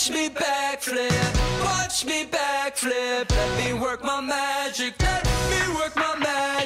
Watch 0.00 0.12
me 0.12 0.30
backflip, 0.30 1.62
watch 1.62 2.06
me 2.06 2.24
backflip. 2.24 3.28
Let 3.28 3.58
me 3.58 3.78
work 3.78 4.02
my 4.02 4.22
magic, 4.22 4.94
let 4.98 5.26
me 5.50 5.74
work 5.74 5.94
my 5.94 6.16
magic. 6.18 6.59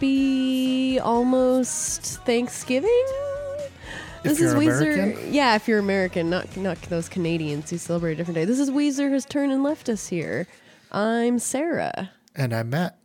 Happy 0.00 1.00
almost 1.00 2.02
Thanksgiving. 2.26 2.90
If 4.24 4.38
you're 4.38 4.54
Weezer. 4.54 4.92
American? 4.92 5.32
Yeah, 5.32 5.54
if 5.54 5.66
you're 5.68 5.78
American, 5.78 6.28
not 6.28 6.54
not 6.56 6.80
those 6.82 7.08
Canadians 7.08 7.70
who 7.70 7.78
celebrate 7.78 8.12
a 8.12 8.16
different 8.16 8.34
day. 8.34 8.44
This 8.44 8.58
is 8.58 8.70
Weezer 8.70 9.10
has 9.12 9.24
turned 9.24 9.52
and 9.52 9.62
left 9.62 9.88
us 9.88 10.08
here. 10.08 10.46
I'm 10.92 11.38
Sarah, 11.38 12.10
And 12.34 12.52
I'm 12.54 12.68
Matt. 12.70 12.98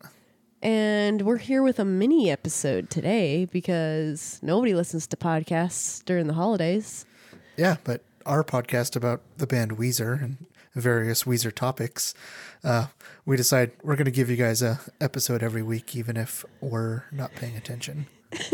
and 0.62 1.22
we're 1.22 1.38
here 1.38 1.64
with 1.64 1.80
a 1.80 1.86
mini 1.86 2.30
episode 2.30 2.90
today 2.90 3.46
because 3.46 4.40
nobody 4.42 4.74
listens 4.74 5.08
to 5.08 5.18
podcasts 5.18 6.04
during 6.04 6.28
the 6.28 6.34
holidays. 6.34 7.06
Yeah, 7.56 7.78
but 7.86 8.04
our 8.26 8.44
podcast 8.44 8.96
about 8.98 9.22
the 9.38 9.48
band 9.48 9.78
Weezer 9.78 10.22
and 10.22 10.46
various 10.76 11.24
Weezer 11.24 11.54
topics, 11.54 12.14
uh, 12.64 12.88
we 13.26 13.38
decide 13.38 13.72
we're 13.84 13.96
going 13.96 14.06
to 14.06 14.12
give 14.12 14.30
you 14.30 14.36
guys 14.38 14.62
a 14.62 14.80
episode 15.00 15.42
every 15.44 15.64
week, 15.64 15.96
even 15.96 16.18
if 16.18 16.46
we're 16.62 17.04
not 17.12 17.34
paying 17.36 17.56
attention. 17.58 18.08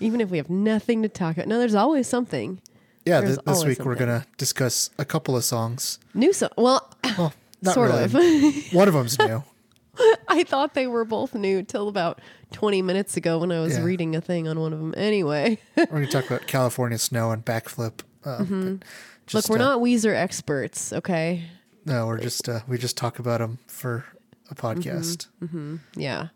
Even 0.00 0.20
if 0.20 0.30
we 0.30 0.36
have 0.36 0.50
nothing 0.50 1.02
to 1.02 1.08
talk 1.08 1.36
about, 1.36 1.48
no, 1.48 1.58
there's 1.58 1.74
always 1.74 2.06
something 2.06 2.60
Yeah, 3.06 3.20
th- 3.22 3.38
this 3.46 3.64
week 3.64 3.84
we're 3.84 3.94
going 3.94 4.20
to 4.20 4.26
discuss 4.36 4.90
a 4.98 5.04
couple 5.04 5.36
of 5.36 5.44
songs. 5.44 5.98
new. 6.14 6.32
song. 6.32 6.50
well, 6.56 6.90
Well, 7.16 7.32
not 7.62 7.74
sort 7.74 7.90
really. 7.90 8.04
of. 8.04 8.72
One 8.74 8.88
of 8.88 8.94
them's 8.94 9.18
new. 9.18 9.42
I 10.28 10.44
thought 10.44 10.74
they 10.74 10.86
were 10.86 11.04
both 11.04 11.34
new 11.34 11.62
till 11.62 11.88
about 11.88 12.20
20 12.52 12.82
minutes 12.82 13.16
ago 13.16 13.38
when 13.38 13.52
I 13.52 13.60
was 13.60 13.76
Yeah. 13.78 13.84
reading 13.84 14.14
a 14.16 14.20
thing 14.20 14.48
on 14.48 14.58
one 14.60 14.72
of 14.72 14.78
them. 14.78 14.94
Anyway, 14.96 15.58
We're 15.76 15.86
going 15.86 16.06
to 16.06 16.10
talk 16.12 16.26
about 16.26 16.46
California 16.46 16.98
Snow 16.98 17.30
and 17.30 17.44
Backflip. 17.44 18.00
Uh, 18.24 18.38
Mm-hmm. 18.38 18.76
look, 19.32 19.48
we're 19.48 19.56
uh, 19.56 19.58
not 19.58 19.80
Weezer 19.80 20.14
experts, 20.14 20.92
okay? 20.92 21.44
No, 21.84 22.06
we're 22.06 22.18
just 22.20 22.48
uh, 22.48 22.60
we 22.68 22.78
just 22.78 22.96
talk 22.96 23.18
about 23.18 23.38
them 23.40 23.58
for 23.66 24.04
a 24.50 24.54
podcast. 24.54 25.26
Yeah. 25.96 26.28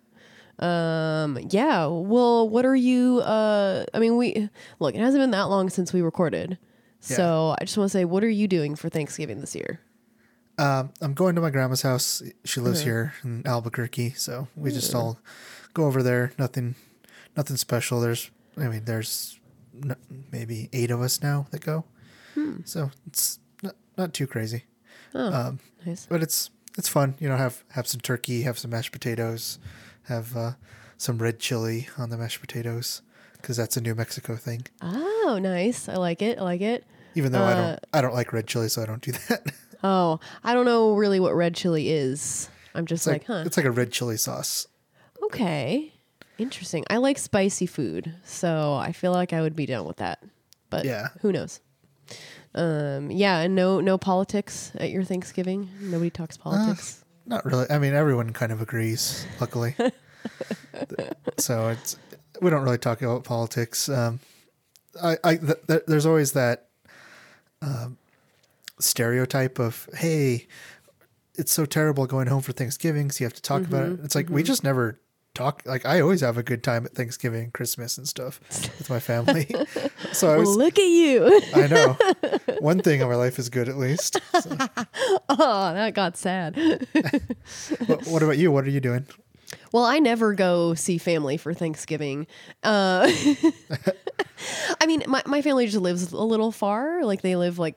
Um, 0.58 1.38
yeah. 1.50 1.86
Well, 1.86 2.48
what 2.48 2.64
are 2.64 2.74
you, 2.76 3.20
uh, 3.20 3.84
I 3.92 3.98
mean, 3.98 4.16
we, 4.16 4.48
look, 4.80 4.94
it 4.94 5.00
hasn't 5.00 5.20
been 5.22 5.32
that 5.32 5.44
long 5.50 5.68
since 5.68 5.92
we 5.92 6.00
recorded. 6.00 6.58
So 7.00 7.54
I 7.60 7.64
just 7.64 7.76
want 7.76 7.90
to 7.90 7.92
say, 7.92 8.04
what 8.04 8.24
are 8.24 8.28
you 8.28 8.48
doing 8.48 8.74
for 8.74 8.88
Thanksgiving 8.88 9.40
this 9.40 9.54
year? 9.54 9.80
Um, 10.58 10.90
I'm 11.00 11.14
going 11.14 11.34
to 11.36 11.40
my 11.40 11.50
grandma's 11.50 11.82
house. 11.82 12.22
She 12.44 12.60
lives 12.60 12.80
Uh-huh. 12.80 12.86
here 12.86 13.14
in 13.22 13.46
Albuquerque, 13.46 14.14
so 14.16 14.48
we 14.56 14.72
just 14.72 14.92
all 14.94 15.20
go 15.74 15.84
over 15.84 16.02
there. 16.02 16.32
Nothing, 16.38 16.74
nothing 17.36 17.56
special. 17.58 18.00
There's, 18.00 18.30
I 18.56 18.66
mean, 18.68 18.86
there's 18.86 19.38
n- 19.80 19.94
maybe 20.32 20.68
eight 20.72 20.90
of 20.90 21.00
us 21.02 21.22
now 21.22 21.46
that 21.50 21.60
go, 21.60 21.84
Hmm. 22.34 22.56
so 22.64 22.90
it's 23.06 23.38
not, 23.62 23.76
not 23.98 24.14
too 24.14 24.26
crazy. 24.26 24.64
Oh, 25.18 25.32
Um, 25.32 25.58
nice. 25.84 26.06
but 26.08 26.22
it's 26.22 26.50
it's 26.78 26.88
fun. 26.88 27.14
You 27.18 27.28
know, 27.28 27.36
have 27.36 27.64
have 27.70 27.86
some 27.86 28.00
turkey, 28.00 28.42
have 28.42 28.58
some 28.58 28.70
mashed 28.70 28.92
potatoes, 28.92 29.58
have 30.04 30.36
uh, 30.36 30.52
some 30.98 31.18
red 31.18 31.38
chili 31.38 31.88
on 31.98 32.10
the 32.10 32.16
mashed 32.18 32.40
potatoes 32.40 33.02
because 33.40 33.56
that's 33.56 33.76
a 33.76 33.80
New 33.80 33.94
Mexico 33.94 34.36
thing. 34.36 34.66
Oh, 34.82 35.38
nice. 35.40 35.88
I 35.88 35.94
like 35.96 36.20
it. 36.22 36.38
I 36.38 36.42
like 36.42 36.60
it. 36.60 36.84
Even 37.14 37.32
though 37.32 37.42
I 37.42 37.52
Uh, 37.52 37.56
don't 37.56 37.84
I 37.94 38.00
don't 38.02 38.14
like 38.14 38.32
red 38.32 38.46
chili, 38.46 38.68
so 38.68 38.82
I 38.82 38.86
don't 38.86 39.00
do 39.00 39.12
that. 39.28 39.46
Oh, 39.82 40.20
I 40.44 40.52
don't 40.54 40.66
know 40.66 40.94
really 40.94 41.20
what 41.20 41.34
red 41.34 41.54
chili 41.54 41.90
is. 41.90 42.48
I'm 42.74 42.84
just 42.86 43.06
like, 43.06 43.26
like 43.28 43.38
huh. 43.38 43.42
it's 43.46 43.56
like 43.56 43.64
a 43.66 43.70
red 43.70 43.90
chili 43.92 44.16
sauce. 44.18 44.66
Okay. 45.22 45.92
Interesting. 46.38 46.84
I 46.90 46.98
like 46.98 47.16
spicy 47.16 47.64
food, 47.66 48.14
so 48.24 48.74
I 48.74 48.92
feel 48.92 49.12
like 49.12 49.32
I 49.32 49.40
would 49.40 49.56
be 49.56 49.64
down 49.64 49.86
with 49.86 49.96
that. 49.96 50.22
But 50.68 50.84
Yeah. 50.84 51.08
who 51.22 51.32
knows? 51.32 51.60
Um, 52.56 53.10
yeah, 53.10 53.40
and 53.40 53.54
no 53.54 53.80
no 53.80 53.98
politics 53.98 54.72
at 54.76 54.90
your 54.90 55.04
Thanksgiving. 55.04 55.68
Nobody 55.80 56.10
talks 56.10 56.36
politics. 56.36 57.04
Not 57.26 57.44
really. 57.44 57.66
I 57.68 57.78
mean, 57.78 57.92
everyone 57.92 58.32
kind 58.32 58.50
of 58.50 58.62
agrees, 58.62 59.26
luckily. 59.40 59.74
so 61.38 61.68
it's 61.68 61.96
we 62.40 62.50
don't 62.50 62.62
really 62.62 62.78
talk 62.78 63.02
about 63.02 63.24
politics. 63.24 63.88
Um, 63.88 64.20
I, 65.02 65.16
I 65.22 65.36
th- 65.36 65.66
th- 65.68 65.82
there's 65.86 66.06
always 66.06 66.32
that 66.32 66.68
um, 67.60 67.98
stereotype 68.78 69.58
of 69.58 69.88
hey, 69.94 70.46
it's 71.34 71.52
so 71.52 71.66
terrible 71.66 72.06
going 72.06 72.28
home 72.28 72.42
for 72.42 72.52
Thanksgiving, 72.52 73.10
so 73.10 73.22
you 73.22 73.26
have 73.26 73.34
to 73.34 73.42
talk 73.42 73.62
about 73.62 73.88
it. 73.88 74.00
It's 74.02 74.14
like 74.14 74.30
we 74.30 74.42
just 74.42 74.64
never 74.64 74.98
talk. 75.36 75.62
Like 75.64 75.86
I 75.86 76.00
always 76.00 76.20
have 76.22 76.36
a 76.38 76.42
good 76.42 76.64
time 76.64 76.86
at 76.86 76.92
Thanksgiving, 76.92 77.50
Christmas, 77.52 77.98
and 77.98 78.08
stuff 78.08 78.40
with 78.78 78.90
my 78.90 78.98
family. 78.98 79.48
so 80.12 80.32
I 80.32 80.38
was. 80.38 80.56
look 80.56 80.78
at 80.78 80.88
you. 80.88 81.40
I 81.54 81.66
know. 81.68 81.96
One 82.58 82.80
thing 82.80 83.00
in 83.00 83.08
my 83.08 83.14
life 83.14 83.38
is 83.38 83.48
good 83.48 83.68
at 83.68 83.76
least. 83.76 84.20
So, 84.40 84.50
oh, 85.28 85.74
that 85.74 85.94
got 85.94 86.16
sad. 86.16 86.56
what, 87.86 88.06
what 88.06 88.22
about 88.22 88.38
you? 88.38 88.50
What 88.50 88.64
are 88.64 88.70
you 88.70 88.80
doing? 88.80 89.06
Well, 89.72 89.84
I 89.84 89.98
never 89.98 90.34
go 90.34 90.74
see 90.74 90.98
family 90.98 91.36
for 91.36 91.54
Thanksgiving. 91.54 92.26
Uh, 92.64 93.08
I 94.80 94.86
mean, 94.86 95.04
my, 95.06 95.22
my 95.26 95.42
family 95.42 95.66
just 95.66 95.78
lives 95.78 96.12
a 96.12 96.18
little 96.18 96.50
far. 96.50 97.04
Like 97.04 97.22
they 97.22 97.36
live 97.36 97.58
like 97.58 97.76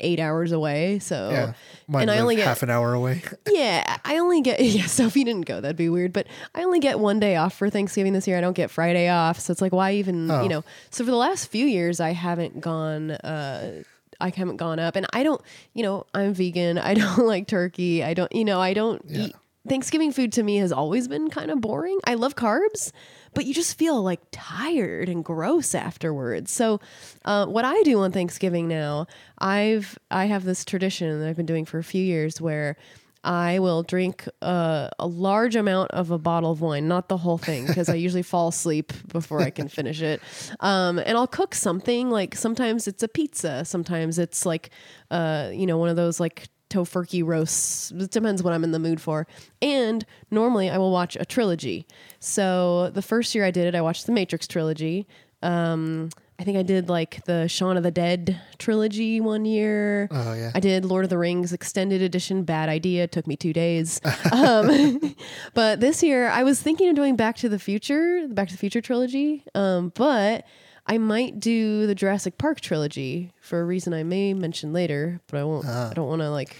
eight 0.00 0.18
hours 0.20 0.52
away. 0.52 0.98
So 0.98 1.30
Yeah, 1.30 1.52
and 2.00 2.10
I 2.10 2.18
only 2.18 2.36
get 2.36 2.46
half 2.46 2.62
an 2.62 2.70
hour 2.70 2.92
away. 2.94 3.22
yeah, 3.50 3.96
I 4.04 4.18
only 4.18 4.40
get 4.40 4.60
yeah. 4.64 4.86
So 4.86 5.06
if 5.06 5.16
you 5.16 5.24
didn't 5.24 5.46
go, 5.46 5.60
that'd 5.60 5.76
be 5.76 5.88
weird. 5.88 6.12
But 6.12 6.26
I 6.54 6.62
only 6.64 6.80
get 6.80 6.98
one 6.98 7.20
day 7.20 7.36
off 7.36 7.54
for 7.54 7.70
Thanksgiving 7.70 8.12
this 8.12 8.26
year. 8.26 8.36
I 8.38 8.40
don't 8.40 8.52
get 8.56 8.70
Friday 8.70 9.08
off, 9.08 9.38
so 9.40 9.50
it's 9.52 9.60
like 9.62 9.72
why 9.72 9.92
even 9.92 10.30
Oh. 10.30 10.42
you 10.42 10.48
know? 10.48 10.64
So 10.90 11.04
for 11.04 11.10
the 11.10 11.16
last 11.16 11.46
few 11.48 11.66
years, 11.66 12.00
I 12.00 12.10
haven't 12.12 12.60
gone. 12.60 13.12
uh 13.12 13.82
I 14.20 14.28
haven't 14.34 14.56
gone 14.58 14.78
up, 14.78 14.94
and 14.96 15.06
I 15.12 15.22
don't. 15.24 15.40
You 15.74 15.82
know, 15.82 16.06
I'm 16.14 16.34
vegan. 16.34 16.78
I 16.78 16.94
don't 17.02 17.26
like 17.26 17.48
turkey. 17.48 18.04
I 18.04 18.14
don't. 18.14 18.32
You 18.34 18.44
know, 18.44 18.60
I 18.60 18.72
don't 18.72 19.02
Yeah. 19.08 19.26
eat. 19.26 19.36
Thanksgiving 19.68 20.12
food 20.12 20.30
to 20.34 20.42
me 20.42 20.56
has 20.58 20.72
always 20.72 21.08
been 21.08 21.30
kind 21.30 21.50
of 21.50 21.60
boring. 21.60 21.98
I 22.04 22.14
love 22.14 22.36
carbs, 22.36 22.92
but 23.34 23.46
you 23.46 23.54
just 23.54 23.78
feel 23.78 24.02
like 24.02 24.20
tired 24.30 25.08
and 25.08 25.24
gross 25.24 25.74
afterwards. 25.74 26.50
So, 26.50 26.80
uh, 27.24 27.46
what 27.46 27.64
I 27.64 27.82
do 27.82 28.00
on 28.00 28.12
Thanksgiving 28.12 28.68
now, 28.68 29.06
I've 29.38 29.98
I 30.10 30.26
have 30.26 30.44
this 30.44 30.64
tradition 30.64 31.20
that 31.20 31.28
I've 31.28 31.36
been 31.36 31.46
doing 31.46 31.64
for 31.64 31.78
a 31.78 31.84
few 31.84 32.02
years 32.02 32.40
where 32.40 32.76
I 33.24 33.58
will 33.58 33.82
drink 33.82 34.28
uh, 34.42 34.90
a 34.98 35.06
large 35.06 35.56
amount 35.56 35.90
of 35.92 36.10
a 36.10 36.18
bottle 36.18 36.50
of 36.50 36.60
wine, 36.60 36.86
not 36.86 37.08
the 37.08 37.16
whole 37.16 37.38
thing, 37.38 37.66
because 37.66 37.88
I 37.88 37.94
usually 37.94 38.22
fall 38.22 38.48
asleep 38.48 38.92
before 39.08 39.40
I 39.40 39.48
can 39.48 39.68
finish 39.68 40.02
it. 40.02 40.20
Um, 40.60 40.98
and 40.98 41.16
I'll 41.16 41.26
cook 41.26 41.54
something 41.54 42.10
like 42.10 42.34
sometimes 42.36 42.86
it's 42.86 43.02
a 43.02 43.08
pizza, 43.08 43.64
sometimes 43.64 44.18
it's 44.18 44.44
like, 44.44 44.70
uh, 45.10 45.50
you 45.52 45.66
know, 45.66 45.78
one 45.78 45.88
of 45.88 45.96
those 45.96 46.20
like 46.20 46.48
tofurkey 46.74 47.24
roasts. 47.24 47.92
It 47.92 48.10
depends 48.10 48.42
what 48.42 48.52
I'm 48.52 48.64
in 48.64 48.72
the 48.72 48.78
mood 48.78 49.00
for. 49.00 49.26
And 49.62 50.04
normally 50.30 50.70
I 50.70 50.78
will 50.78 50.92
watch 50.92 51.16
a 51.16 51.24
trilogy. 51.24 51.86
So 52.20 52.90
the 52.90 53.02
first 53.02 53.34
year 53.34 53.44
I 53.44 53.50
did 53.50 53.66
it, 53.66 53.74
I 53.74 53.80
watched 53.80 54.06
the 54.06 54.12
Matrix 54.12 54.46
trilogy. 54.46 55.06
Um, 55.42 56.10
I 56.38 56.42
think 56.42 56.58
I 56.58 56.62
did 56.62 56.88
like 56.88 57.24
the 57.26 57.46
Shaun 57.46 57.76
of 57.76 57.84
the 57.84 57.92
Dead 57.92 58.40
trilogy 58.58 59.20
one 59.20 59.44
year. 59.44 60.08
Oh 60.10 60.34
yeah. 60.34 60.50
I 60.52 60.58
did 60.58 60.84
Lord 60.84 61.04
of 61.04 61.10
the 61.10 61.18
Rings 61.18 61.52
extended 61.52 62.02
edition. 62.02 62.42
Bad 62.42 62.68
idea. 62.68 63.04
It 63.04 63.12
Took 63.12 63.28
me 63.28 63.36
two 63.36 63.52
days. 63.52 64.00
um, 64.32 65.14
but 65.54 65.78
this 65.78 66.02
year, 66.02 66.28
I 66.28 66.42
was 66.42 66.60
thinking 66.60 66.88
of 66.88 66.96
doing 66.96 67.14
Back 67.14 67.36
to 67.36 67.48
the 67.48 67.60
Future, 67.60 68.26
the 68.26 68.34
Back 68.34 68.48
to 68.48 68.54
the 68.54 68.58
Future 68.58 68.80
trilogy. 68.80 69.44
Um, 69.54 69.92
but 69.94 70.44
I 70.86 70.98
might 70.98 71.40
do 71.40 71.86
the 71.86 71.94
Jurassic 71.94 72.36
Park 72.38 72.60
trilogy 72.60 73.32
for 73.40 73.60
a 73.60 73.64
reason 73.64 73.94
I 73.94 74.02
may 74.02 74.34
mention 74.34 74.72
later. 74.72 75.20
But 75.28 75.40
I 75.40 75.44
won't. 75.44 75.66
I 75.66 75.92
don't 75.94 76.08
want 76.08 76.20
to 76.22 76.30
like 76.30 76.56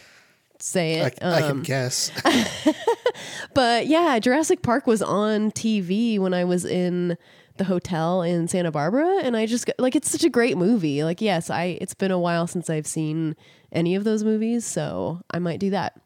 say 0.58 1.00
I, 1.02 1.06
it. 1.06 1.18
I 1.22 1.40
can 1.40 1.50
Um, 1.50 1.62
guess. 1.62 2.10
but 3.54 3.86
yeah, 3.86 4.18
Jurassic 4.18 4.62
Park 4.62 4.86
was 4.86 5.02
on 5.02 5.50
TV 5.52 6.18
when 6.18 6.32
I 6.32 6.44
was 6.44 6.64
in 6.64 7.18
the 7.56 7.64
hotel 7.64 8.22
in 8.22 8.48
Santa 8.48 8.72
Barbara 8.72 9.20
and 9.22 9.36
I 9.36 9.46
just 9.46 9.70
like 9.78 9.94
it's 9.94 10.10
such 10.10 10.24
a 10.24 10.30
great 10.30 10.56
movie. 10.56 11.04
Like 11.04 11.20
yes, 11.20 11.50
I 11.50 11.78
it's 11.80 11.94
been 11.94 12.10
a 12.10 12.18
while 12.18 12.46
since 12.46 12.68
I've 12.68 12.86
seen 12.86 13.36
any 13.72 13.94
of 13.94 14.04
those 14.04 14.24
movies, 14.24 14.64
so 14.64 15.20
I 15.30 15.38
might 15.38 15.60
do 15.60 15.70
that. 15.70 16.00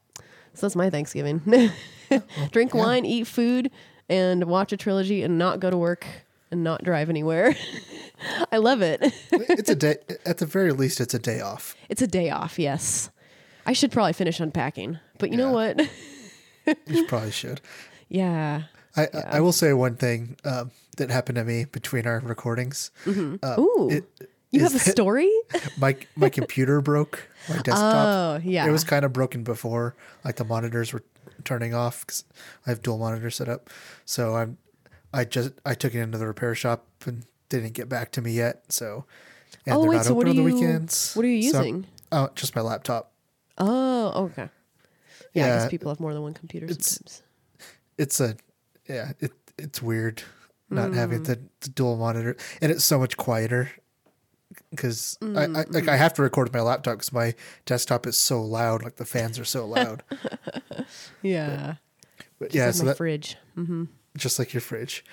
So 0.55 0.67
that's 0.67 0.77
my 0.77 0.91
Thanksgiving. 0.91 1.39
Drink 2.51 2.75
yeah. 2.75 2.81
wine, 2.81 3.05
eat 3.05 3.27
food 3.27 3.71
and 4.09 4.45
watch 4.45 4.73
a 4.73 4.77
trilogy 4.77 5.23
and 5.23 5.39
not 5.39 5.61
go 5.61 5.71
to 5.71 5.77
work 5.77 6.07
and 6.51 6.65
not 6.65 6.83
drive 6.85 7.09
anywhere. 7.11 7.55
I 8.53 8.57
love 8.59 8.83
it. 8.83 9.01
it's 9.33 9.71
a 9.71 9.75
day. 9.75 9.97
At 10.27 10.39
the 10.39 10.47
very 10.47 10.73
least, 10.73 11.01
it's 11.01 11.15
a 11.15 11.19
day 11.19 11.41
off. 11.41 11.75
It's 11.89 12.03
a 12.03 12.07
day 12.07 12.31
off, 12.31 12.59
yes. 12.59 13.11
I 13.67 13.73
should 13.73 13.93
probably 13.93 14.13
finish 14.15 14.41
unpacking. 14.41 14.99
But 15.19 15.31
you 15.31 15.37
know 15.37 15.51
what? 15.53 15.81
You 16.87 17.07
probably 17.07 17.31
should. 17.31 17.63
yeah. 18.11 18.65
I, 18.95 19.05
I 19.05 19.21
I 19.37 19.41
will 19.41 19.53
say 19.53 19.73
one 19.73 19.97
thing 19.97 20.37
um, 20.45 20.71
that 20.99 21.09
happened 21.09 21.37
to 21.37 21.45
me 21.45 21.65
between 21.65 22.07
our 22.07 22.21
recordings. 22.21 22.91
Mm-hmm. 23.07 23.59
Ooh, 23.61 23.89
it- 23.91 24.29
you 24.51 24.61
have 24.61 24.75
a 24.75 24.79
story? 24.79 25.31
My 25.79 25.97
my 26.17 26.29
computer 26.29 26.81
broke. 26.83 27.27
My 27.49 27.57
desktop. 27.57 28.07
Oh, 28.07 28.41
yeah. 28.45 28.67
It 28.67 28.71
was 28.71 28.85
kind 28.85 29.05
of 29.07 29.13
broken 29.15 29.45
before, 29.45 29.95
like 30.25 30.37
the 30.37 30.45
monitors 30.45 30.93
were 30.93 31.03
turning 31.45 31.73
off 31.75 32.01
because 32.01 32.25
I 32.67 32.71
have 32.71 32.83
dual 32.83 32.99
monitors 32.99 33.37
set 33.37 33.49
up. 33.49 33.71
So 34.07 34.37
I'm, 34.37 34.59
I 35.13 35.25
just 35.25 35.53
I 35.65 35.75
took 35.75 35.95
it 35.95 36.01
into 36.01 36.19
the 36.19 36.27
repair 36.27 36.55
shop 36.55 36.87
and 37.07 37.23
they 37.49 37.61
didn't 37.61 37.75
get 37.75 37.89
back 37.89 38.13
to 38.13 38.21
me 38.23 38.33
yet. 38.33 38.65
So, 38.73 39.05
and 39.67 39.75
Oh, 39.77 39.81
they're 39.83 39.91
wait, 39.91 39.97
not 39.97 40.05
so 40.07 40.15
what 40.15 40.27
open 40.29 40.39
on 40.41 40.47
are 40.47 40.51
the 40.51 40.57
you- 40.57 40.61
weekends. 40.67 41.15
what 41.15 41.25
are 41.25 41.29
you 41.29 41.51
So- 41.51 41.59
using? 41.61 41.87
oh, 42.13 42.29
just 42.35 42.55
my 42.55 42.63
laptop. 42.63 43.13
Oh, 43.57 44.25
okay. 44.27 44.49
Yeah, 45.35 45.45
I 45.45 45.49
Yeah, 45.49 45.59
guess 45.59 45.71
people 45.71 45.91
have 45.91 46.01
more 46.01 46.13
than 46.13 46.23
one 46.23 46.35
computer 46.35 46.67
it's- 46.67 46.93
sometimes. 46.97 47.23
It's 47.97 48.21
a, 48.21 48.37
yeah, 48.89 49.13
it 49.21 49.33
it's 49.59 49.83
weird 49.83 50.23
not 50.71 50.91
Mm. 50.91 50.95
having 50.95 51.23
the, 51.25 51.41
the 51.61 51.69
dual 51.71 51.97
monitor, 51.97 52.37
and 52.61 52.71
it's 52.71 52.85
so 52.85 52.99
much 52.99 53.17
quieter 53.17 53.71
because 54.71 55.19
I, 55.23 55.27
I 55.27 55.47
like 55.47 55.67
Mm-hmm. 55.69 55.89
I 55.91 55.97
have 55.97 56.15
to 56.15 56.23
record 56.23 56.49
with 56.49 56.55
my 56.55 56.61
laptop 56.61 56.99
because 56.99 57.13
my 57.13 57.35
desktop 57.67 58.07
is 58.07 58.17
so 58.17 58.41
loud. 58.43 58.83
Like 58.85 58.97
the 58.97 59.05
fans 59.05 59.39
are 59.39 59.45
so 59.45 59.67
loud. 59.67 60.03
Yeah. 61.23 61.75
But 62.39 62.51
Just 62.51 62.55
yeah, 62.57 62.71
so 62.71 62.85
my 62.85 62.91
that 62.91 62.97
fridge, 62.99 63.37
just 64.19 64.39
like 64.39 64.53
your 64.53 64.61
fridge. 64.61 65.05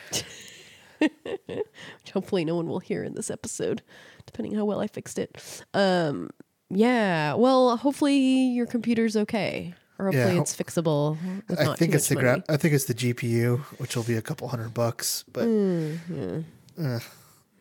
which 0.99 1.11
hopefully 2.13 2.45
no 2.45 2.55
one 2.55 2.67
will 2.67 2.79
hear 2.79 3.03
in 3.03 3.15
this 3.15 3.29
episode, 3.29 3.81
depending 4.25 4.55
how 4.55 4.65
well 4.65 4.79
I 4.79 4.87
fixed 4.87 5.19
it. 5.19 5.63
Um, 5.73 6.29
yeah. 6.69 7.33
Well, 7.33 7.77
hopefully 7.77 8.15
your 8.17 8.65
computer's 8.65 9.15
okay, 9.17 9.73
or 9.99 10.05
hopefully 10.07 10.35
ho- 10.35 10.41
it's 10.41 10.55
fixable. 10.55 11.17
I 11.57 11.75
think 11.75 11.93
it's 11.93 12.07
the 12.09 12.15
gra- 12.15 12.43
I 12.49 12.57
think 12.57 12.73
it's 12.73 12.85
the 12.85 12.93
GPU, 12.95 13.59
which 13.79 13.95
will 13.95 14.03
be 14.03 14.15
a 14.15 14.21
couple 14.21 14.47
hundred 14.47 14.73
bucks. 14.73 15.23
But 15.31 15.45
Mm, 15.47 16.43
uh, 16.79 16.99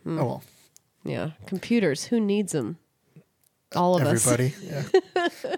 Hmm. 0.05 0.19
oh 0.19 0.25
well, 0.25 0.43
Yeah, 1.05 1.31
computers. 1.47 2.05
Who 2.05 2.21
needs 2.21 2.53
them? 2.53 2.79
All 3.77 3.97
of 3.97 4.03
us. 4.03 4.27
everybody. 4.27 4.55
Yeah. 4.63 5.27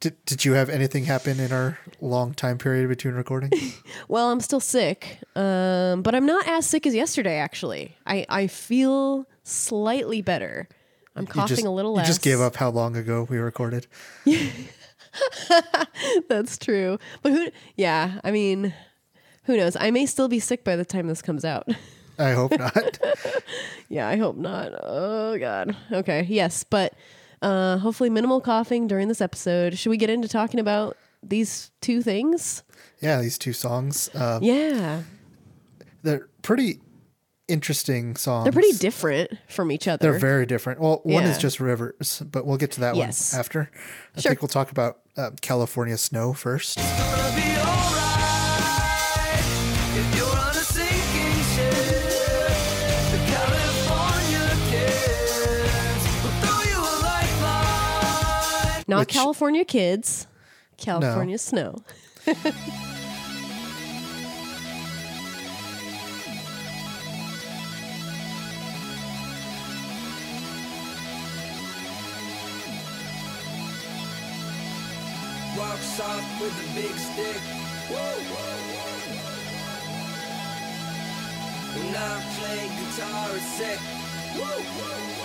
did 0.00 0.24
Did 0.24 0.44
you 0.44 0.54
have 0.54 0.70
anything 0.70 1.04
happen 1.04 1.38
in 1.38 1.52
our 1.52 1.78
long 2.00 2.34
time 2.34 2.58
period 2.58 2.88
between 2.88 3.14
recording? 3.14 3.52
Well, 4.08 4.30
I'm 4.30 4.40
still 4.40 4.60
sick, 4.60 5.18
um, 5.36 6.02
but 6.02 6.14
I'm 6.14 6.26
not 6.26 6.48
as 6.48 6.66
sick 6.66 6.86
as 6.86 6.94
yesterday. 6.94 7.36
Actually, 7.36 7.96
I 8.06 8.26
I 8.28 8.46
feel 8.48 9.26
slightly 9.44 10.22
better. 10.22 10.68
I'm 11.14 11.26
coughing 11.26 11.56
just, 11.56 11.66
a 11.66 11.70
little 11.70 11.98
You 11.98 12.04
just 12.04 12.22
gave 12.22 12.40
up 12.40 12.56
how 12.56 12.70
long 12.70 12.96
ago 12.96 13.26
we 13.28 13.38
recorded. 13.38 13.86
That's 16.28 16.58
true. 16.58 16.98
But 17.22 17.32
who? 17.32 17.48
Yeah, 17.76 18.20
I 18.24 18.30
mean, 18.30 18.74
who 19.44 19.56
knows? 19.56 19.76
I 19.76 19.90
may 19.90 20.06
still 20.06 20.28
be 20.28 20.40
sick 20.40 20.64
by 20.64 20.76
the 20.76 20.84
time 20.84 21.08
this 21.08 21.22
comes 21.22 21.44
out. 21.44 21.68
I 22.18 22.32
hope 22.32 22.58
not. 22.58 22.98
yeah, 23.88 24.08
I 24.08 24.16
hope 24.16 24.36
not. 24.36 24.72
Oh 24.82 25.38
God. 25.38 25.76
Okay. 25.92 26.26
Yes, 26.28 26.64
but 26.64 26.94
uh, 27.42 27.78
hopefully 27.78 28.10
minimal 28.10 28.40
coughing 28.40 28.86
during 28.86 29.08
this 29.08 29.20
episode. 29.20 29.78
Should 29.78 29.90
we 29.90 29.96
get 29.96 30.10
into 30.10 30.28
talking 30.28 30.60
about 30.60 30.96
these 31.22 31.70
two 31.80 32.02
things? 32.02 32.62
yeah, 33.00 33.20
these 33.20 33.38
two 33.38 33.52
songs. 33.52 34.10
Um, 34.14 34.42
Yeah, 34.42 35.02
They're 36.02 36.28
pretty 36.42 36.80
interesting 37.48 38.14
songs. 38.16 38.44
they're 38.44 38.52
pretty 38.52 38.76
different 38.78 39.30
from 39.48 39.72
each 39.72 39.88
other. 39.88 40.10
They're 40.10 40.20
very 40.20 40.46
different. 40.46 40.80
Well, 40.80 41.00
one 41.02 41.24
is 41.24 41.36
just 41.38 41.58
rivers, 41.60 42.22
but 42.30 42.46
we'll 42.46 42.58
get 42.58 42.70
to 42.72 42.80
that 42.80 42.96
Yes. 42.96 43.32
one 43.32 43.40
after. 43.40 43.70
I 44.16 44.20
Sure. 44.20 44.30
think 44.30 44.42
we'll 44.42 44.48
talk 44.48 44.70
about 44.70 45.00
uh, 45.16 45.30
California 45.40 45.96
snow 45.98 46.32
first. 46.32 46.78
Not 58.90 59.00
Which- 59.06 59.14
California 59.14 59.64
kids. 59.64 60.26
California 60.76 61.38
snow. 61.38 61.76
Rock 75.56 75.78
soft 75.78 76.40
with 76.40 76.54
a 76.54 76.74
big 76.74 76.94
stick. 76.96 77.42
When 81.74 81.94
I 81.94 81.98
play 82.36 82.62
guitar, 82.78 83.28
it's 83.36 83.46
sick. 83.58 83.80
This 84.34 85.19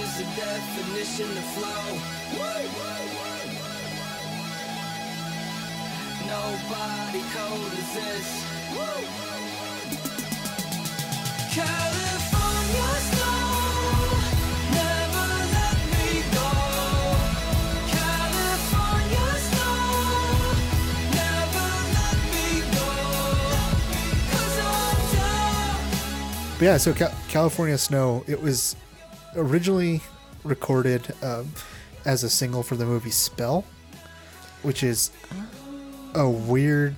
is 0.00 0.18
the 0.18 0.24
definition 0.36 1.26
of 1.26 1.44
flow. 1.54 1.98
Nobody 6.26 7.22
cold 7.34 7.72
this. 7.94 8.28
California 11.54 12.98
snow. 13.08 13.58
But 26.58 26.64
yeah, 26.64 26.76
so 26.76 26.92
Ca- 26.92 27.14
California 27.28 27.78
Snow, 27.78 28.24
it 28.26 28.42
was 28.42 28.74
originally 29.36 30.00
recorded 30.44 31.14
um, 31.22 31.52
as 32.04 32.24
a 32.24 32.30
single 32.30 32.62
for 32.62 32.76
the 32.76 32.84
movie 32.86 33.10
Spell, 33.10 33.64
which 34.62 34.82
is 34.82 35.10
a 36.14 36.28
weird. 36.28 36.96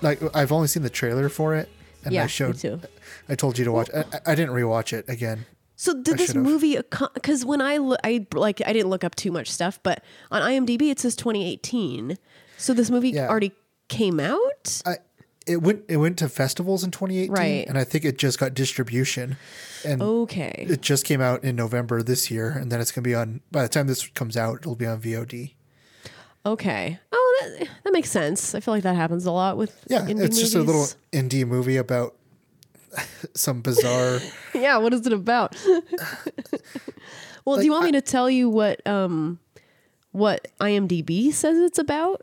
Like 0.00 0.20
I've 0.34 0.52
only 0.52 0.68
seen 0.68 0.82
the 0.82 0.90
trailer 0.90 1.28
for 1.28 1.54
it, 1.56 1.68
and 2.04 2.14
Yeah, 2.14 2.24
I 2.24 2.26
showed. 2.28 2.88
I 3.28 3.34
told 3.34 3.58
you 3.58 3.64
to 3.64 3.72
watch. 3.72 3.90
I, 3.94 4.04
I 4.26 4.34
didn't 4.34 4.54
rewatch 4.54 4.92
it 4.92 5.08
again. 5.08 5.46
So 5.76 5.92
did 5.94 6.14
I 6.14 6.16
this 6.18 6.26
should've. 6.28 6.42
movie? 6.42 6.76
Because 7.14 7.44
when 7.44 7.60
I 7.60 7.76
lo- 7.78 7.96
I 8.04 8.26
like 8.34 8.60
I 8.66 8.72
didn't 8.72 8.90
look 8.90 9.04
up 9.04 9.14
too 9.14 9.30
much 9.32 9.50
stuff, 9.50 9.80
but 9.82 10.02
on 10.30 10.42
IMDb 10.42 10.90
it 10.90 10.98
says 11.00 11.14
2018. 11.16 12.16
So 12.56 12.74
this 12.74 12.90
movie 12.90 13.10
Yeah. 13.10 13.28
already 13.28 13.52
came 13.88 14.18
out. 14.20 14.82
I 14.86 14.96
it 15.48 15.62
went 15.62 15.84
it 15.88 15.96
went 15.96 16.18
to 16.18 16.28
festivals 16.28 16.84
in 16.84 16.90
2018, 16.90 17.30
Right. 17.32 17.66
and 17.68 17.78
I 17.78 17.84
think 17.84 18.04
it 18.04 18.18
just 18.18 18.38
got 18.38 18.54
distribution, 18.54 19.36
and 19.84 20.02
Okay. 20.02 20.66
it 20.68 20.82
just 20.82 21.04
came 21.04 21.20
out 21.20 21.42
in 21.44 21.56
November 21.56 22.02
this 22.02 22.30
year, 22.30 22.50
and 22.50 22.70
then 22.70 22.80
it's 22.80 22.92
gonna 22.92 23.02
be 23.04 23.14
on. 23.14 23.40
By 23.50 23.62
the 23.62 23.68
time 23.68 23.86
this 23.86 24.06
comes 24.08 24.36
out, 24.36 24.58
it'll 24.60 24.76
be 24.76 24.86
on 24.86 25.00
VOD. 25.00 25.54
Okay. 26.46 26.98
Oh, 27.12 27.40
that, 27.58 27.68
that 27.84 27.92
makes 27.92 28.10
sense. 28.10 28.54
I 28.54 28.60
feel 28.60 28.72
like 28.72 28.82
that 28.84 28.96
happens 28.96 29.26
a 29.26 29.32
lot 29.32 29.56
with 29.56 29.84
Yeah, 29.88 30.06
it's 30.08 30.38
just 30.38 30.54
a 30.54 30.62
little 30.62 30.86
indie 31.12 31.46
movie 31.46 31.76
about 31.76 32.14
some 33.34 33.60
bizarre. 33.60 34.20
Yeah, 34.54 34.78
what 34.78 34.92
is 34.94 35.06
it 35.06 35.12
about? 35.12 35.54
well, 37.44 37.56
do 37.58 37.64
you 37.64 37.70
want 37.72 37.84
me 37.84 37.92
to 37.92 38.00
tell 38.00 38.28
you 38.30 38.48
what 38.48 38.84
um 38.86 39.38
what 40.12 40.48
IMDb 40.60 41.32
says 41.32 41.58
it's 41.58 41.78
about? 41.78 42.22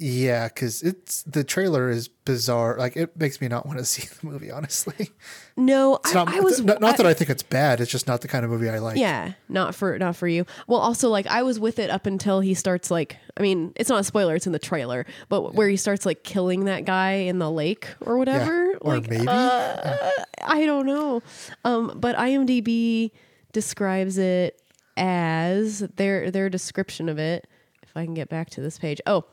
Yeah, 0.00 0.46
because 0.46 0.80
it's 0.82 1.24
the 1.24 1.42
trailer 1.42 1.90
is 1.90 2.06
bizarre. 2.06 2.76
Like 2.78 2.96
it 2.96 3.18
makes 3.18 3.40
me 3.40 3.48
not 3.48 3.66
want 3.66 3.78
to 3.80 3.84
see 3.94 4.06
the 4.06 4.26
movie. 4.26 4.48
Honestly, 4.50 5.10
No, 5.56 5.98
I, 6.04 6.14
not, 6.14 6.28
I 6.28 6.38
was 6.40 6.60
not, 6.62 6.80
not 6.80 6.94
I- 6.94 6.96
that 6.98 7.06
I 7.06 7.14
think 7.14 7.30
it's 7.30 7.42
bad. 7.42 7.80
It's 7.80 7.90
just 7.90 8.06
not 8.06 8.20
the 8.20 8.28
kind 8.28 8.44
of 8.44 8.50
movie 8.52 8.68
I 8.70 8.78
like. 8.78 8.96
Yeah, 8.96 9.32
not 9.48 9.74
for 9.74 9.98
not 9.98 10.14
for 10.14 10.28
you. 10.28 10.46
Well, 10.68 10.78
also 10.78 11.08
like 11.08 11.26
I 11.26 11.42
was 11.42 11.58
with 11.58 11.80
it 11.80 11.90
up 11.90 12.06
until 12.06 12.38
he 12.38 12.54
starts 12.54 12.92
like 12.92 13.16
I 13.36 13.42
mean, 13.42 13.72
it's 13.74 13.88
not 13.90 13.98
a 14.00 14.04
spoiler, 14.04 14.36
it's 14.36 14.46
in 14.46 14.52
the 14.52 14.58
trailer, 14.60 15.04
but 15.28 15.54
where 15.54 15.68
he 15.68 15.76
starts 15.76 16.06
like 16.06 16.22
killing 16.22 16.66
that 16.66 16.84
guy 16.84 17.12
in 17.12 17.40
the 17.40 17.50
lake 17.50 17.88
or 18.00 18.18
whatever. 18.18 18.76
or 18.80 18.98
like 18.98 19.10
maybe. 19.10 19.26
uh, 19.26 20.10
I 20.44 20.64
don't 20.64 20.86
know. 20.86 21.22
Um, 21.64 21.94
but 21.96 22.16
IMDb 22.16 23.10
describes 23.52 24.16
it 24.16 24.62
as 24.96 25.80
their 25.96 26.30
their 26.30 26.48
description 26.48 27.08
of 27.08 27.18
it. 27.18 27.48
If 27.82 27.96
I 27.96 28.04
can 28.04 28.14
get 28.14 28.28
back 28.28 28.50
to 28.50 28.60
this 28.60 28.78
page. 28.78 29.00
Oh, 29.06 29.24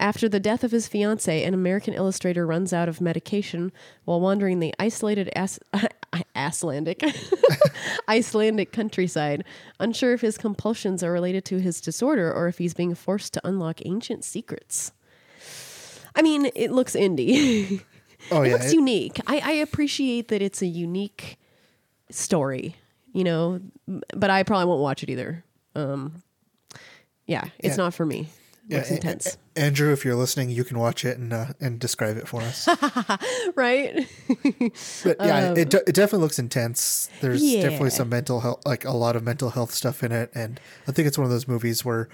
after 0.00 0.28
the 0.28 0.40
death 0.40 0.64
of 0.64 0.70
his 0.72 0.88
fiancee, 0.88 1.44
an 1.44 1.54
American 1.54 1.94
illustrator 1.94 2.46
runs 2.46 2.72
out 2.72 2.88
of 2.88 3.00
medication 3.00 3.70
while 4.04 4.20
wandering 4.20 4.58
the 4.58 4.74
isolated 4.78 5.28
As- 5.36 5.60
Icelandic 6.36 7.02
Icelandic 8.08 8.72
countryside, 8.72 9.44
unsure 9.78 10.12
if 10.14 10.20
his 10.22 10.38
compulsions 10.38 11.02
are 11.02 11.12
related 11.12 11.44
to 11.46 11.58
his 11.60 11.80
disorder 11.80 12.32
or 12.32 12.48
if 12.48 12.58
he's 12.58 12.74
being 12.74 12.94
forced 12.94 13.32
to 13.34 13.40
unlock 13.46 13.84
ancient 13.84 14.24
secrets. 14.24 14.92
I 16.16 16.22
mean, 16.22 16.50
it 16.56 16.72
looks 16.72 16.94
indie. 16.96 17.82
oh 18.32 18.42
it 18.42 18.48
yeah, 18.48 18.52
looks 18.54 18.72
it- 18.72 18.74
unique. 18.74 19.20
I, 19.26 19.38
I 19.38 19.52
appreciate 19.52 20.28
that 20.28 20.42
it's 20.42 20.62
a 20.62 20.66
unique 20.66 21.38
story, 22.10 22.74
you 23.12 23.22
know, 23.24 23.60
but 24.16 24.30
I 24.30 24.42
probably 24.42 24.66
won't 24.66 24.80
watch 24.82 25.02
it 25.02 25.10
either. 25.10 25.44
Um, 25.76 26.22
yeah, 27.26 27.44
it's 27.60 27.76
Yeah. 27.76 27.84
not 27.84 27.94
for 27.94 28.04
me. 28.04 28.28
Looks 28.70 28.90
A- 28.90 28.92
a- 28.92 28.96
intense, 28.96 29.36
Andrew, 29.56 29.92
if 29.92 30.04
you're 30.04 30.14
listening, 30.14 30.50
you 30.50 30.64
can 30.64 30.78
watch 30.78 31.04
it 31.04 31.18
and 31.18 31.32
uh, 31.32 31.46
and 31.60 31.78
describe 31.78 32.16
it 32.16 32.26
for 32.28 32.40
us. 32.42 32.68
right? 33.54 34.06
But 35.04 35.16
yeah, 35.20 35.52
it, 35.54 35.72
it 35.74 35.94
definitely 35.94 36.20
looks 36.20 36.38
intense. 36.38 37.10
There's 37.20 37.42
Um, 37.42 37.48
Yeah. 37.48 37.62
definitely 37.62 37.90
some 37.90 38.08
mental 38.08 38.40
health, 38.40 38.62
like 38.66 38.84
a 38.84 38.92
lot 38.92 39.16
of 39.16 39.22
mental 39.22 39.50
health 39.50 39.72
stuff 39.72 40.02
in 40.02 40.12
it, 40.12 40.30
and 40.34 40.60
I 40.88 40.92
think 40.92 41.08
it's 41.08 41.18
one 41.18 41.24
of 41.24 41.30
those 41.30 41.46
movies 41.48 41.84
where 41.84 42.08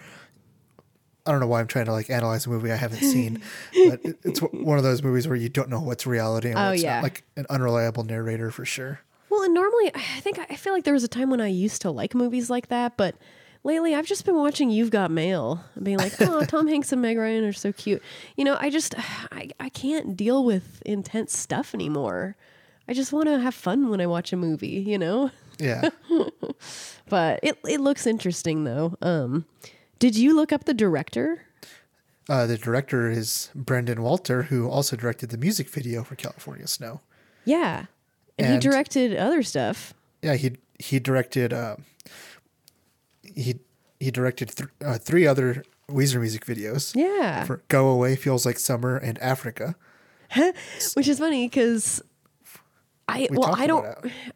I 1.26 1.32
don't 1.32 1.40
know 1.40 1.46
why 1.48 1.60
I'm 1.60 1.66
trying 1.66 1.86
to 1.86 1.92
like 1.92 2.08
analyze 2.08 2.46
a 2.46 2.50
movie 2.50 2.70
I 2.70 2.76
haven't 2.76 3.02
seen, 3.02 3.40
but 3.88 4.00
it's 4.24 4.40
one 4.40 4.78
of 4.78 4.84
those 4.84 5.02
movies 5.02 5.26
where 5.26 5.36
you 5.36 5.48
don't 5.48 5.68
know 5.68 5.80
what's 5.80 6.06
reality 6.06 6.50
and 6.50 6.58
Oh, 6.58 6.70
what's 6.70 6.82
yeah. 6.82 6.96
not. 6.96 7.02
Like 7.02 7.24
an 7.36 7.46
unreliable 7.50 8.04
narrator 8.04 8.50
for 8.50 8.64
sure. 8.64 9.00
Well, 9.28 9.42
and 9.42 9.52
normally 9.52 9.90
I 9.94 10.20
think 10.20 10.38
I 10.38 10.54
feel 10.54 10.72
like 10.72 10.84
there 10.84 10.94
was 10.94 11.02
a 11.04 11.08
time 11.08 11.30
when 11.30 11.40
I 11.40 11.48
used 11.48 11.82
to 11.82 11.90
like 11.90 12.14
movies 12.14 12.48
like 12.48 12.68
that, 12.68 12.96
but 12.96 13.16
lately 13.66 13.94
I've 13.94 14.06
just 14.06 14.24
been 14.24 14.36
watching 14.36 14.70
You've 14.70 14.90
Got 14.90 15.10
Mail 15.10 15.62
and 15.74 15.84
being 15.84 15.98
like, 15.98 16.14
oh, 16.20 16.44
Tom 16.48 16.66
Hanks 16.68 16.92
and 16.92 17.02
Meg 17.02 17.18
Ryan 17.18 17.44
are 17.44 17.52
so 17.52 17.72
cute. 17.72 18.02
You 18.36 18.44
know, 18.44 18.56
I 18.58 18.70
just 18.70 18.94
I, 19.32 19.50
I 19.60 19.68
can't 19.68 20.16
deal 20.16 20.44
with 20.44 20.80
intense 20.86 21.36
stuff 21.36 21.74
anymore. 21.74 22.36
I 22.88 22.94
just 22.94 23.12
want 23.12 23.26
to 23.26 23.38
have 23.40 23.54
fun 23.54 23.88
when 23.90 24.00
I 24.00 24.06
watch 24.06 24.32
a 24.32 24.36
movie, 24.36 24.68
you 24.86 24.96
know? 24.96 25.30
Yeah, 25.58 25.88
But 27.08 27.40
it 27.42 27.58
it 27.68 27.80
looks 27.80 28.06
interesting 28.06 28.64
though. 28.64 28.96
Um 29.02 29.44
did 29.98 30.16
you 30.16 30.34
look 30.36 30.52
up 30.52 30.64
the 30.64 30.74
director? 30.74 31.42
uh, 32.28 32.44
the 32.44 32.58
director 32.58 33.08
is 33.08 33.50
Brendan 33.54 34.02
Walter, 34.02 34.42
who 34.42 34.68
also 34.68 34.96
directed 34.96 35.30
the 35.30 35.38
music 35.38 35.68
video 35.70 36.02
for 36.02 36.16
California 36.16 36.66
Snow. 36.66 37.00
Yeah. 37.44 37.86
And, 38.36 38.48
And- 38.48 38.54
he 38.54 38.58
directed 38.68 39.16
other 39.16 39.42
stuff. 39.42 39.94
Yeah, 40.22 40.34
he 40.34 40.56
he 40.78 40.98
directed 40.98 41.52
uh, 41.52 41.76
he 43.36 43.60
he 44.00 44.10
directed 44.10 44.48
th- 44.48 44.70
uh, 44.84 44.98
three 44.98 45.26
other 45.26 45.62
Weezer 45.88 46.18
music 46.20 46.44
videos. 46.44 46.96
Yeah. 46.96 47.44
for 47.44 47.62
"Go 47.68 47.88
Away," 47.88 48.16
"Feels 48.16 48.44
Like 48.44 48.58
Summer," 48.58 48.96
and 48.96 49.18
"Africa." 49.22 49.76
which 50.94 51.06
is 51.06 51.20
funny 51.20 51.46
because 51.46 52.02
I 53.08 53.28
We 53.30 53.36
well 53.38 53.54
I 53.56 53.66
don't. 53.68 53.86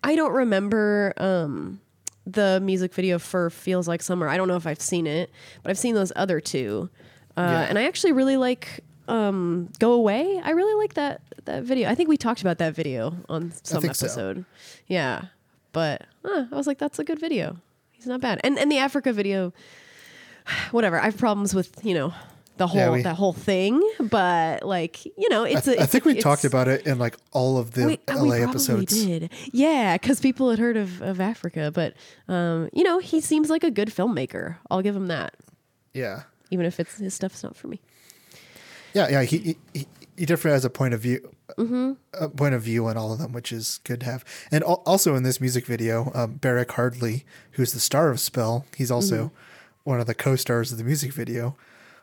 I 0.05 0.15
don't 0.15 0.33
remember 0.33 1.13
um 1.17 1.81
the 2.27 2.61
music 2.63 2.95
video 2.95 3.19
for 3.19 3.51
"Feels 3.51 3.89
Like 3.89 4.03
Summer." 4.03 4.29
I 4.29 4.37
don't 4.37 4.47
know 4.47 4.57
if 4.57 4.67
I've 4.67 4.81
seen 4.81 5.07
it, 5.09 5.31
but 5.63 5.71
I've 5.71 5.79
seen 5.79 5.95
those 5.97 6.13
other 6.15 6.39
two, 6.41 6.89
uh, 7.37 7.41
Yeah. 7.41 7.61
and 7.63 7.79
I 7.79 7.85
actually 7.85 8.13
really 8.13 8.37
like 8.37 8.81
um 9.09 9.69
"Go 9.81 9.93
Away." 9.95 10.41
I 10.45 10.51
really 10.51 10.75
like 10.81 10.95
that 10.95 11.21
that 11.47 11.65
video. 11.65 11.91
I 11.91 11.97
think 11.97 12.09
we 12.09 12.17
talked 12.17 12.43
about 12.43 12.59
that 12.59 12.75
video 12.77 13.17
on 13.29 13.53
some 13.65 13.83
think 13.83 13.97
so. 13.97 14.07
episode. 14.07 14.45
Yeah, 14.87 15.25
but 15.73 16.03
uh, 16.25 16.45
I 16.53 16.55
was 16.55 16.69
like, 16.69 16.79
that's 16.79 17.01
a 17.01 17.05
good 17.05 17.19
video. 17.19 17.57
He's 18.01 18.07
not 18.07 18.23
bad, 18.23 18.41
and 18.43 18.59
and 18.59 18.73
the 18.73 18.79
Africa 18.79 19.13
video, 19.13 19.53
whatever. 20.71 20.99
I 20.99 21.05
have 21.05 21.19
problems 21.19 21.55
with 21.55 21.85
you 21.85 21.93
know. 21.95 22.15
The 22.57 22.67
whole 22.67 22.79
Yeah, 22.81 22.91
we- 22.91 23.03
that 23.03 23.17
whole 23.17 23.33
thing, 23.33 23.81
but 23.99 24.63
like 24.67 25.05
you 25.07 25.29
know, 25.31 25.45
it's. 25.45 25.65
th- 25.65 25.77
a, 25.77 25.81
I 25.81 25.85
it's 25.85 25.93
think 25.93 26.05
we 26.05 26.15
talked 26.15 26.45
about 26.45 26.69
it 26.69 26.87
in 26.87 26.99
like 26.99 27.17
all 27.33 27.57
of 27.57 27.73
the 27.73 27.87
we, 27.87 27.99
LA 28.15 28.23
we 28.23 28.43
episodes. 28.43 28.93
did. 29.05 29.31
Yeah, 29.53 29.97
because 29.97 30.21
people 30.21 30.51
had 30.51 30.59
heard 30.59 30.77
of, 30.77 31.01
of 31.01 31.21
Africa, 31.23 31.71
but 31.75 31.95
um, 32.29 32.69
you 32.75 32.83
know, 32.85 32.99
he 32.99 33.21
seems 33.23 33.49
like 33.49 33.65
a 33.65 33.71
good 33.71 33.89
filmmaker. 33.89 34.57
I'll 34.71 34.83
give 34.83 34.95
him 34.95 35.07
that, 35.09 35.35
Yeah, 35.95 36.23
even 36.51 36.67
if 36.67 36.79
it's 36.79 36.99
his 36.99 37.15
stuff's 37.15 37.43
not 37.43 37.57
for 37.57 37.69
me. 37.69 37.81
yeah, 38.93 39.09
yeah. 39.09 39.23
He 39.23 39.39
he, 39.39 39.57
he- 39.73 39.87
he 40.21 40.27
definitely 40.27 40.53
has 40.53 40.65
a 40.67 40.71
point 40.71 40.93
of 40.95 41.01
view, 41.01 41.19
Mm-hmm. 41.59 41.93
a 42.25 42.29
point 42.29 42.55
of 42.55 42.63
view 42.63 42.87
on 42.87 42.97
all 42.97 43.13
of 43.13 43.19
them, 43.19 43.33
which 43.33 43.51
is 43.53 43.81
good 43.85 44.01
to 44.01 44.07
have. 44.07 44.25
And 44.53 44.63
al- 44.65 44.83
also 44.87 45.15
in 45.15 45.23
this 45.25 45.41
music 45.41 45.65
video, 45.67 46.11
um, 46.15 46.35
Barak 46.35 46.71
Hardley, 46.73 47.25
who's 47.53 47.73
the 47.73 47.81
star 47.81 48.11
of 48.11 48.21
Spell, 48.21 48.65
he's 48.77 48.91
also 48.91 49.17
Mm-hmm. 49.27 49.35
one 49.91 50.01
of 50.01 50.07
the 50.07 50.15
co-stars 50.15 50.73
of 50.73 50.79
the 50.79 50.85
music 50.85 51.13
video, 51.13 51.57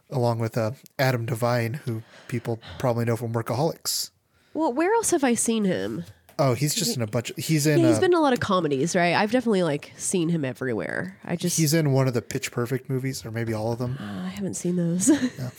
along 0.09 0.39
with 0.39 0.57
uh, 0.57 0.71
Adam 0.97 1.25
Devine, 1.25 1.75
who 1.85 2.01
people 2.27 2.59
probably 2.79 3.05
know 3.05 3.15
from 3.15 3.33
Workaholics. 3.33 4.09
Well, 4.53 4.73
where 4.73 4.93
else 4.95 5.11
have 5.11 5.23
I 5.23 5.35
seen 5.35 5.65
him? 5.65 6.03
Oh, 6.39 6.53
he's 6.53 6.75
just 6.75 6.95
in 6.95 7.01
a 7.01 7.07
bunch. 7.07 7.31
Of, 7.31 7.37
he's 7.37 7.65
in. 7.65 7.79
Yeah, 7.79 7.87
he's 7.87 7.97
uh, 7.97 8.01
been 8.01 8.11
in 8.11 8.17
a 8.17 8.21
lot 8.21 8.33
of 8.33 8.39
comedies, 8.39 8.95
right? 8.95 9.15
I've 9.15 9.31
definitely 9.31 9.63
like 9.63 9.91
seen 9.97 10.29
him 10.29 10.45
everywhere. 10.45 11.17
I 11.25 11.35
just 11.35 11.57
he's 11.57 11.73
in 11.73 11.93
one 11.93 12.07
of 12.07 12.13
the 12.13 12.21
Pitch 12.21 12.51
Perfect 12.51 12.89
movies, 12.89 13.25
or 13.25 13.31
maybe 13.31 13.53
all 13.53 13.71
of 13.71 13.79
them. 13.79 13.97
I 13.99 14.29
haven't 14.29 14.53
seen 14.53 14.75
those. 14.75 15.09
No. 15.09 15.51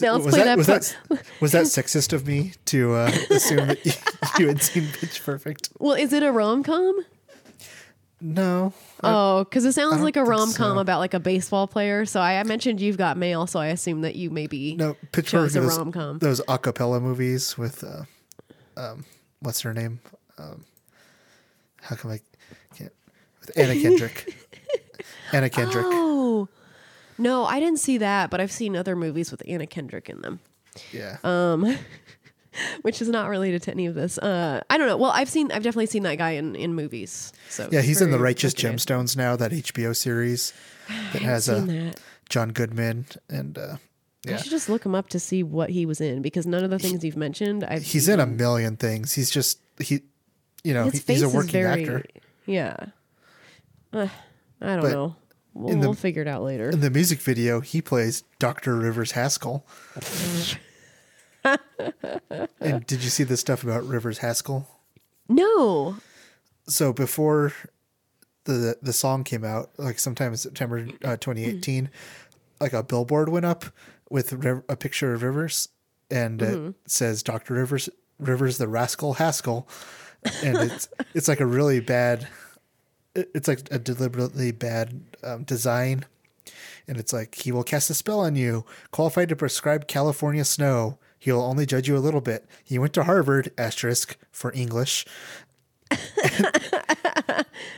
now 0.00 0.14
let's 0.14 0.24
was 0.24 0.34
play 0.34 0.44
that, 0.44 0.44
that. 0.44 0.56
was 0.58 0.66
that 0.66 0.96
was 1.40 1.52
that 1.52 1.64
sexist 1.66 2.12
of 2.12 2.26
me 2.26 2.52
to 2.66 2.92
uh, 2.94 3.10
assume 3.30 3.68
that 3.68 3.86
you, 3.86 3.92
you 4.38 4.48
had 4.48 4.62
seen 4.62 4.88
Pitch 5.00 5.22
Perfect? 5.22 5.70
well, 5.78 5.94
is 5.94 6.12
it 6.12 6.22
a 6.22 6.32
rom 6.32 6.62
com? 6.62 7.04
No. 8.20 8.72
Oh, 9.02 9.44
because 9.44 9.64
it 9.64 9.72
sounds 9.72 10.00
like 10.00 10.16
a 10.16 10.24
rom 10.24 10.52
com 10.54 10.76
so. 10.76 10.78
about 10.78 10.98
like 10.98 11.14
a 11.14 11.20
baseball 11.20 11.66
player. 11.66 12.04
So 12.06 12.20
I, 12.20 12.40
I 12.40 12.42
mentioned 12.44 12.80
you've 12.80 12.96
got 12.96 13.16
mail, 13.16 13.46
so 13.46 13.60
I 13.60 13.66
assume 13.66 14.00
that 14.00 14.16
you 14.16 14.30
maybe 14.30 14.76
No, 14.76 14.96
Pitch 15.12 15.32
Perfect. 15.32 15.56
a 15.56 15.68
rom 15.68 15.92
com. 15.92 16.18
those 16.18 16.40
acapella 16.42 17.00
movies 17.02 17.58
with, 17.58 17.84
uh, 17.84 18.04
um, 18.76 19.04
what's 19.44 19.60
her 19.62 19.72
name? 19.72 20.00
Um, 20.38 20.64
how 21.82 21.96
come 21.96 22.10
I 22.10 22.20
can't? 22.76 22.92
With 23.40 23.56
Anna 23.58 23.74
Kendrick. 23.80 24.34
Anna 25.32 25.50
Kendrick. 25.50 25.84
Oh, 25.88 26.48
no, 27.18 27.44
I 27.44 27.60
didn't 27.60 27.78
see 27.78 27.98
that, 27.98 28.30
but 28.30 28.40
I've 28.40 28.50
seen 28.52 28.74
other 28.76 28.96
movies 28.96 29.30
with 29.30 29.42
Anna 29.46 29.66
Kendrick 29.66 30.08
in 30.08 30.20
them, 30.22 30.40
Yeah. 30.92 31.18
um, 31.22 31.76
which 32.82 33.00
is 33.02 33.08
not 33.08 33.28
related 33.28 33.62
to 33.62 33.70
any 33.70 33.86
of 33.86 33.94
this. 33.94 34.18
Uh, 34.18 34.62
I 34.70 34.78
don't 34.78 34.88
know. 34.88 34.96
Well, 34.96 35.10
I've 35.12 35.28
seen, 35.28 35.52
I've 35.52 35.62
definitely 35.62 35.86
seen 35.86 36.02
that 36.04 36.16
guy 36.18 36.30
in, 36.32 36.56
in 36.56 36.74
movies. 36.74 37.32
So 37.50 37.68
yeah, 37.70 37.82
he's 37.82 38.00
in 38.00 38.10
the 38.10 38.18
Righteous. 38.18 38.54
Gemstones 38.54 39.16
now, 39.16 39.36
that 39.36 39.52
HBO 39.52 39.94
series 39.94 40.52
that 41.12 41.22
has 41.22 41.44
Seen 41.44 41.54
uh, 41.54 41.84
that. 41.90 42.00
John 42.28 42.50
Goodman 42.50 43.06
and 43.28 43.58
uh, 43.58 43.76
I 44.26 44.30
yeah. 44.32 44.36
should 44.38 44.50
just 44.50 44.68
look 44.68 44.84
him 44.86 44.94
up 44.94 45.08
to 45.10 45.20
see 45.20 45.42
what 45.42 45.70
he 45.70 45.86
was 45.86 46.00
in 46.00 46.22
because 46.22 46.46
none 46.46 46.64
of 46.64 46.70
the 46.70 46.78
things 46.78 47.04
you've 47.04 47.16
mentioned. 47.16 47.64
I've 47.64 47.82
He's 47.82 48.08
in 48.08 48.20
a 48.20 48.26
million 48.26 48.76
things. 48.76 49.12
He's 49.12 49.30
just 49.30 49.58
he, 49.78 50.02
you 50.62 50.72
know, 50.74 50.88
he- 50.90 50.98
he's 51.06 51.22
a 51.22 51.28
working 51.28 51.52
very, 51.52 51.82
actor. 51.82 52.04
Yeah. 52.46 52.76
Uh, 53.92 54.08
I 54.60 54.66
don't 54.74 54.80
But 54.82 54.92
know. 54.92 55.16
We'll, 55.52 55.72
the- 55.74 55.78
we'll 55.80 55.94
figure 55.94 56.22
it 56.22 56.28
out 56.28 56.42
later. 56.42 56.70
In 56.70 56.80
the 56.80 56.90
music 56.90 57.20
video, 57.20 57.60
he 57.60 57.80
plays 57.82 58.24
Dr. 58.38 58.74
Rivers 58.76 59.12
Haskell. 59.12 59.64
and 62.60 62.86
did 62.86 63.02
you 63.04 63.10
see 63.10 63.24
the 63.24 63.36
stuff 63.36 63.62
about 63.62 63.84
Rivers 63.86 64.18
Haskell? 64.18 64.68
no. 65.28 65.96
So 66.66 66.94
before 66.94 67.52
the 68.44 68.78
the 68.80 68.94
song 68.94 69.22
came 69.22 69.44
out, 69.44 69.70
like 69.76 69.98
sometime 69.98 70.32
in 70.32 70.38
September 70.38 70.86
uh, 71.04 71.18
2018, 71.18 71.90
like 72.58 72.72
a 72.72 72.82
billboard 72.82 73.28
went 73.28 73.44
up 73.44 73.66
with 74.10 74.32
a 74.68 74.76
picture 74.76 75.14
of 75.14 75.22
Rivers, 75.22 75.68
and 76.10 76.42
it 76.42 76.74
says 76.86 77.22
Dr. 77.22 77.54
Rivers 77.54 77.88
Rivers 78.18 78.58
the 78.58 78.68
Rascal 78.68 79.14
Haskell, 79.14 79.68
and 80.42 80.56
it's 80.58 80.88
it's 81.14 81.28
like 81.28 81.40
a 81.40 81.46
really 81.46 81.80
bad, 81.80 82.28
it's 83.14 83.48
like 83.48 83.60
a 83.70 83.78
deliberately 83.78 84.52
bad 84.52 85.00
um, 85.22 85.44
design, 85.44 86.04
and 86.86 86.96
it's 86.98 87.12
like 87.12 87.34
he 87.36 87.52
will 87.52 87.64
cast 87.64 87.90
a 87.90 87.94
spell 87.94 88.20
on 88.20 88.36
you, 88.36 88.64
qualified 88.90 89.28
to 89.30 89.36
prescribe 89.36 89.86
California 89.88 90.44
snow. 90.44 90.98
He'll 91.18 91.40
only 91.40 91.64
judge 91.64 91.88
you 91.88 91.96
a 91.96 91.98
little 91.98 92.20
bit. 92.20 92.46
He 92.62 92.78
went 92.78 92.92
to 92.94 93.04
Harvard, 93.04 93.50
asterisk 93.56 94.18
for 94.30 94.52
English, 94.52 95.06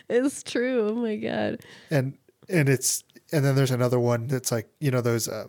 It's 0.09 0.43
true. 0.43 0.89
Oh 0.91 0.95
my 0.95 1.17
god. 1.17 1.61
and 1.91 2.17
and 2.49 2.69
it's 2.69 3.05
and 3.33 3.45
then 3.45 3.57
there's 3.57 3.71
another 3.71 3.99
one 3.99 4.27
that's 4.29 4.53
like 4.53 4.69
you 4.81 4.91
know 4.91 5.01
those 5.01 5.29
uh 5.29 5.47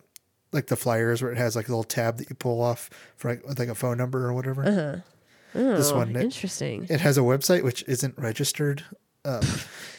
like 0.51 0.67
the 0.67 0.75
flyers 0.75 1.21
where 1.21 1.31
it 1.31 1.37
has 1.37 1.55
like 1.55 1.67
a 1.67 1.71
little 1.71 1.83
tab 1.83 2.17
that 2.17 2.29
you 2.29 2.35
pull 2.35 2.61
off 2.61 2.89
for 3.15 3.31
like, 3.31 3.45
with 3.47 3.59
like 3.59 3.69
a 3.69 3.75
phone 3.75 3.97
number 3.97 4.25
or 4.27 4.33
whatever. 4.33 5.03
This 5.53 5.91
one, 5.91 6.15
it, 6.15 6.21
interesting. 6.21 6.85
it 6.89 7.01
has 7.01 7.17
a 7.17 7.21
website 7.21 7.63
which 7.63 7.83
isn't 7.87 8.17
registered. 8.17 8.83
Um, 9.25 9.41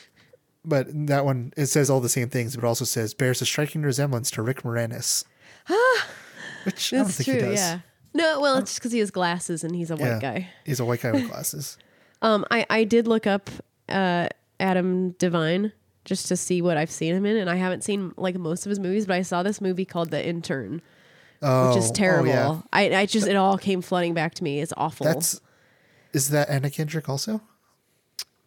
but 0.64 0.86
that 1.08 1.24
one 1.24 1.52
it 1.56 1.66
says 1.66 1.90
all 1.90 2.00
the 2.00 2.08
same 2.08 2.28
things, 2.28 2.54
but 2.56 2.64
also 2.64 2.84
says 2.84 3.14
bears 3.14 3.42
a 3.42 3.46
striking 3.46 3.82
resemblance 3.82 4.30
to 4.32 4.42
Rick 4.42 4.62
Moranis. 4.62 5.24
which 6.64 6.92
I 6.92 6.96
don't 6.98 7.06
That's 7.06 7.16
think 7.16 7.24
true. 7.24 7.34
he 7.34 7.40
does. 7.54 7.58
Yeah. 7.58 7.80
No, 8.14 8.40
well, 8.40 8.56
it's 8.58 8.70
just 8.72 8.80
because 8.80 8.92
he 8.92 8.98
has 9.00 9.10
glasses 9.10 9.62
and 9.64 9.74
he's 9.74 9.90
a 9.90 9.96
white 9.96 10.06
Yeah. 10.06 10.18
guy. 10.20 10.48
He's 10.64 10.80
a 10.80 10.84
white 10.84 11.02
guy 11.02 11.12
with 11.12 11.28
glasses. 11.30 11.76
Um, 12.22 12.44
I 12.50 12.66
I 12.70 12.84
did 12.84 13.06
look 13.06 13.26
up 13.26 13.50
uh 13.88 14.28
Adam 14.60 15.10
Devine 15.12 15.72
just 16.08 16.26
to 16.28 16.36
see 16.36 16.62
what 16.62 16.76
I've 16.76 16.90
seen 16.90 17.14
him 17.14 17.26
in, 17.26 17.36
and 17.36 17.48
I 17.50 17.56
haven't 17.56 17.84
seen 17.84 18.12
like 18.16 18.34
most 18.36 18.66
of 18.66 18.70
his 18.70 18.80
movies, 18.80 19.06
but 19.06 19.14
I 19.14 19.22
saw 19.22 19.42
this 19.42 19.60
movie 19.60 19.84
called 19.84 20.10
The 20.10 20.26
Intern, 20.26 20.82
Oh, 21.42 21.68
which 21.68 21.78
is 21.78 21.90
terrible. 21.92 22.30
Oh, 22.30 22.54
yeah. 22.54 22.60
I 22.72 23.02
I 23.02 23.06
just 23.06 23.28
it 23.28 23.36
all 23.36 23.58
came 23.58 23.82
flooding 23.82 24.14
back 24.14 24.34
to 24.34 24.44
me. 24.44 24.60
It's 24.60 24.72
awful. 24.76 25.04
That's 25.04 25.40
is 26.12 26.30
that 26.30 26.48
Anna 26.48 26.70
Kendrick 26.70 27.08
also? 27.08 27.42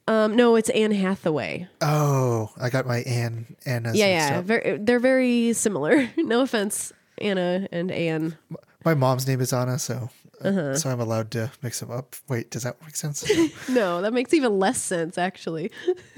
um 0.07 0.35
no, 0.35 0.55
it's 0.55 0.69
Anne 0.71 0.91
Hathaway. 0.91 1.69
Oh, 1.79 2.51
I 2.59 2.69
got 2.69 2.85
my 2.85 2.97
Anne 3.03 3.55
Anna's 3.65 3.95
yeah, 3.95 4.07
yeah, 4.07 4.41
very, 4.41 4.77
they're 4.77 4.99
very 4.99 5.53
similar. 5.53 6.09
no 6.17 6.41
offense, 6.41 6.91
Anna 7.19 7.67
and 7.71 7.91
Anne. 7.91 8.37
My 8.83 8.95
mom's 8.95 9.27
name 9.27 9.39
is 9.41 9.53
Anna, 9.53 9.77
so 9.79 10.09
uh, 10.43 10.75
so 10.75 10.89
I'm 10.89 10.99
allowed 10.99 11.31
to 11.31 11.51
mix 11.61 11.79
them 11.79 11.91
up. 11.91 12.15
Wait, 12.27 12.49
does 12.51 12.63
that 12.63 12.81
make 12.81 12.95
sense? 12.95 13.29
No, 13.69 14.01
that 14.01 14.13
makes 14.13 14.33
even 14.33 14.59
less 14.59 14.81
sense, 14.81 15.17
actually. 15.17 15.71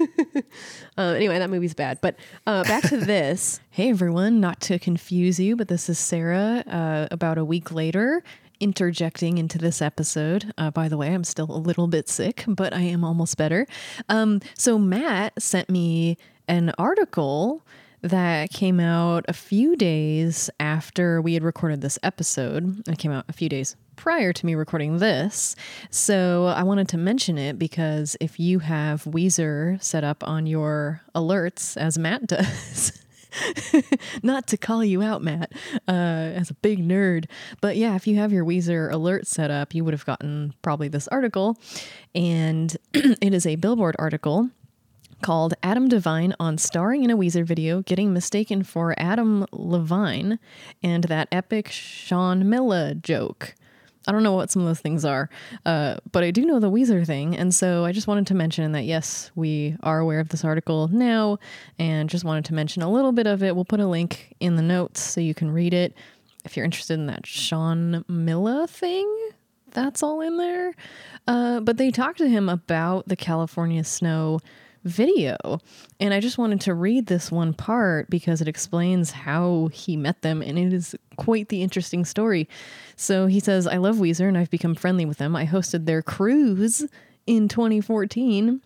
uh, 0.98 1.02
anyway, 1.02 1.38
that 1.38 1.50
movie's 1.50 1.74
bad. 1.74 1.98
But 2.00 2.16
uh, 2.46 2.64
back 2.64 2.84
to 2.88 2.96
this. 3.04 3.60
hey, 3.70 3.90
everyone, 3.90 4.40
not 4.40 4.60
to 4.62 4.78
confuse 4.78 5.38
you, 5.38 5.56
but 5.56 5.68
this 5.68 5.88
is 5.88 5.98
Sarah 5.98 6.64
uh, 6.66 7.08
about 7.10 7.38
a 7.38 7.44
week 7.44 7.72
later 7.72 8.22
interjecting 8.60 9.38
into 9.38 9.58
this 9.58 9.82
episode. 9.82 10.52
Uh, 10.56 10.70
by 10.70 10.88
the 10.88 10.96
way, 10.96 11.12
I'm 11.12 11.24
still 11.24 11.50
a 11.50 11.58
little 11.58 11.86
bit 11.86 12.08
sick, 12.08 12.44
but 12.46 12.72
I 12.72 12.80
am 12.80 13.04
almost 13.04 13.36
better. 13.36 13.66
Um, 14.08 14.40
so, 14.56 14.78
Matt 14.78 15.40
sent 15.40 15.68
me 15.68 16.16
an 16.48 16.72
article 16.78 17.64
that 18.02 18.50
came 18.50 18.80
out 18.80 19.24
a 19.28 19.32
few 19.32 19.76
days 19.76 20.50
after 20.60 21.22
we 21.22 21.34
had 21.34 21.42
recorded 21.42 21.80
this 21.80 21.98
episode. 22.02 22.86
It 22.88 22.98
came 22.98 23.10
out 23.12 23.24
a 23.28 23.32
few 23.32 23.48
days 23.48 23.76
prior 23.96 24.32
to 24.32 24.46
me 24.46 24.54
recording 24.54 24.98
this. 24.98 25.56
So 25.90 26.46
I 26.46 26.62
wanted 26.62 26.88
to 26.88 26.98
mention 26.98 27.38
it 27.38 27.58
because 27.58 28.16
if 28.20 28.38
you 28.38 28.60
have 28.60 29.04
Weezer 29.04 29.82
set 29.82 30.04
up 30.04 30.26
on 30.26 30.46
your 30.46 31.02
alerts, 31.14 31.76
as 31.76 31.98
Matt 31.98 32.26
does, 32.26 32.92
not 34.22 34.46
to 34.48 34.56
call 34.56 34.84
you 34.84 35.02
out, 35.02 35.22
Matt, 35.22 35.52
uh, 35.88 35.90
as 35.90 36.50
a 36.50 36.54
big 36.54 36.86
nerd, 36.86 37.26
but 37.60 37.76
yeah, 37.76 37.94
if 37.94 38.06
you 38.06 38.16
have 38.16 38.32
your 38.32 38.44
Weezer 38.44 38.92
alert 38.92 39.26
set 39.26 39.50
up, 39.50 39.74
you 39.74 39.84
would 39.84 39.94
have 39.94 40.06
gotten 40.06 40.54
probably 40.62 40.88
this 40.88 41.08
article. 41.08 41.58
And 42.14 42.76
it 42.94 43.34
is 43.34 43.46
a 43.46 43.56
Billboard 43.56 43.96
article 43.98 44.50
called 45.22 45.54
Adam 45.62 45.88
Devine 45.88 46.34
on 46.38 46.58
starring 46.58 47.02
in 47.02 47.10
a 47.10 47.16
Weezer 47.16 47.44
video, 47.44 47.80
getting 47.82 48.12
mistaken 48.12 48.62
for 48.62 48.94
Adam 48.98 49.46
Levine, 49.52 50.38
and 50.82 51.04
that 51.04 51.28
epic 51.32 51.70
Sean 51.70 52.48
Miller 52.48 52.92
joke. 52.92 53.54
I 54.06 54.12
don't 54.12 54.22
know 54.22 54.34
what 54.34 54.50
some 54.50 54.62
of 54.62 54.68
those 54.68 54.80
things 54.80 55.04
are, 55.04 55.30
uh, 55.64 55.96
but 56.12 56.22
I 56.22 56.30
do 56.30 56.44
know 56.44 56.60
the 56.60 56.70
Weezer 56.70 57.06
thing. 57.06 57.36
And 57.36 57.54
so 57.54 57.84
I 57.84 57.92
just 57.92 58.06
wanted 58.06 58.26
to 58.28 58.34
mention 58.34 58.72
that, 58.72 58.84
yes, 58.84 59.30
we 59.34 59.76
are 59.82 59.98
aware 59.98 60.20
of 60.20 60.28
this 60.28 60.44
article 60.44 60.88
now, 60.88 61.38
and 61.78 62.10
just 62.10 62.24
wanted 62.24 62.44
to 62.46 62.54
mention 62.54 62.82
a 62.82 62.90
little 62.90 63.12
bit 63.12 63.26
of 63.26 63.42
it. 63.42 63.54
We'll 63.54 63.64
put 63.64 63.80
a 63.80 63.86
link 63.86 64.34
in 64.40 64.56
the 64.56 64.62
notes 64.62 65.00
so 65.00 65.20
you 65.20 65.34
can 65.34 65.50
read 65.50 65.72
it. 65.72 65.94
If 66.44 66.56
you're 66.56 66.64
interested 66.64 66.94
in 66.94 67.06
that 67.06 67.26
Sean 67.26 68.04
Miller 68.06 68.66
thing, 68.66 69.10
that's 69.70 70.02
all 70.02 70.20
in 70.20 70.36
there. 70.36 70.74
Uh, 71.26 71.60
but 71.60 71.78
they 71.78 71.90
talked 71.90 72.18
to 72.18 72.28
him 72.28 72.48
about 72.48 73.08
the 73.08 73.16
California 73.16 73.82
snow 73.84 74.40
video. 74.84 75.60
And 75.98 76.14
I 76.14 76.20
just 76.20 76.38
wanted 76.38 76.60
to 76.62 76.74
read 76.74 77.06
this 77.06 77.32
one 77.32 77.54
part 77.54 78.08
because 78.10 78.40
it 78.40 78.48
explains 78.48 79.10
how 79.10 79.70
he 79.72 79.96
met 79.96 80.22
them 80.22 80.42
and 80.42 80.58
it 80.58 80.72
is 80.72 80.94
quite 81.16 81.48
the 81.48 81.62
interesting 81.62 82.04
story. 82.04 82.48
So 82.96 83.26
he 83.26 83.40
says, 83.40 83.66
I 83.66 83.78
love 83.78 83.96
Weezer 83.96 84.28
and 84.28 84.38
I've 84.38 84.50
become 84.50 84.74
friendly 84.74 85.04
with 85.04 85.18
them. 85.18 85.34
I 85.34 85.46
hosted 85.46 85.86
their 85.86 86.02
cruise 86.02 86.86
in 87.26 87.48
2014 87.48 88.60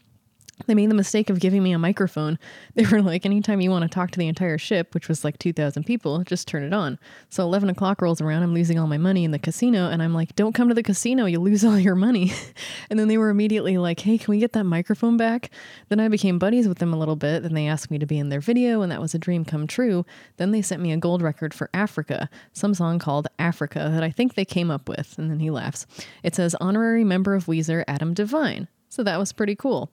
they 0.66 0.74
made 0.74 0.90
the 0.90 0.94
mistake 0.94 1.30
of 1.30 1.40
giving 1.40 1.62
me 1.62 1.72
a 1.72 1.78
microphone. 1.78 2.38
They 2.74 2.84
were 2.86 3.02
like, 3.02 3.26
anytime 3.26 3.60
you 3.60 3.70
want 3.70 3.82
to 3.82 3.88
talk 3.88 4.12
to 4.12 4.20
the 4.20 4.28
entire 4.28 4.56
ship, 4.56 4.94
which 4.94 5.08
was 5.08 5.24
like 5.24 5.36
2,000 5.38 5.82
people, 5.82 6.22
just 6.22 6.46
turn 6.46 6.62
it 6.62 6.72
on. 6.72 6.96
So 7.28 7.42
11 7.42 7.70
o'clock 7.70 8.00
rolls 8.00 8.20
around. 8.20 8.44
I'm 8.44 8.54
losing 8.54 8.78
all 8.78 8.86
my 8.86 8.98
money 8.98 9.24
in 9.24 9.32
the 9.32 9.38
casino. 9.38 9.88
And 9.88 10.00
I'm 10.00 10.14
like, 10.14 10.36
don't 10.36 10.54
come 10.54 10.68
to 10.68 10.74
the 10.74 10.82
casino. 10.84 11.24
You'll 11.24 11.42
lose 11.42 11.64
all 11.64 11.76
your 11.76 11.96
money. 11.96 12.32
and 12.90 13.00
then 13.00 13.08
they 13.08 13.18
were 13.18 13.30
immediately 13.30 13.78
like, 13.78 13.98
hey, 13.98 14.16
can 14.16 14.30
we 14.30 14.38
get 14.38 14.52
that 14.52 14.62
microphone 14.62 15.16
back? 15.16 15.50
Then 15.88 15.98
I 15.98 16.06
became 16.06 16.38
buddies 16.38 16.68
with 16.68 16.78
them 16.78 16.92
a 16.92 16.98
little 16.98 17.16
bit. 17.16 17.42
Then 17.42 17.54
they 17.54 17.66
asked 17.66 17.90
me 17.90 17.98
to 17.98 18.06
be 18.06 18.18
in 18.18 18.28
their 18.28 18.40
video, 18.40 18.82
and 18.82 18.92
that 18.92 19.00
was 19.00 19.14
a 19.14 19.18
dream 19.18 19.44
come 19.44 19.66
true. 19.66 20.06
Then 20.36 20.52
they 20.52 20.62
sent 20.62 20.80
me 20.80 20.92
a 20.92 20.96
gold 20.96 21.20
record 21.20 21.52
for 21.52 21.68
Africa, 21.74 22.30
some 22.52 22.74
song 22.74 23.00
called 23.00 23.26
Africa 23.40 23.90
that 23.92 24.04
I 24.04 24.10
think 24.10 24.34
they 24.34 24.44
came 24.44 24.70
up 24.70 24.88
with. 24.88 25.18
And 25.18 25.30
then 25.30 25.40
he 25.40 25.50
laughs. 25.50 25.84
It 26.22 26.36
says, 26.36 26.54
honorary 26.60 27.02
member 27.02 27.34
of 27.34 27.46
Weezer, 27.46 27.82
Adam 27.88 28.14
Devine. 28.14 28.68
So 28.88 29.02
that 29.02 29.18
was 29.18 29.32
pretty 29.32 29.54
cool. 29.54 29.90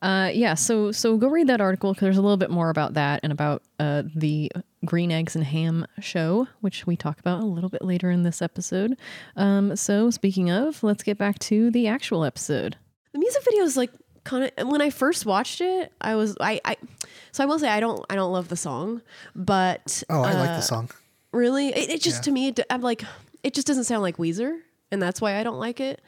Uh, 0.00 0.30
yeah, 0.32 0.54
so 0.54 0.92
so 0.92 1.16
go 1.16 1.28
read 1.28 1.48
that 1.48 1.60
article 1.60 1.92
because 1.92 2.02
there's 2.06 2.18
a 2.18 2.22
little 2.22 2.36
bit 2.36 2.50
more 2.50 2.70
about 2.70 2.94
that 2.94 3.20
and 3.22 3.32
about 3.32 3.62
uh, 3.80 4.02
the 4.14 4.50
Green 4.84 5.10
Eggs 5.10 5.34
and 5.34 5.44
Ham 5.44 5.86
show, 6.00 6.46
which 6.60 6.86
we 6.86 6.96
talk 6.96 7.18
about 7.18 7.40
a 7.40 7.46
little 7.46 7.68
bit 7.70 7.82
later 7.82 8.10
in 8.10 8.22
this 8.22 8.40
episode. 8.40 8.96
Um, 9.36 9.74
so 9.74 10.10
speaking 10.10 10.50
of, 10.50 10.82
let's 10.84 11.02
get 11.02 11.18
back 11.18 11.38
to 11.40 11.70
the 11.72 11.88
actual 11.88 12.24
episode. 12.24 12.76
The 13.12 13.18
music 13.18 13.42
video 13.44 13.64
is 13.64 13.76
like 13.76 13.90
kind 14.22 14.52
of 14.56 14.68
when 14.68 14.80
I 14.80 14.90
first 14.90 15.26
watched 15.26 15.60
it, 15.60 15.92
I 16.00 16.14
was 16.14 16.36
I, 16.40 16.60
I 16.64 16.76
so 17.32 17.42
I 17.42 17.46
will 17.46 17.58
say 17.58 17.68
I 17.68 17.80
don't 17.80 18.04
I 18.08 18.14
don't 18.14 18.32
love 18.32 18.48
the 18.48 18.56
song, 18.56 19.02
but 19.34 20.02
Oh, 20.08 20.22
I 20.22 20.34
like 20.34 20.50
uh, 20.50 20.56
the 20.56 20.60
song. 20.62 20.90
Really, 21.32 21.68
it, 21.68 21.90
it 21.90 22.00
just 22.02 22.18
Yeah. 22.18 22.22
to 22.22 22.30
me, 22.30 22.48
it, 22.48 22.60
I'm 22.70 22.82
like, 22.82 23.02
it 23.42 23.52
just 23.52 23.66
doesn't 23.66 23.84
sound 23.84 24.02
like 24.02 24.16
Weezer, 24.16 24.60
and 24.92 25.02
that's 25.02 25.20
why 25.20 25.36
I 25.36 25.42
don't 25.42 25.58
like 25.58 25.80
it. 25.80 26.00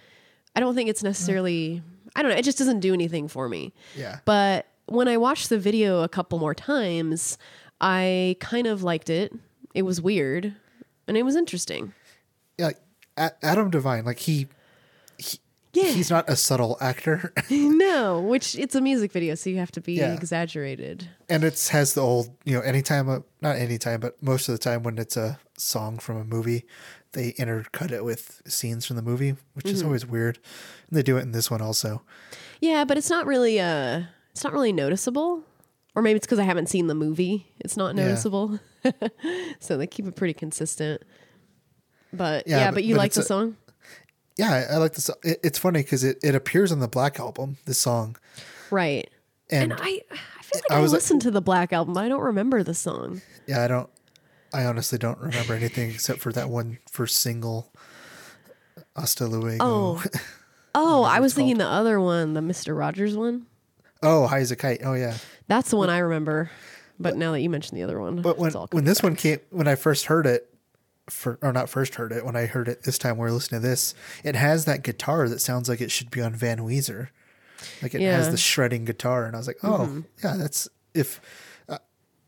I 0.55 0.61
don't 0.61 0.74
think 0.76 0.88
it's 0.88 1.03
necessarily. 1.03 1.83
I 2.16 2.23
don't 2.23 2.31
know. 2.31 2.37
It 2.37 2.44
just 2.44 2.59
doesn't 2.59 2.81
do 2.81 2.92
anything 2.92 3.29
for 3.29 3.49
me. 3.49 3.73
Yeah. 3.96 4.20
But 4.25 4.66
when 4.87 5.09
I 5.09 5.16
watched 5.16 5.49
the 5.49 5.59
video 5.59 6.03
a 6.03 6.09
couple 6.09 6.38
more 6.38 6.55
times, 6.55 7.38
I 7.81 8.37
kind 8.40 8.66
of 8.66 8.83
liked 8.83 9.09
it. 9.09 9.33
It 9.75 9.83
was 9.83 10.01
weird, 10.01 10.55
and 11.07 11.16
it 11.16 11.23
was 11.23 11.37
interesting. 11.37 11.94
Yeah, 12.59 12.66
like, 12.66 12.81
Adam 13.42 13.70
Devine, 13.70 14.05
like 14.05 14.18
he, 14.18 14.33
he 14.33 14.46
Yeah. 15.72 15.85
he's 15.85 16.11
not 16.11 16.28
a 16.28 16.35
subtle 16.35 16.76
actor, 16.80 17.33
no, 17.50 18.20
which 18.20 18.56
it's 18.56 18.74
a 18.74 18.80
music 18.80 19.12
video, 19.12 19.35
so 19.37 19.50
you 19.50 19.59
have 19.59 19.70
to 19.72 19.80
be 19.80 19.94
Yeah. 19.94 20.12
exaggerated. 20.14 21.09
and 21.28 21.44
it 21.44 21.68
has 21.70 21.94
the 21.94 22.00
old 22.00 22.30
you 22.44 22.54
know 22.54 22.61
anytime 22.62 23.09
uh, 23.09 23.20
not 23.40 23.54
anytime 23.56 24.00
but 24.00 24.20
most 24.22 24.48
of 24.48 24.52
the 24.54 24.59
time 24.59 24.83
when 24.83 24.98
it's 24.98 25.16
a 25.16 25.38
song 25.56 25.98
from 25.98 26.16
a 26.16 26.24
movie, 26.24 26.64
they 27.12 27.33
intercut 27.35 27.92
it 27.92 28.04
with 28.04 28.42
scenes 28.48 28.85
from 28.87 28.96
the 28.96 29.02
movie, 29.02 29.37
which 29.54 29.66
Mm-hmm. 29.66 29.74
is 29.74 29.83
always 29.83 30.04
weird. 30.06 30.38
And 30.88 30.96
they 30.98 31.02
do 31.02 31.16
it 31.18 31.22
in 31.22 31.33
this 31.33 31.50
one 31.50 31.61
also. 31.62 32.02
Yeah, 32.61 32.85
but 32.85 32.98
it's 32.98 33.11
not 33.11 33.26
really 33.26 33.61
uh 33.61 34.02
it's 34.33 34.42
not 34.44 34.52
really 34.52 34.72
noticeable. 34.72 35.44
Or 35.96 36.02
maybe 36.02 36.16
it's 36.18 36.26
because 36.26 36.38
I 36.38 36.44
haven't 36.44 36.68
seen 36.68 36.87
the 36.87 36.94
movie. 36.94 37.46
It's 37.61 37.76
not 37.76 37.94
Yeah. 37.96 38.04
noticeable. 38.06 38.59
so 39.61 39.76
they 39.76 39.87
keep 39.88 40.06
it 40.06 40.14
pretty 40.16 40.35
consistent. 40.35 41.02
But 42.12 42.46
Yeah, 42.46 42.59
yeah, 42.59 42.66
but- 42.70 42.74
but, 42.74 42.85
you 42.85 42.94
but 42.94 42.98
like 43.00 43.12
the 43.12 43.20
a- 43.20 43.24
song? 43.24 43.56
Yeah, 44.36 44.66
I, 44.70 44.74
I 44.74 44.76
like 44.78 44.94
this. 44.94 45.10
It, 45.22 45.40
it's 45.42 45.58
funny 45.58 45.82
because 45.82 46.02
it, 46.04 46.18
it 46.22 46.34
appears 46.34 46.72
on 46.72 46.78
the 46.80 46.88
Black 46.88 47.18
album. 47.20 47.56
This 47.66 47.78
song, 47.78 48.16
Right. 48.70 49.08
and, 49.50 49.72
And 49.72 49.80
I 49.80 50.00
I 50.10 50.42
feel 50.42 50.60
like 50.68 50.70
I 50.70 50.76
I, 50.76 50.80
was 50.80 50.92
like- 50.92 51.20
to 51.20 51.30
the 51.30 51.40
Black 51.42 51.72
album, 51.72 51.96
I 51.98 52.08
don't 52.08 52.22
remember 52.22 52.62
the 52.62 52.74
song. 52.74 53.20
yeah, 53.46 53.62
I 53.62 53.68
don't. 53.68 53.90
I 54.52 54.64
honestly 54.64 54.98
don't 54.98 55.18
remember 55.18 55.54
anything 55.54 55.90
except 55.90 56.18
for 56.20 56.32
that 56.32 56.48
one 56.50 56.78
first 56.90 57.18
single, 57.18 57.70
"Hasta 58.96 59.26
Luego." 59.26 59.58
Oh. 59.60 60.04
Oh, 60.72 61.02
I 61.02 61.18
was 61.18 61.34
thinking 61.34 61.58
the 61.58 61.66
other 61.66 62.00
one, 62.00 62.34
the 62.34 62.40
Mr. 62.40 62.78
Rogers 62.78 63.16
one. 63.16 63.46
oh, 64.04 64.28
high 64.28 64.38
as 64.38 64.52
a 64.52 64.56
kite. 64.56 64.82
Oh 64.84 64.94
yeah. 64.94 65.16
That's 65.48 65.68
the 65.70 65.76
one 65.76 65.90
I 65.90 65.98
remember. 65.98 66.48
But 67.00 67.16
now 67.16 67.32
that 67.32 67.40
you 67.40 67.50
mentioned 67.50 67.76
the 67.76 67.82
other 67.82 67.98
one, 68.00 68.22
But 68.22 68.38
when 68.38 68.46
it's 68.46 68.54
all 68.54 68.68
when 68.70 68.84
this 68.84 69.02
one 69.02 69.16
came, 69.16 69.40
when 69.50 69.66
I 69.66 69.74
first 69.74 70.04
heard 70.04 70.26
it, 70.28 70.48
for 71.11 71.38
or 71.42 71.53
not 71.53 71.68
first 71.68 71.96
heard 71.96 72.12
it, 72.12 72.25
when 72.25 72.37
I 72.37 72.46
heard 72.46 72.68
it 72.68 72.85
this 72.85 72.99
time, 72.99 73.18
we 73.18 73.27
are 73.27 73.33
listening 73.33 73.61
to 73.61 73.66
this. 73.68 73.94
It 74.25 74.35
has 74.37 74.64
that 74.64 74.83
guitar 74.83 75.29
that 75.29 75.40
sounds 75.40 75.68
like 75.68 75.81
it 75.81 75.90
should 75.90 76.11
be 76.11 76.20
on 76.20 76.35
Van 76.35 76.59
Weezer, 76.59 77.09
like 77.83 77.94
it 77.94 78.01
has 78.01 78.03
Yeah. 78.03 78.20
Mm-hmm. 78.23 78.31
the 78.33 78.37
shredding 78.38 78.85
guitar, 78.85 79.25
and 79.27 79.35
I 79.35 79.38
was 79.38 79.46
like, 79.46 79.59
oh 79.62 80.03
yeah, 80.25 80.37
that's 80.37 80.68
if. 80.94 81.20
Uh, 81.68 81.79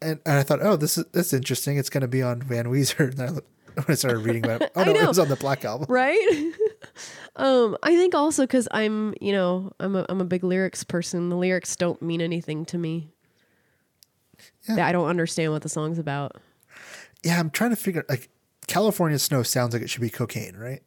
and, 0.01 0.21
and 0.27 0.39
I 0.39 0.43
thought, 0.43 0.61
oh, 0.63 0.77
this 0.77 0.99
is 0.99 1.05
that's 1.13 1.33
interesting. 1.33 1.77
It's 1.79 1.91
going 1.91 2.03
to 2.03 2.09
be 2.09 2.23
on 2.23 2.43
Van 2.43 2.67
Weezer. 2.67 2.99
And 3.11 3.13
then 3.19 3.29
I, 3.29 3.31
looked- 3.33 3.49
when 3.75 3.85
I 3.89 3.95
started 3.95 4.19
reading 4.19 4.45
about 4.45 4.61
it, 4.63 4.73
oh 4.77 4.85
no, 4.85 4.93
it 4.93 5.09
was 5.09 5.19
on 5.19 5.29
the 5.29 5.37
Black 5.37 5.65
album. 5.65 5.87
right? 5.89 6.53
um, 7.37 7.75
I 7.83 7.97
think 7.97 8.15
also 8.15 8.43
because 8.43 8.69
I'm, 8.71 9.15
you 9.21 9.33
know, 9.33 9.73
I'm 9.81 9.97
a 9.97 10.05
I'm 10.11 10.21
a 10.21 10.25
big 10.27 10.45
lyrics 10.45 10.85
person. 10.85 11.31
The 11.31 11.37
lyrics 11.37 11.75
don't 11.77 12.01
mean 12.03 12.21
anything 12.21 12.65
to 12.67 12.77
me. 12.79 13.09
Yeah. 14.69 14.87
I 14.87 14.93
don't 14.93 15.09
understand 15.09 15.53
what 15.53 15.63
the 15.63 15.69
song's 15.69 15.99
about. 15.99 16.37
Yeah, 17.25 17.39
I'm 17.39 17.51
trying 17.51 17.71
to 17.71 17.77
figure 17.77 18.05
like 18.09 18.29
California 18.73 19.19
snow 19.19 19.43
sounds 19.43 19.75
like 19.75 19.83
it 19.83 19.91
should 19.91 20.01
be 20.01 20.09
cocaine, 20.09 20.57
right? 20.57 20.83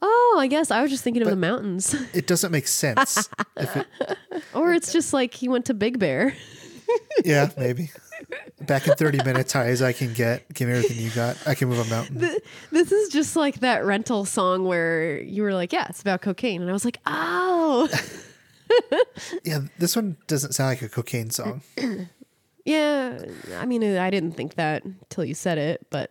Oh, 0.00 0.36
I 0.40 0.46
guess 0.46 0.70
I 0.70 0.80
was 0.80 0.90
just 0.90 1.04
thinking 1.04 1.22
of 1.22 1.28
the 1.28 1.36
mountains, 1.36 1.94
It 2.14 2.26
doesn't 2.26 2.50
make 2.50 2.66
sense. 2.66 3.28
if 3.56 3.76
it, 3.76 3.86
or 4.54 4.72
it's 4.72 4.90
just 4.90 5.12
like 5.12 5.34
he 5.34 5.48
went 5.48 5.66
to 5.66 5.74
Big 5.74 5.98
Bear. 5.98 6.34
yeah, 7.24 7.50
maybe. 7.58 7.90
Back 8.62 8.88
in 8.88 8.94
30 8.94 9.22
minutes, 9.22 9.52
high 9.52 9.66
as 9.66 9.82
I 9.82 9.92
can 9.92 10.14
get. 10.14 10.52
Give 10.54 10.68
me 10.68 10.76
everything 10.76 11.02
you 11.02 11.10
got. 11.10 11.36
I 11.46 11.54
can 11.54 11.68
move 11.68 11.86
a 11.86 11.90
mountain. 11.90 12.18
This 12.70 12.90
is 12.90 13.10
just 13.10 13.36
like 13.36 13.60
that 13.60 13.84
rental 13.84 14.24
song 14.24 14.64
where 14.64 15.20
you 15.20 15.42
were 15.42 15.52
like, 15.52 15.72
"Yeah, 15.72 15.86
it's 15.90 16.00
about 16.00 16.22
cocaine," 16.22 16.62
and 16.62 16.70
I 16.70 16.72
was 16.72 16.84
like, 16.86 16.98
"Oh, 17.04 17.88
Yeah, 19.42 19.60
this 19.78 19.94
one 19.94 20.16
doesn't 20.26 20.52
sound 20.54 20.70
like 20.70 20.82
a 20.82 20.88
cocaine 20.88 21.30
song. 21.30 21.60
yeah." 22.64 23.24
I 23.58 23.66
mean, 23.66 23.82
I 23.82 24.10
didn't 24.10 24.32
think 24.32 24.54
that 24.54 24.84
till 25.10 25.24
you 25.24 25.34
said 25.34 25.58
it, 25.58 25.86
but 25.90 26.10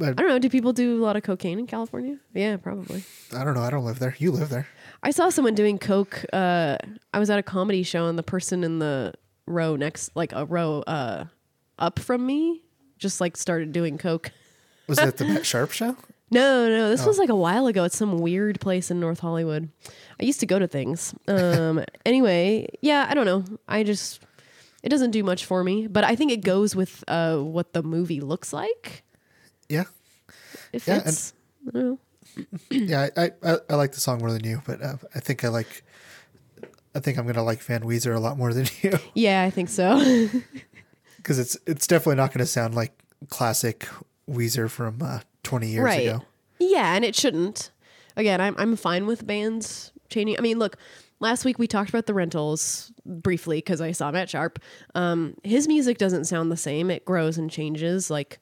I 0.00 0.12
don't 0.12 0.28
know. 0.28 0.38
Do 0.38 0.48
people 0.48 0.72
do 0.72 1.00
a 1.00 1.04
lot 1.04 1.16
of 1.16 1.22
cocaine 1.22 1.58
in 1.58 1.66
California? 1.66 2.18
Yeah, 2.32 2.56
probably. 2.56 3.04
I 3.36 3.44
don't 3.44 3.54
know. 3.54 3.62
I 3.62 3.70
don't 3.70 3.84
live 3.84 3.98
there. 3.98 4.14
You 4.18 4.32
live 4.32 4.48
there. 4.48 4.66
I 5.02 5.10
saw 5.10 5.28
someone 5.28 5.54
doing 5.54 5.78
coke. 5.78 6.24
Uh, 6.32 6.76
I 7.12 7.18
was 7.18 7.30
at 7.30 7.38
a 7.38 7.42
comedy 7.42 7.82
show, 7.82 8.06
and 8.06 8.18
the 8.18 8.22
person 8.22 8.64
in 8.64 8.78
the 8.78 9.12
row 9.46 9.76
next, 9.76 10.10
like 10.16 10.32
a 10.32 10.44
row 10.46 10.80
uh, 10.86 11.24
up 11.78 11.98
from 11.98 12.24
me, 12.26 12.62
just 12.98 13.20
like 13.20 13.36
started 13.36 13.72
doing 13.72 13.98
coke. 13.98 14.30
Was 14.88 14.98
it 14.98 15.16
the 15.18 15.24
Matt 15.26 15.46
Sharp 15.46 15.70
show? 15.72 15.96
No, 16.30 16.68
no, 16.68 16.88
this 16.88 17.02
Oh. 17.04 17.06
was 17.06 17.18
like 17.18 17.28
a 17.28 17.34
while 17.36 17.66
ago. 17.66 17.84
It's 17.84 17.96
some 17.96 18.18
weird 18.18 18.58
place 18.60 18.90
in 18.90 18.98
North 18.98 19.20
Hollywood. 19.20 19.68
I 20.20 20.24
used 20.24 20.40
to 20.40 20.46
go 20.46 20.58
to 20.58 20.66
things. 20.66 21.14
Um, 21.28 21.84
anyway, 22.06 22.66
yeah, 22.80 23.06
I 23.08 23.14
don't 23.14 23.26
know. 23.26 23.44
I 23.68 23.84
just 23.84 24.20
it 24.82 24.88
doesn't 24.88 25.12
do 25.12 25.22
much 25.22 25.44
for 25.44 25.62
me, 25.62 25.86
but 25.86 26.02
I 26.02 26.16
think 26.16 26.32
it 26.32 26.42
goes 26.42 26.74
with 26.74 27.04
uh, 27.08 27.36
what 27.38 27.72
the 27.72 27.82
movie 27.82 28.20
looks 28.20 28.52
like. 28.52 29.03
Yeah, 29.68 29.84
It 30.72 30.86
Yeah, 30.86 31.02
and- 31.04 31.32
I 31.68 31.70
don't 31.70 31.84
know. 31.84 31.98
yeah. 32.70 33.08
I, 33.16 33.30
I 33.44 33.56
I 33.70 33.74
like 33.74 33.92
the 33.92 34.00
song 34.00 34.18
more 34.18 34.32
than 34.32 34.44
you, 34.44 34.60
but 34.66 34.82
uh, 34.82 34.96
I 35.14 35.20
think 35.20 35.44
I 35.44 35.48
like. 35.48 35.84
I 36.96 37.00
think 37.00 37.18
I'm 37.18 37.26
gonna 37.26 37.42
like 37.42 37.60
Van 37.62 37.82
Weezer 37.82 38.14
a 38.14 38.20
lot 38.20 38.38
more 38.38 38.52
than 38.54 38.66
you 38.82 38.92
Yeah, 39.14 39.42
I 39.42 39.50
think 39.50 39.68
so. 39.68 39.98
because 41.16 41.38
it's 41.38 41.56
it's 41.66 41.86
definitely 41.86 42.16
not 42.16 42.32
gonna 42.32 42.46
sound 42.46 42.74
like 42.74 42.92
classic 43.28 43.88
Weezer 44.28 44.70
from 44.70 45.00
uh, 45.02 45.20
20 45.42 45.68
years 45.68 45.84
right. 45.84 46.06
ago. 46.08 46.24
Yeah, 46.58 46.94
and 46.94 47.04
it 47.04 47.14
shouldn't. 47.14 47.70
Again, 48.16 48.40
I'm 48.40 48.54
I'm 48.58 48.76
fine 48.76 49.06
with 49.06 49.26
bands 49.26 49.92
changing. 50.08 50.38
I 50.38 50.40
mean, 50.40 50.58
look, 50.58 50.76
last 51.20 51.44
week 51.44 51.58
we 51.58 51.66
talked 51.66 51.88
about 51.90 52.06
the 52.06 52.14
rentals 52.14 52.92
briefly 53.04 53.58
because 53.58 53.80
I 53.80 53.92
saw 53.92 54.10
Matt 54.10 54.30
Sharp. 54.30 54.58
Um, 54.94 55.34
his 55.42 55.66
music 55.66 55.98
doesn't 55.98 56.24
sound 56.26 56.50
the 56.52 56.56
same. 56.56 56.90
It 56.90 57.04
grows 57.04 57.38
and 57.38 57.50
changes. 57.50 58.10
Like 58.10 58.40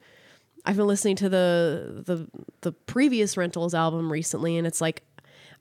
I've 0.64 0.76
been 0.76 0.86
listening 0.86 1.16
to 1.16 1.28
the 1.28 2.02
the 2.06 2.28
the 2.60 2.72
previous 2.72 3.36
rentals 3.36 3.74
album 3.74 4.10
recently, 4.12 4.56
and 4.56 4.66
it's 4.66 4.80
like 4.80 5.02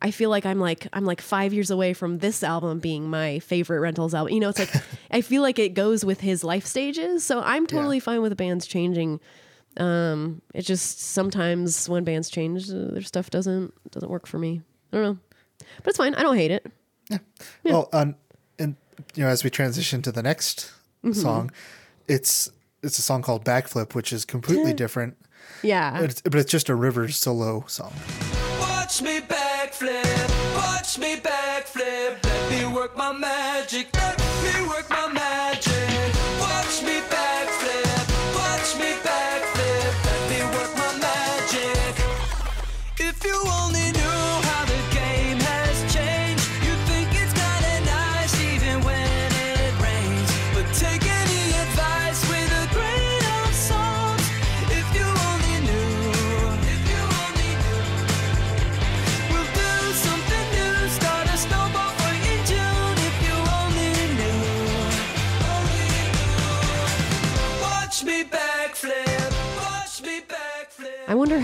I 0.01 0.11
feel 0.11 0.29
like 0.29 0.45
I'm 0.45 0.59
like 0.59 0.87
I'm 0.93 1.05
like 1.05 1.21
five 1.21 1.53
years 1.53 1.71
away 1.71 1.93
from 1.93 2.19
this 2.19 2.43
album 2.43 2.79
being 2.79 3.09
my 3.09 3.39
favorite 3.39 3.79
rentals 3.79 4.13
album. 4.13 4.33
You 4.33 4.39
know, 4.39 4.49
it's 4.49 4.59
like 4.59 4.73
I 5.11 5.21
feel 5.21 5.41
like 5.41 5.57
it 5.59 5.73
goes 5.73 6.05
with 6.05 6.21
his 6.21 6.43
life 6.43 6.65
stages. 6.65 7.23
So 7.23 7.41
I'm 7.41 7.65
totally 7.67 7.99
fine 7.99 8.21
with 8.21 8.31
the 8.31 8.35
bands 8.35 8.67
changing. 8.67 9.19
Um, 9.77 10.41
it 10.53 10.63
just 10.63 10.99
sometimes 11.01 11.87
when 11.87 12.03
bands 12.03 12.29
change, 12.29 12.69
uh, 12.69 12.91
their 12.91 13.01
stuff 13.01 13.29
doesn't 13.29 13.73
doesn't 13.91 14.09
work 14.09 14.27
for 14.27 14.37
me. 14.37 14.61
I 14.91 14.97
don't 14.97 15.03
know, 15.05 15.17
but 15.77 15.87
it's 15.87 15.97
fine. 15.97 16.13
I 16.15 16.23
don't 16.23 16.35
hate 16.35 16.51
it. 16.51 16.65
Yeah. 17.09 17.19
Well, 17.63 17.89
um, 17.93 18.15
and 18.59 18.75
you 19.15 19.23
know, 19.23 19.29
as 19.29 19.43
we 19.43 19.49
transition 19.49 20.01
to 20.03 20.11
the 20.11 20.21
next 20.23 20.71
Mm-hmm. 21.03 21.19
song, 21.19 21.51
it's 22.07 22.51
it's 22.83 22.97
a 22.99 23.01
song 23.01 23.21
called 23.21 23.43
Backflip, 23.45 23.93
which 23.95 24.11
is 24.13 24.25
completely 24.25 24.73
different. 24.73 25.15
Yeah, 25.63 25.99
But 26.01 26.09
it's, 26.09 26.21
but 26.21 26.35
it's 26.35 26.51
just 26.51 26.69
a 26.69 26.75
Rivers 26.75 27.17
solo 27.17 27.63
song. 27.67 27.93
Watch 28.59 29.01
me 29.01 29.19
backflip, 29.21 30.55
watch 30.55 30.97
me 30.97 31.15
backflip. 31.17 32.23
Let 32.23 32.51
me 32.51 32.73
work 32.73 32.97
my 32.97 33.11
magic, 33.11 33.89
let 33.95 34.19
me 34.19 34.67
work 34.67 34.89
my 34.89 35.00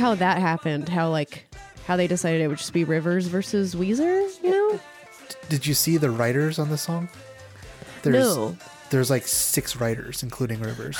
how 0.07 0.15
that 0.15 0.37
happened. 0.37 0.87
How 0.87 1.09
like 1.09 1.45
how 1.85 1.97
they 1.97 2.07
decided 2.07 2.41
it 2.41 2.47
would 2.47 2.59
just 2.59 2.71
be 2.71 2.85
Rivers 2.85 3.27
versus 3.27 3.75
Weezer. 3.75 4.29
You 4.41 4.51
know? 4.51 4.79
Did 5.49 5.67
you 5.67 5.73
see 5.73 5.97
the 5.97 6.09
writers 6.09 6.59
on 6.59 6.69
the 6.69 6.77
song? 6.77 7.09
There's, 8.03 8.15
No. 8.15 8.57
There's 8.89 9.09
like 9.09 9.27
six 9.27 9.75
writers, 9.75 10.23
including 10.23 10.61
Rivers. 10.61 10.97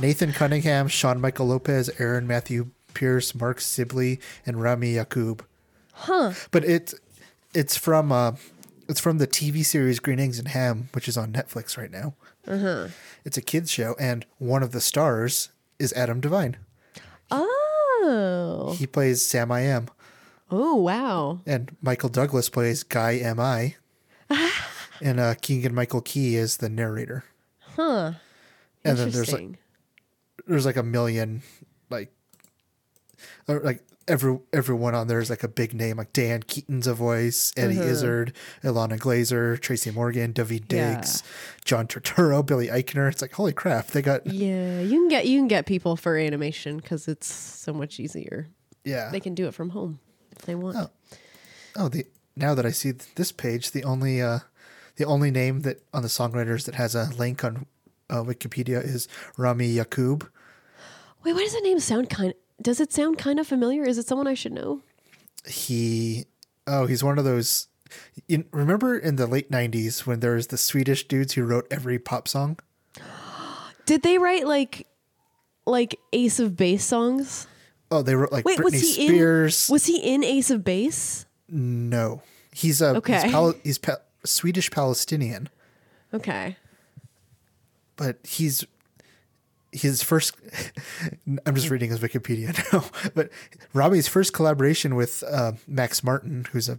Nathan 0.00 0.32
Cunningham, 0.32 0.88
Sean 0.88 1.20
Michael 1.20 1.46
Lopez, 1.46 1.90
Aaron 1.98 2.26
Matthew 2.26 2.70
Pierce, 2.94 3.34
Mark 3.34 3.60
Sibley, 3.60 4.20
and 4.46 4.60
Rami 4.60 4.94
Yacoub. 4.94 5.40
Huh? 5.92 6.32
But 6.50 6.64
it's 6.64 6.94
it's 7.54 7.76
from 7.76 8.10
uh, 8.10 8.32
it's 8.88 9.00
from 9.00 9.18
the 9.18 9.28
TV 9.28 9.64
series 9.64 10.00
Green 10.00 10.18
Eggs 10.18 10.40
and 10.40 10.48
Ham, 10.48 10.88
which 10.92 11.06
is 11.06 11.16
on 11.16 11.32
Netflix 11.32 11.78
right 11.78 11.90
now. 11.90 12.14
Uh-huh. 12.48 12.88
It's 13.24 13.36
a 13.36 13.42
kids 13.42 13.70
show, 13.70 13.94
and 14.00 14.26
one 14.38 14.64
of 14.64 14.72
the 14.72 14.80
stars 14.80 15.50
is 15.78 15.92
Adam 15.92 16.20
Devine. 16.20 16.56
Oh. 17.30 17.61
He 18.76 18.86
plays 18.86 19.24
Sam 19.24 19.50
I 19.52 19.60
Am, 19.60 19.88
Oh 20.50 20.76
wow. 20.76 21.40
and 21.46 21.74
Michael 21.80 22.08
Douglas 22.08 22.48
plays 22.48 22.82
Guy 22.82 23.12
Am 23.12 23.38
I, 23.40 23.76
and 25.00 25.20
uh, 25.20 25.34
Keegan 25.40 25.74
Michael 25.74 26.00
Key 26.02 26.36
is 26.36 26.58
the 26.58 26.68
narrator. 26.68 27.24
Huh. 27.76 28.12
And 28.84 28.98
then 28.98 29.10
there's 29.10 29.32
like 29.32 29.58
there's 30.46 30.66
like 30.66 30.76
a 30.76 30.82
million 30.82 31.42
like 31.90 32.12
or 33.48 33.60
like 33.60 33.82
every 34.08 34.38
everyone 34.52 34.94
on 34.94 35.06
there 35.06 35.20
is 35.20 35.30
like 35.30 35.42
a 35.44 35.48
big 35.48 35.72
name 35.74 35.96
like 35.98 36.12
Diane 36.12 36.42
Keaton's 36.42 36.86
a 36.86 36.94
voice, 36.94 37.52
Eddie 37.56 37.78
Izzard, 37.78 38.32
Ilana 38.64 38.98
Glazer, 38.98 39.58
Tracy 39.60 39.90
Morgan, 39.90 40.32
Daveed 40.32 40.72
Yeah. 40.72 40.96
Diggs, 40.96 41.22
John 41.64 41.86
Turturro, 41.86 42.44
Billy 42.44 42.68
Eichner. 42.68 43.10
It's 43.10 43.22
like 43.22 43.32
holy 43.32 43.52
crap, 43.52 43.88
they 43.88 44.02
got 44.02 44.26
Yeah, 44.26 44.80
you 44.80 44.90
can 45.00 45.08
get 45.08 45.26
you 45.26 45.38
can 45.38 45.48
get 45.48 45.66
people 45.66 45.96
for 45.96 46.16
animation 46.16 46.78
because 46.78 47.06
it's 47.08 47.32
so 47.32 47.72
much 47.72 48.00
easier. 48.00 48.48
yeah. 48.84 49.10
They 49.10 49.20
can 49.20 49.34
do 49.34 49.46
it 49.46 49.54
from 49.54 49.70
home 49.70 50.00
if 50.32 50.38
they 50.42 50.54
want. 50.54 50.76
Oh. 50.76 50.90
Oh, 51.76 51.88
the 51.88 52.04
now 52.36 52.54
that 52.54 52.66
I 52.66 52.70
see 52.70 52.92
th- 52.92 53.14
this 53.14 53.30
page, 53.32 53.70
the 53.70 53.84
only 53.84 54.20
uh 54.20 54.40
the 54.96 55.04
only 55.04 55.30
name 55.30 55.60
that 55.60 55.80
on 55.94 56.02
the 56.02 56.08
songwriters 56.08 56.64
that 56.66 56.74
has 56.74 56.94
a 56.94 57.08
link 57.16 57.44
on 57.44 57.66
uh, 58.10 58.22
Wikipedia 58.22 58.82
is 58.84 59.08
Rami 59.38 59.74
Yacoub. 59.74 60.28
Wait, 61.24 61.32
why 61.32 61.38
does 61.44 61.54
that 61.54 61.62
name 61.62 61.78
sound 61.80 62.10
kind? 62.10 62.34
Does 62.62 62.80
it 62.80 62.92
sound 62.92 63.18
kind 63.18 63.38
of 63.40 63.46
familiar? 63.46 63.82
Is 63.84 63.98
it 63.98 64.06
someone 64.06 64.26
I 64.26 64.34
should 64.34 64.52
know? 64.52 64.80
he 65.44 66.24
oh 66.68 66.86
he's 66.86 67.02
one 67.02 67.18
of 67.18 67.24
those 67.24 67.66
you 68.28 68.44
remember 68.52 68.96
in 68.96 69.16
the 69.16 69.26
late 69.26 69.50
90s 69.50 70.06
when 70.06 70.20
there 70.20 70.34
was 70.34 70.46
the 70.46 70.56
swedish 70.56 71.08
dudes 71.08 71.32
who 71.32 71.42
wrote 71.42 71.66
every 71.68 71.98
pop 71.98 72.28
song 72.28 72.58
Did 73.86 74.02
they 74.04 74.18
write 74.18 74.46
like 74.46 74.86
like 75.66 75.98
Ace 76.12 76.38
of 76.38 76.56
Base 76.56 76.84
songs? 76.84 77.48
oh 77.90 78.02
they 78.02 78.14
wrote 78.14 78.30
like 78.30 78.44
Wait, 78.44 78.56
britney 78.58 78.64
was 78.64 78.80
he 78.96 79.06
spears 79.08 79.68
in? 79.68 79.72
Was 79.72 79.86
he 79.86 79.98
in 79.98 80.22
Ace 80.22 80.50
of 80.50 80.62
Base? 80.62 81.26
no 81.48 82.22
he's 82.52 82.80
uh, 82.80 82.92
a 82.94 82.96
Okay. 82.98 83.20
he's, 83.22 83.32
Pal- 83.32 83.54
he's 83.64 83.78
pa- 83.78 83.96
swedish 84.24 84.70
palestinian 84.70 85.48
Okay. 86.14 86.56
but 87.96 88.18
he's 88.22 88.64
his 89.72 90.02
first 90.02 90.36
i'm 91.46 91.54
just 91.54 91.70
reading 91.70 91.90
his 91.90 91.98
wikipedia 92.00 92.52
now 92.72 92.84
but 93.14 93.30
robbie's 93.72 94.06
first 94.06 94.32
collaboration 94.32 94.94
with 94.94 95.24
uh, 95.30 95.52
max 95.66 96.04
martin 96.04 96.46
who's 96.52 96.68
a 96.68 96.78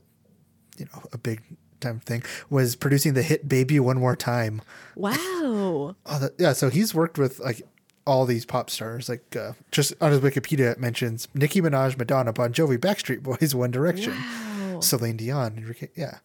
you 0.77 0.85
know 0.85 1.01
a 1.11 1.17
big 1.17 1.41
time 1.79 1.99
thing 1.99 2.23
was 2.49 2.75
producing 2.75 3.13
the 3.13 3.21
hit 3.23 3.49
baby 3.49 3.79
one 3.79 3.97
more 3.99 4.15
time 4.15 4.61
Wow. 4.95 5.95
Oh, 6.05 6.19
that, 6.19 6.33
yeah. 6.37 6.53
So 6.53 6.69
he's 6.69 6.93
worked 6.95 7.17
with 7.17 7.39
like 7.39 7.61
all 8.05 8.25
these 8.25 8.45
pop 8.45 8.69
stars. 8.69 9.09
Like 9.09 9.35
uh, 9.35 9.53
just 9.71 9.93
on 9.99 10.11
his 10.11 10.21
Wikipedia, 10.21 10.71
it 10.71 10.79
mentions 10.79 11.27
Nicki 11.33 11.61
Minaj, 11.61 11.97
Madonna, 11.97 12.31
Bon 12.31 12.53
Jovi, 12.53 12.77
Backstreet 12.77 13.21
Boys, 13.23 13.53
One 13.55 13.71
Direction, 13.71 14.13
Wow. 14.13 14.79
Celine 14.81 15.17
Dion, 15.17 15.75
yeah, 15.95 16.19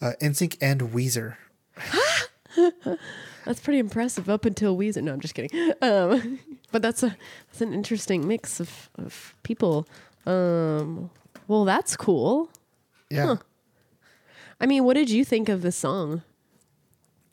uh, 0.00 0.12
NSYNC, 0.20 0.56
and 0.60 0.80
Weezer. 0.80 1.36
That's 3.44 3.60
pretty 3.60 3.78
impressive 3.78 4.28
up 4.28 4.44
until 4.44 4.76
Weezer. 4.76 5.02
No, 5.02 5.12
I'm 5.12 5.20
just 5.20 5.34
kidding. 5.34 5.72
Um, 5.82 6.38
but 6.72 6.82
that's 6.82 7.02
a 7.02 7.16
that's 7.48 7.60
an 7.60 7.72
interesting 7.72 8.26
mix 8.26 8.60
of, 8.60 8.90
of 8.96 9.34
people. 9.42 9.86
Um, 10.26 11.10
well, 11.48 11.64
that's 11.64 11.96
cool. 11.96 12.50
Yeah. 13.10 13.36
I 14.60 14.66
mean, 14.66 14.84
what 14.84 14.94
did 14.94 15.10
you 15.10 15.24
think 15.24 15.48
of 15.48 15.62
the 15.62 15.72
song? 15.72 16.22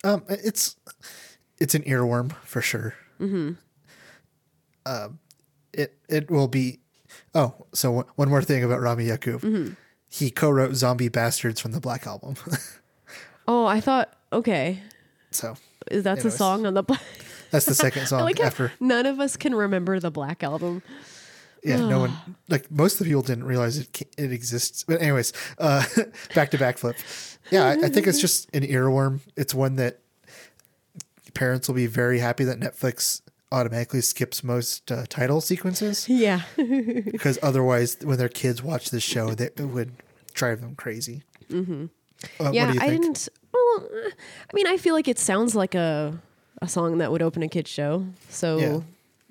Um, 0.03 0.23
it's 0.29 0.75
it's 1.59 1.75
an 1.75 1.83
earworm 1.83 2.33
for 2.43 2.61
sure. 2.61 2.95
Mm-hmm. 3.19 3.51
Um, 4.85 5.19
it 5.73 5.97
it 6.09 6.31
will 6.31 6.47
be. 6.47 6.79
Oh, 7.35 7.53
so 7.73 7.91
one- 7.91 8.05
one 8.15 8.29
more 8.29 8.41
thing 8.41 8.63
about 8.63 8.81
Rami 8.81 9.05
Yacoub. 9.07 9.75
He 10.09 10.31
co-wrote 10.31 10.73
"Zombie 10.73 11.09
Bastards" 11.09 11.59
from 11.59 11.71
the 11.71 11.79
Black 11.79 12.07
Album. 12.07 12.35
Oh, 13.51 13.65
I 13.65 13.79
thought 13.81 14.15
okay. 14.31 14.79
so 15.31 15.55
Is 15.91 16.03
that's 16.03 16.19
a 16.19 16.27
Anyways. 16.27 16.37
song 16.37 16.65
on 16.65 16.73
the 16.73 16.83
black? 16.83 17.01
that's 17.51 17.65
the 17.65 17.73
second 17.75 18.05
song 18.07 18.21
like 18.21 18.39
how 18.39 18.45
after. 18.45 18.71
none 18.79 19.05
of 19.05 19.19
us 19.19 19.35
can 19.37 19.55
remember 19.55 19.99
the 19.99 20.11
Black 20.11 20.43
album. 20.43 20.81
Yeah, 21.63 21.77
no 21.77 21.99
one 21.99 22.13
like 22.49 22.69
most 22.71 22.93
of 22.93 22.99
the 22.99 23.05
people 23.05 23.21
didn't 23.21 23.43
realize 23.45 23.77
it 23.77 23.89
ca- 23.93 24.09
it 24.17 24.31
exists. 24.31 24.83
But 24.83 25.01
anyways, 25.01 25.33
uh, 25.57 25.83
back 26.35 26.51
to 26.51 26.57
backflip. 26.57 26.95
Yeah, 27.51 27.65
I, 27.65 27.71
I 27.85 27.89
think 27.89 28.05
it's 28.07 28.21
just 28.21 28.47
an 28.53 28.63
earworm. 28.63 29.21
It's 29.35 29.53
one 29.55 29.75
that 29.77 29.99
parents 31.33 31.67
will 31.67 31.75
be 31.75 31.87
very 31.87 32.19
happy 32.19 32.43
that 32.43 32.59
Netflix 32.59 33.21
automatically 33.51 34.01
skips 34.01 34.43
most 34.43 34.91
uh, 34.91 35.05
title 35.09 35.41
sequences 35.41 36.07
Yeah. 36.07 36.41
because 36.57 37.39
otherwise, 37.41 37.97
when 38.03 38.17
their 38.17 38.29
kids 38.29 38.61
watch 38.61 38.91
this 38.91 39.03
show, 39.03 39.31
that 39.31 39.59
it 39.59 39.65
would 39.65 39.91
drive 40.33 40.61
them 40.61 40.75
crazy. 40.75 41.23
Mm-hmm. 41.49 41.85
Uh, 42.39 42.51
yeah, 42.51 42.65
what 42.67 42.73
do 42.73 42.77
you 42.77 42.81
I 42.85 42.89
think? 42.89 43.01
didn't. 43.03 43.29
I 43.83 44.53
mean, 44.53 44.67
I 44.67 44.77
feel 44.77 44.93
like 44.95 45.07
it 45.07 45.19
sounds 45.19 45.55
like 45.55 45.75
a 45.75 46.17
a 46.61 46.67
song 46.67 46.97
that 46.97 47.11
would 47.11 47.21
open 47.21 47.41
a 47.43 47.47
kids 47.47 47.69
show. 47.69 48.05
So 48.29 48.57
Yeah. 48.57 48.79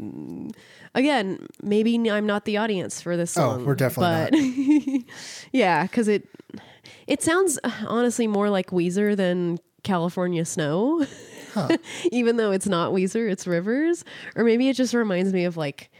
mm, 0.06 0.50
again, 0.94 1.46
maybe 1.62 1.96
I'm 2.10 2.26
not 2.26 2.44
the 2.46 2.56
audience 2.56 3.00
for 3.02 3.16
this 3.16 3.32
song. 3.32 3.44
Oh, 3.44 3.56
song. 3.58 3.66
we're 3.66 3.74
definitely 3.74 5.04
but 5.04 5.04
yeah, 5.52 5.82
because 5.82 6.08
it 6.08 6.26
it 7.06 7.22
sounds 7.22 7.58
uh, 7.64 7.70
honestly 7.86 8.26
more 8.26 8.48
like 8.50 8.70
Weezer 8.70 9.16
than 9.16 9.58
California 9.82 10.44
Snow. 10.44 11.04
Even 12.12 12.36
though 12.36 12.52
it's 12.52 12.66
not 12.66 12.92
Weezer, 12.92 13.30
it's 13.30 13.46
Rivers. 13.46 14.04
Or 14.36 14.44
maybe 14.44 14.68
it 14.68 14.74
just 14.76 14.94
reminds 14.94 15.32
me 15.32 15.44
of 15.44 15.56
like 15.56 15.90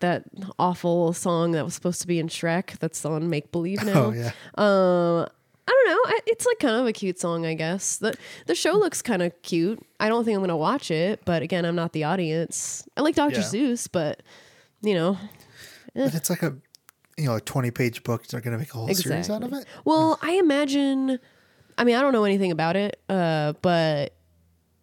that 0.00 0.24
awful 0.58 1.12
song 1.12 1.52
that 1.52 1.64
was 1.64 1.74
supposed 1.74 2.00
to 2.00 2.06
be 2.06 2.18
in 2.18 2.28
Shrek 2.28 2.78
that's 2.78 3.04
on 3.04 3.28
Make 3.30 3.52
Believe 3.52 3.82
now. 3.84 4.06
Oh 4.06 4.12
yeah, 4.12 4.32
Uh, 4.56 5.26
I 5.66 5.70
don't 5.70 5.86
know. 5.86 6.14
I- 6.16 6.20
It's 6.26 6.46
like 6.46 6.58
kind 6.58 6.76
of 6.76 6.86
a 6.86 6.92
cute 6.92 7.18
song, 7.18 7.46
I 7.46 7.54
guess. 7.54 7.96
the 7.96 8.14
The 8.46 8.54
show 8.54 8.74
hmm. 8.74 8.80
looks 8.80 9.02
kind 9.02 9.22
of 9.22 9.40
cute. 9.42 9.80
I 10.00 10.08
don't 10.08 10.24
think 10.24 10.36
I'm 10.36 10.42
gonna 10.42 10.56
watch 10.56 10.90
it, 10.90 11.20
but 11.24 11.42
again, 11.42 11.64
I'm 11.64 11.76
not 11.76 11.92
the 11.92 12.04
audience. 12.04 12.86
I 12.96 13.00
like 13.02 13.14
Dr. 13.14 13.36
Yeah. 13.36 13.42
Seuss, 13.42 13.88
but 13.90 14.22
you 14.82 14.94
know, 14.94 15.18
eh. 15.96 16.04
but 16.04 16.14
it's 16.14 16.28
like 16.30 16.42
a 16.42 16.56
you 17.16 17.24
know 17.26 17.36
a 17.36 17.40
twenty 17.40 17.70
page 17.70 18.02
book. 18.02 18.26
They're 18.26 18.40
gonna 18.40 18.58
make 18.58 18.70
a 18.74 18.78
whole 18.78 18.88
series 18.94 19.30
out 19.30 19.42
of 19.42 19.52
it. 19.52 19.64
Well, 19.84 20.16
hmm. 20.20 20.26
I 20.26 20.32
imagine. 20.32 21.18
I 21.76 21.84
mean, 21.84 21.96
I 21.96 22.02
don't 22.02 22.12
know 22.12 22.24
anything 22.24 22.52
about 22.52 22.76
it, 22.76 23.00
uh, 23.08 23.54
but 23.60 24.14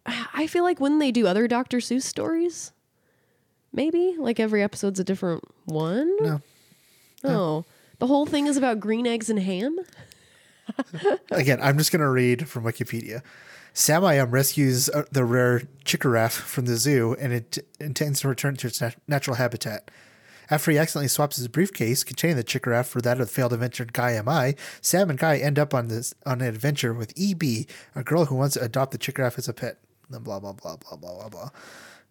I 0.06 0.46
feel 0.46 0.62
like 0.64 0.78
when 0.80 0.98
they 0.98 1.10
do 1.10 1.26
other 1.26 1.46
Dr. 1.48 1.78
Seuss 1.78 2.02
stories, 2.02 2.72
maybe 3.72 4.14
like 4.18 4.38
every 4.40 4.62
episode's 4.62 5.00
a 5.00 5.04
different 5.04 5.42
one. 5.64 6.14
No, 6.20 6.40
Oh, 7.24 7.64
the 7.98 8.06
whole 8.08 8.26
thing 8.26 8.46
is 8.46 8.56
about 8.56 8.80
green 8.80 9.06
eggs 9.06 9.30
and 9.30 9.38
ham. 9.38 9.78
Again, 11.30 11.58
I'm 11.62 11.78
just 11.78 11.92
gonna 11.92 12.10
read 12.10 12.48
from 12.48 12.64
Wikipedia. 12.64 13.22
Sam 13.74 14.04
I 14.04 14.14
Am 14.14 14.30
rescues 14.30 14.88
uh, 14.90 15.04
the 15.10 15.24
rare 15.24 15.62
Chickeraffe 15.84 16.32
from 16.32 16.66
the 16.66 16.76
zoo 16.76 17.16
and 17.18 17.32
it 17.32 17.58
intends 17.80 18.20
to 18.20 18.28
return 18.28 18.54
to 18.56 18.66
its 18.66 18.80
nat- 18.80 18.96
natural 19.08 19.36
habitat. 19.36 19.90
After 20.50 20.70
he 20.70 20.76
accidentally 20.78 21.08
swaps 21.08 21.36
his 21.36 21.48
briefcase 21.48 22.04
containing 22.04 22.36
the 22.36 22.44
Chickeraffe 22.44 22.84
for 22.86 23.00
that 23.00 23.18
of 23.18 23.26
the 23.28 23.32
failed 23.32 23.54
adventurer 23.54 23.86
Guy 23.90 24.20
Mi, 24.20 24.54
Sam 24.82 25.08
and 25.08 25.18
Guy 25.18 25.38
end 25.38 25.58
up 25.58 25.72
on 25.72 25.88
this 25.88 26.12
on 26.26 26.42
an 26.42 26.48
adventure 26.48 26.92
with 26.92 27.14
EB, 27.18 27.66
a 27.94 28.02
girl 28.04 28.26
who 28.26 28.34
wants 28.34 28.54
to 28.54 28.62
adopt 28.62 28.92
the 28.92 28.98
Chickeraffe 28.98 29.38
as 29.38 29.48
a 29.48 29.54
pet. 29.54 29.78
Then 30.10 30.22
blah 30.22 30.38
blah 30.40 30.52
blah 30.52 30.76
blah 30.76 30.96
blah 30.96 31.14
blah 31.14 31.28
blah. 31.30 31.48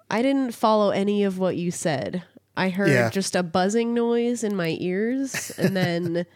I 0.09 0.23
didn't 0.23 0.53
follow 0.53 0.89
any 0.89 1.23
of 1.23 1.37
what 1.37 1.55
you 1.57 1.69
said. 1.69 2.23
I 2.57 2.69
heard 2.69 2.89
Yeah. 2.89 3.09
just 3.11 3.35
a 3.35 3.43
buzzing 3.43 3.93
noise 3.93 4.43
in 4.43 4.55
my 4.55 4.75
ears, 4.79 5.51
and 5.59 5.77
then 5.77 6.25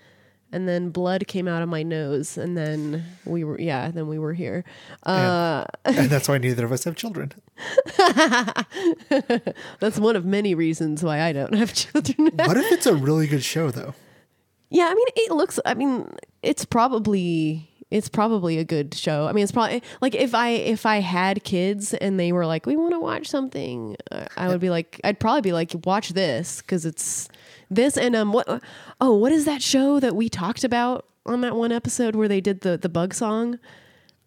and 0.51 0.67
then 0.67 0.89
blood 0.89 1.27
came 1.27 1.47
out 1.47 1.61
of 1.61 1.69
my 1.69 1.83
nose, 1.83 2.37
and 2.37 2.57
then 2.57 3.03
we 3.25 3.43
were 3.43 3.59
yeah, 3.59 3.91
then 3.91 4.07
we 4.07 4.19
were 4.19 4.33
here. 4.33 4.63
Uh, 5.03 5.65
and 5.85 6.09
that's 6.09 6.27
why 6.27 6.37
neither 6.37 6.65
of 6.65 6.71
us 6.71 6.83
have 6.83 6.95
children. 6.95 7.33
that's 9.79 9.99
one 9.99 10.15
of 10.15 10.25
many 10.25 10.55
reasons 10.55 11.03
why 11.03 11.21
I 11.21 11.33
don't 11.33 11.53
have 11.55 11.73
children. 11.75 12.31
What 12.35 12.57
if 12.57 12.71
it's 12.71 12.85
a 12.85 12.95
really 12.95 13.27
good 13.27 13.43
show 13.43 13.71
though? 13.71 13.93
yeah, 14.69 14.85
I 14.85 14.93
mean, 14.93 15.07
it 15.15 15.31
looks. 15.31 15.59
I 15.65 15.73
mean, 15.73 16.09
it's 16.41 16.65
probably 16.65 17.69
it's 17.91 18.09
probably 18.09 18.57
a 18.57 18.63
good 18.63 18.93
show. 18.93 19.27
I 19.27 19.31
mean, 19.31 19.43
it's 19.43 19.51
probably 19.51 19.83
like 20.01 20.15
if 20.15 20.33
I 20.33 20.49
if 20.49 20.85
I 20.85 20.97
had 20.97 21.43
kids 21.43 21.93
and 21.93 22.19
they 22.19 22.31
were 22.31 22.45
like, 22.45 22.65
we 22.65 22.75
want 22.75 22.93
to 22.93 22.99
watch 22.99 23.27
something, 23.27 23.95
uh, 24.11 24.25
I 24.35 24.47
would 24.47 24.59
be 24.59 24.69
like, 24.69 24.99
I'd 25.03 25.19
probably 25.19 25.41
be 25.41 25.53
like, 25.53 25.71
watch 25.85 26.09
this 26.09 26.61
because 26.61 26.85
it's 26.85 27.29
this 27.69 27.97
and 27.97 28.15
um 28.15 28.31
what 28.31 28.61
oh 29.01 29.15
what 29.15 29.31
is 29.31 29.45
that 29.45 29.61
show 29.61 29.99
that 29.99 30.15
we 30.15 30.29
talked 30.29 30.63
about 30.63 31.05
on 31.25 31.41
that 31.41 31.55
one 31.55 31.71
episode 31.71 32.15
where 32.15 32.27
they 32.27 32.41
did 32.41 32.61
the 32.61 32.77
the 32.77 32.89
bug 32.89 33.13
song. 33.13 33.59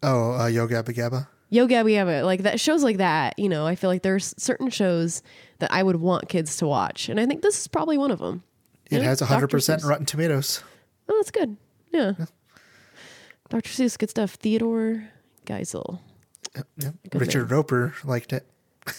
Oh, 0.03 0.33
uh, 0.39 0.47
Yo 0.47 0.67
Gabba 0.67 0.89
Gabba. 0.95 1.27
Yo 1.49 1.65
Gabby 1.67 1.93
Gabba, 1.93 2.23
like 2.23 2.43
that 2.43 2.59
shows 2.59 2.83
like 2.83 2.97
that, 2.97 3.37
you 3.39 3.49
know, 3.49 3.65
I 3.65 3.75
feel 3.75 3.89
like 3.89 4.03
there's 4.03 4.33
certain 4.37 4.69
shows 4.69 5.23
that 5.59 5.71
I 5.73 5.81
would 5.83 5.95
want 5.97 6.29
kids 6.29 6.55
to 6.57 6.67
watch. 6.67 7.09
And 7.09 7.19
I 7.19 7.25
think 7.25 7.41
this 7.41 7.59
is 7.59 7.67
probably 7.67 7.97
one 7.97 8.11
of 8.11 8.19
them. 8.19 8.43
It 8.91 8.97
Yeah, 9.01 9.07
has 9.07 9.19
Dr. 9.19 9.47
100% 9.47 9.79
Seuss. 9.79 9.85
Rotten 9.85 10.05
Tomatoes. 10.05 10.63
Oh, 11.09 11.15
that's 11.17 11.31
good. 11.31 11.57
Yeah. 11.91 12.13
Dr. 13.49 13.69
Seuss, 13.69 13.97
good 13.97 14.09
stuff. 14.11 14.35
Theodore 14.35 15.09
Geisel. 15.45 15.99
Yep. 16.55 16.93
Good 17.09 17.21
Richard 17.21 17.51
Roeper 17.51 17.95
liked 18.03 18.31
it. 18.31 18.45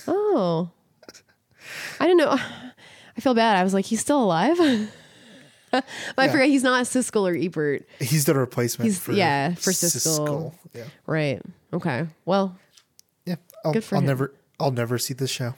Oh. 0.08 0.70
I 2.00 2.06
don't 2.06 2.16
know. 2.16 2.36
I 3.16 3.20
feel 3.20 3.34
bad. 3.34 3.56
I 3.56 3.64
was 3.64 3.74
like, 3.74 3.84
he's 3.86 4.00
still 4.00 4.22
alive? 4.22 4.56
but 5.70 5.84
I 6.18 6.24
Yeah. 6.26 6.32
forgot 6.32 6.46
he's 6.46 6.62
not 6.62 6.84
Siskel 6.86 7.30
or 7.30 7.34
Ebert. 7.36 7.86
He's 8.00 8.24
the 8.24 8.34
replacement 8.34 8.86
He's- 8.90 8.98
for 9.00 9.12
yeah, 9.12 9.54
for 9.54 9.70
Siskel. 9.72 10.52
Yeah. 10.74 10.84
Right. 11.06 11.40
Okay. 11.72 12.06
Well, 12.24 12.56
Yeah. 13.26 13.36
I'll, 13.64 13.72
Good 13.72 13.84
for 13.84 13.96
I'll 13.96 14.00
him. 14.00 14.06
never 14.06 14.34
I'll 14.58 14.70
never 14.72 14.98
see 14.98 15.14
this 15.14 15.30
show. 15.30 15.54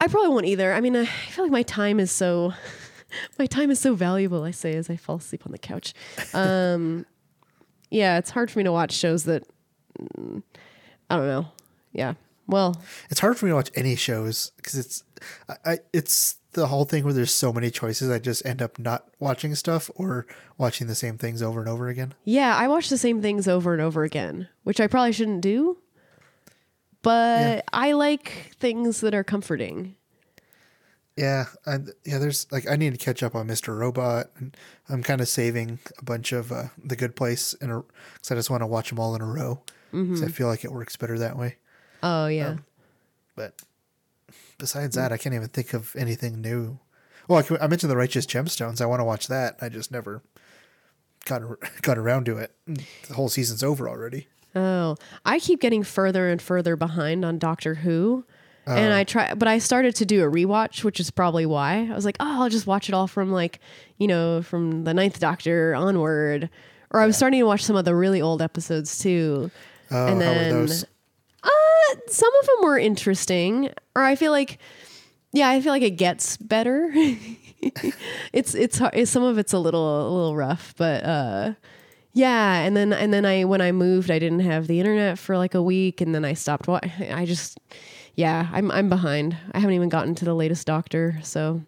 I 0.00 0.06
probably 0.06 0.28
won't 0.30 0.46
either. 0.46 0.72
I 0.72 0.80
mean, 0.80 0.94
I 0.96 1.04
feel 1.06 1.44
like 1.44 1.52
my 1.52 1.62
time 1.62 1.98
is 2.00 2.10
so 2.12 2.52
my 3.38 3.46
time 3.46 3.70
is 3.70 3.78
so 3.80 3.94
valuable, 3.94 4.44
I 4.44 4.50
say 4.52 4.74
as 4.74 4.88
I 4.90 4.96
fall 4.96 5.16
asleep 5.16 5.42
on 5.46 5.52
the 5.52 5.58
couch. 5.58 5.94
Um 6.34 7.06
yeah, 7.90 8.18
it's 8.18 8.30
hard 8.30 8.50
for 8.50 8.58
me 8.58 8.64
to 8.64 8.72
watch 8.72 8.92
shows 8.92 9.24
that 9.24 9.44
mm, 10.00 10.42
I 11.10 11.16
don't 11.16 11.26
know. 11.26 11.46
Yeah. 11.92 12.14
Well, 12.48 12.80
It's 13.10 13.20
hard 13.20 13.36
for 13.36 13.44
me 13.46 13.50
to 13.50 13.56
watch 13.56 13.70
any 13.74 13.94
shows 13.94 14.50
because 14.56 14.74
it's 14.74 15.04
I, 15.48 15.72
I 15.72 15.78
it's 15.92 16.36
the 16.52 16.68
whole 16.68 16.86
thing 16.86 17.04
where 17.04 17.12
there's 17.12 17.30
so 17.30 17.52
many 17.52 17.70
choices. 17.70 18.10
I 18.10 18.18
just 18.18 18.44
end 18.46 18.62
up 18.62 18.78
not 18.78 19.06
watching 19.20 19.54
stuff 19.54 19.90
or 19.94 20.26
watching 20.56 20.86
the 20.86 20.94
same 20.94 21.18
things 21.18 21.42
over 21.42 21.60
and 21.60 21.68
over 21.68 21.88
again. 21.88 22.14
yeah, 22.24 22.56
I 22.56 22.66
watch 22.68 22.88
the 22.88 22.96
same 22.98 23.20
things 23.20 23.46
over 23.46 23.72
and 23.74 23.82
over 23.82 24.02
again, 24.02 24.48
which 24.64 24.80
I 24.80 24.86
probably 24.86 25.12
shouldn't 25.12 25.42
do. 25.42 25.76
But 27.02 27.40
Yeah. 27.40 27.60
I 27.72 27.92
like 27.92 28.52
things 28.58 29.00
that 29.02 29.14
are 29.14 29.24
comforting. 29.24 29.94
Yeah, 31.16 31.46
and 31.66 31.92
yeah, 32.04 32.18
there's 32.18 32.46
like 32.52 32.68
I 32.70 32.76
need 32.76 32.92
to 32.92 33.04
catch 33.04 33.22
up 33.24 33.34
on 33.34 33.48
Mr. 33.48 33.76
Robot, 33.76 34.30
and 34.38 34.56
I'm 34.88 35.02
kind 35.02 35.20
of 35.20 35.28
saving 35.28 35.80
a 35.98 36.04
bunch 36.04 36.30
of 36.32 36.52
uh, 36.52 36.64
the 36.82 36.94
Good 36.96 37.16
Place 37.16 37.54
in 37.54 37.70
a 37.70 37.82
because 38.14 38.30
I 38.30 38.34
just 38.36 38.50
want 38.50 38.62
to 38.62 38.66
watch 38.68 38.88
them 38.90 39.00
all 39.00 39.14
in 39.16 39.20
a 39.20 39.26
row. 39.26 39.62
Because 39.90 40.22
I 40.22 40.28
feel 40.28 40.48
like 40.48 40.64
it 40.64 40.72
works 40.72 40.96
better 40.96 41.18
that 41.18 41.36
way. 41.38 41.56
Oh 42.02 42.26
yeah. 42.26 42.48
Um, 42.50 42.64
but 43.36 43.54
besides 44.58 44.96
that, 44.96 45.12
I 45.12 45.16
can't 45.16 45.34
even 45.34 45.48
think 45.48 45.74
of 45.74 45.94
anything 45.96 46.40
new. 46.40 46.78
Well, 47.28 47.38
I 47.38 47.42
can- 47.42 47.58
I 47.60 47.66
mentioned 47.66 47.90
the 47.90 47.96
Righteous 47.96 48.26
Gemstones. 48.26 48.80
I 48.80 48.86
want 48.86 49.00
to 49.00 49.04
watch 49.04 49.28
that. 49.28 49.56
I 49.60 49.68
just 49.68 49.90
never 49.92 50.22
got 51.26 51.42
got 51.82 51.98
around 51.98 52.26
to 52.26 52.38
it. 52.38 52.52
Mm, 52.68 52.82
the 53.08 53.14
whole 53.14 53.28
season's 53.28 53.62
over 53.62 53.88
already. 53.88 54.28
Oh, 54.54 54.96
I 55.24 55.38
keep 55.38 55.60
getting 55.60 55.82
further 55.84 56.28
and 56.28 56.40
further 56.40 56.74
behind 56.74 57.24
on 57.24 57.38
Doctor 57.38 57.74
Who. 57.76 58.24
Oh. 58.66 58.74
And 58.74 58.92
I 58.92 59.04
try, 59.04 59.32
but 59.34 59.48
I 59.48 59.58
started 59.58 59.94
to 59.96 60.04
do 60.04 60.22
a 60.24 60.30
rewatch, 60.30 60.84
which 60.84 61.00
is 61.00 61.10
probably 61.10 61.46
why 61.46 61.88
I 61.90 61.94
was 61.94 62.04
like, 62.04 62.16
oh, 62.20 62.42
I'll 62.42 62.50
just 62.50 62.66
watch 62.66 62.88
it 62.90 62.94
all 62.94 63.06
from 63.06 63.32
like, 63.32 63.60
you 63.96 64.06
know, 64.06 64.42
from 64.42 64.84
the 64.84 64.92
Ninth 64.92 65.20
Doctor 65.20 65.74
onward. 65.74 66.50
Or 66.90 67.00
I 67.00 67.06
was 67.06 67.16
starting 67.16 67.40
to 67.40 67.46
watch 67.46 67.62
some 67.64 67.76
of 67.76 67.84
the 67.86 67.94
really 67.94 68.20
old 68.20 68.42
episodes 68.42 68.98
too. 68.98 69.50
Oh, 69.90 70.06
And 70.06 70.22
how 70.22 70.32
then-? 70.34 70.68
Some 72.06 72.30
of 72.40 72.46
them 72.46 72.56
were 72.62 72.78
interesting, 72.78 73.70
or 73.94 74.02
I 74.02 74.16
feel 74.16 74.32
like, 74.32 74.58
yeah, 75.32 75.48
I 75.48 75.60
feel 75.60 75.72
like 75.72 75.82
it 75.82 75.96
gets 75.96 76.36
better. 76.36 76.90
it's 78.32 78.54
it's 78.54 78.78
hard, 78.78 79.08
some 79.08 79.22
of 79.22 79.38
it's 79.38 79.52
a 79.52 79.58
little 79.58 80.08
a 80.08 80.10
little 80.10 80.36
rough, 80.36 80.74
but 80.76 81.04
uh, 81.04 81.52
yeah. 82.12 82.60
And 82.60 82.76
then 82.76 82.92
and 82.92 83.12
then 83.12 83.24
I 83.24 83.44
when 83.44 83.60
I 83.60 83.72
moved, 83.72 84.10
I 84.10 84.18
didn't 84.18 84.40
have 84.40 84.66
the 84.66 84.78
internet 84.78 85.18
for 85.18 85.36
like 85.36 85.54
a 85.54 85.62
week, 85.62 86.00
and 86.00 86.14
then 86.14 86.24
I 86.24 86.34
stopped. 86.34 86.68
Wa- 86.68 86.80
I 86.82 87.24
just 87.26 87.58
yeah, 88.14 88.48
I'm 88.52 88.70
I'm 88.70 88.88
behind. 88.88 89.36
I 89.52 89.60
haven't 89.60 89.74
even 89.74 89.88
gotten 89.88 90.14
to 90.16 90.24
the 90.24 90.34
latest 90.34 90.66
Doctor, 90.66 91.18
so 91.22 91.62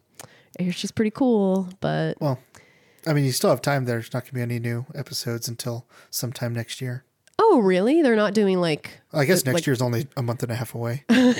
she's 0.70 0.90
pretty 0.90 1.12
cool, 1.12 1.68
but 1.80 2.20
Well, 2.20 2.38
I 3.06 3.12
mean, 3.12 3.24
you 3.24 3.32
still 3.32 3.50
have 3.50 3.62
time. 3.62 3.84
There's 3.84 4.12
not 4.12 4.24
going 4.24 4.30
to 4.30 4.34
be 4.34 4.42
any 4.42 4.58
new 4.58 4.86
episodes 4.94 5.48
until 5.48 5.86
sometime 6.10 6.52
next 6.52 6.80
year. 6.80 7.04
Oh 7.40 7.58
really? 7.58 8.02
They're 8.02 8.16
not 8.16 8.34
doing 8.34 8.60
like 8.60 9.00
I 9.12 9.24
guess 9.24 9.44
next 9.44 9.54
like- 9.54 9.66
year's 9.66 9.82
only 9.82 10.06
a 10.16 10.22
month 10.22 10.42
and 10.42 10.52
a 10.52 10.54
half 10.54 10.74
away. 10.74 11.04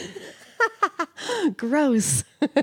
gross. 1.57 2.25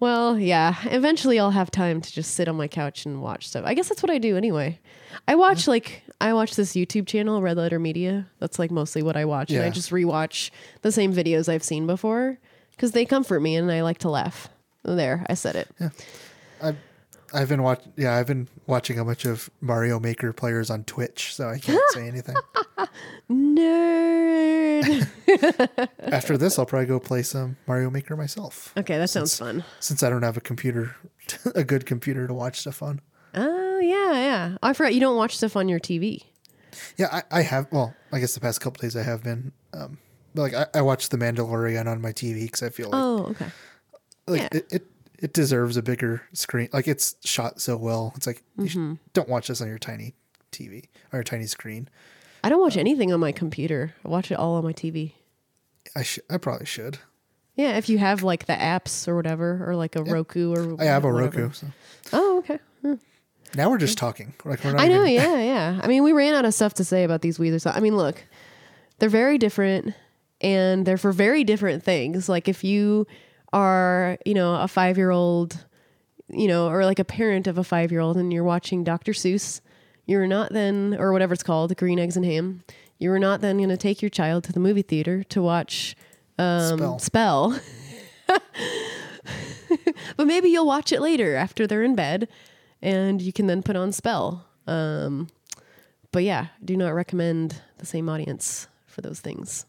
well, 0.00 0.38
yeah. 0.38 0.76
Eventually, 0.84 1.38
I'll 1.38 1.50
have 1.50 1.70
time 1.70 2.00
to 2.00 2.12
just 2.12 2.34
sit 2.34 2.48
on 2.48 2.56
my 2.56 2.68
couch 2.68 3.06
and 3.06 3.22
watch 3.22 3.48
stuff. 3.48 3.64
I 3.66 3.74
guess 3.74 3.88
that's 3.88 4.02
what 4.02 4.10
I 4.10 4.18
do 4.18 4.36
anyway. 4.36 4.78
I 5.26 5.34
watch 5.34 5.66
like 5.66 6.02
I 6.20 6.32
watch 6.32 6.56
this 6.56 6.74
YouTube 6.74 7.06
channel, 7.06 7.42
Red 7.42 7.56
Letter 7.56 7.78
Media. 7.78 8.26
That's 8.38 8.58
like 8.58 8.70
mostly 8.70 9.02
what 9.02 9.16
I 9.16 9.24
watch, 9.24 9.50
and 9.50 9.62
I 9.62 9.70
just 9.70 9.90
rewatch 9.90 10.50
the 10.82 10.92
same 10.92 11.12
videos 11.12 11.48
I've 11.48 11.64
seen 11.64 11.86
before 11.86 12.38
because 12.72 12.92
they 12.92 13.04
comfort 13.04 13.40
me, 13.40 13.56
and 13.56 13.70
I 13.70 13.82
like 13.82 13.98
to 13.98 14.10
laugh. 14.10 14.48
There, 14.82 15.26
I 15.28 15.34
said 15.34 15.56
it. 15.56 15.68
I've 16.62 16.76
I've 17.32 17.48
been 17.48 17.62
watch 17.62 17.82
yeah 17.96 18.16
I've 18.16 18.26
been 18.26 18.48
watching 18.66 18.98
a 18.98 19.04
bunch 19.04 19.24
of 19.24 19.50
Mario 19.60 20.00
Maker 20.00 20.32
players 20.32 20.70
on 20.70 20.84
Twitch, 20.84 21.34
so 21.34 21.48
I 21.48 21.58
can't 21.58 21.80
say 21.90 22.08
anything. 22.08 22.36
Nerd. 23.30 25.08
After 26.12 26.36
this, 26.36 26.58
I'll 26.58 26.66
probably 26.66 26.86
go 26.86 26.98
play 27.00 27.22
some 27.22 27.56
Mario 27.66 27.90
Maker 27.90 28.16
myself. 28.16 28.72
okay, 28.76 28.98
that 28.98 29.08
sounds 29.10 29.36
fun. 29.38 29.64
Since 29.80 30.02
I 30.02 30.10
don't 30.10 30.22
have 30.22 30.36
a 30.36 30.40
computer, 30.40 30.96
a 31.54 31.64
good 31.64 31.86
computer 31.86 32.26
to 32.26 32.34
watch 32.34 32.60
stuff 32.60 32.82
on. 32.82 33.00
Oh 33.34 33.78
yeah, 33.78 34.12
yeah. 34.12 34.56
I 34.62 34.72
forgot 34.72 34.94
you 34.94 35.00
don't 35.00 35.16
watch 35.16 35.36
stuff 35.36 35.56
on 35.56 35.68
your 35.68 35.80
TV. 35.80 36.24
Yeah, 36.96 37.08
I, 37.12 37.38
I 37.38 37.42
have. 37.42 37.66
Well, 37.70 37.94
I 38.12 38.20
guess 38.20 38.34
the 38.34 38.40
past 38.40 38.60
couple 38.60 38.80
days 38.82 38.96
I 38.96 39.02
have 39.02 39.22
been. 39.22 39.52
Um, 39.72 39.98
but, 40.34 40.42
like 40.42 40.54
I, 40.54 40.66
I 40.78 40.82
watched 40.82 41.10
The 41.10 41.16
Mandalorian 41.18 41.86
on 41.86 42.00
my 42.00 42.12
TV 42.12 42.42
because 42.44 42.62
I 42.62 42.70
feel 42.70 42.90
like 42.90 43.00
Oh, 43.00 43.26
okay. 43.30 43.46
like 44.26 44.40
yeah. 44.42 44.48
it, 44.52 44.66
it 44.72 44.86
it 45.20 45.32
deserves 45.32 45.76
a 45.76 45.82
bigger 45.82 46.22
screen. 46.32 46.68
Like 46.72 46.88
it's 46.88 47.16
shot 47.24 47.60
so 47.60 47.76
well. 47.76 48.12
It's 48.16 48.26
like 48.26 48.42
Mm-hmm. 48.58 48.66
should, 48.66 48.98
don't 49.12 49.28
watch 49.28 49.48
this 49.48 49.60
on 49.60 49.68
your 49.68 49.78
tiny 49.78 50.14
TV 50.52 50.84
or 51.12 51.18
your 51.18 51.24
tiny 51.24 51.46
screen. 51.46 51.88
I 52.42 52.48
don't 52.48 52.60
watch 52.60 52.76
anything 52.76 53.12
on 53.12 53.20
my 53.20 53.32
computer. 53.32 53.94
I 54.04 54.08
watch 54.08 54.30
it 54.30 54.34
all 54.34 54.54
on 54.54 54.64
my 54.64 54.72
TV. 54.72 55.12
I 55.94 56.02
should. 56.02 56.24
I 56.30 56.38
probably 56.38 56.66
should. 56.66 56.98
Yeah, 57.56 57.76
if 57.76 57.88
you 57.88 57.98
have 57.98 58.22
like 58.22 58.46
the 58.46 58.54
apps 58.54 59.06
or 59.08 59.14
whatever, 59.16 59.62
or 59.68 59.76
like 59.76 59.94
a 59.96 60.02
Roku 60.02 60.54
or 60.54 60.80
I 60.80 60.84
have 60.84 61.04
a 61.04 61.12
whatever. 61.12 61.42
Roku. 61.42 61.52
So. 61.52 61.66
Oh, 62.12 62.38
okay. 62.38 62.58
Hmm. 62.82 62.94
Now 63.54 63.68
we're 63.68 63.78
just 63.78 63.98
talking. 63.98 64.32
Like 64.44 64.64
we're 64.64 64.72
not 64.72 64.80
I 64.80 64.88
know, 64.88 65.04
even- 65.04 65.12
yeah, 65.14 65.36
yeah. 65.76 65.80
I 65.82 65.86
mean, 65.88 66.02
we 66.04 66.12
ran 66.12 66.34
out 66.34 66.44
of 66.44 66.54
stuff 66.54 66.74
to 66.74 66.84
say 66.84 67.04
about 67.04 67.20
these 67.22 67.36
Weezer 67.38 67.60
songs. 67.60 67.76
I 67.76 67.80
mean, 67.80 67.96
look, 67.96 68.24
they're 68.98 69.08
very 69.10 69.36
different 69.36 69.94
and 70.40 70.86
they're 70.86 70.96
for 70.96 71.12
very 71.12 71.44
different 71.44 71.82
things. 71.82 72.28
Like 72.28 72.48
if 72.48 72.64
you 72.64 73.06
are, 73.52 74.18
you 74.24 74.34
know, 74.34 74.54
a 74.56 74.68
five 74.68 74.96
year 74.96 75.10
old, 75.10 75.64
you 76.28 76.48
know, 76.48 76.68
or 76.68 76.84
like 76.84 76.98
a 76.98 77.04
parent 77.04 77.46
of 77.46 77.58
a 77.58 77.64
five 77.64 77.90
year 77.90 78.00
old 78.00 78.16
and 78.16 78.32
you're 78.32 78.44
watching 78.44 78.84
Dr. 78.84 79.12
Seuss, 79.12 79.60
you're 80.06 80.26
not 80.26 80.52
then, 80.52 80.96
or 80.98 81.12
whatever 81.12 81.32
it's 81.32 81.42
called, 81.42 81.76
Green 81.76 81.98
Eggs 81.98 82.16
and 82.16 82.24
Ham, 82.24 82.62
you're 82.98 83.18
not 83.18 83.40
then 83.40 83.56
going 83.58 83.68
to 83.68 83.76
take 83.76 84.02
your 84.02 84.10
child 84.10 84.44
to 84.44 84.52
the 84.52 84.60
movie 84.60 84.82
theater 84.82 85.22
to 85.24 85.42
watch 85.42 85.96
um, 86.38 86.78
Spell. 86.78 86.98
Spell. 86.98 87.60
but 90.16 90.26
maybe 90.26 90.48
you'll 90.48 90.66
watch 90.66 90.92
it 90.92 91.00
later 91.00 91.34
after 91.34 91.66
they're 91.66 91.82
in 91.82 91.94
bed 91.94 92.28
and 92.82 93.20
you 93.20 93.32
can 93.32 93.46
then 93.46 93.62
put 93.62 93.76
on 93.76 93.92
Spell. 93.92 94.46
Um, 94.66 95.28
but 96.12 96.22
yeah, 96.24 96.48
do 96.64 96.76
not 96.76 96.90
recommend 96.90 97.60
the 97.78 97.86
same 97.86 98.08
audience 98.08 98.68
for 98.86 99.00
those 99.00 99.20
things. 99.20 99.66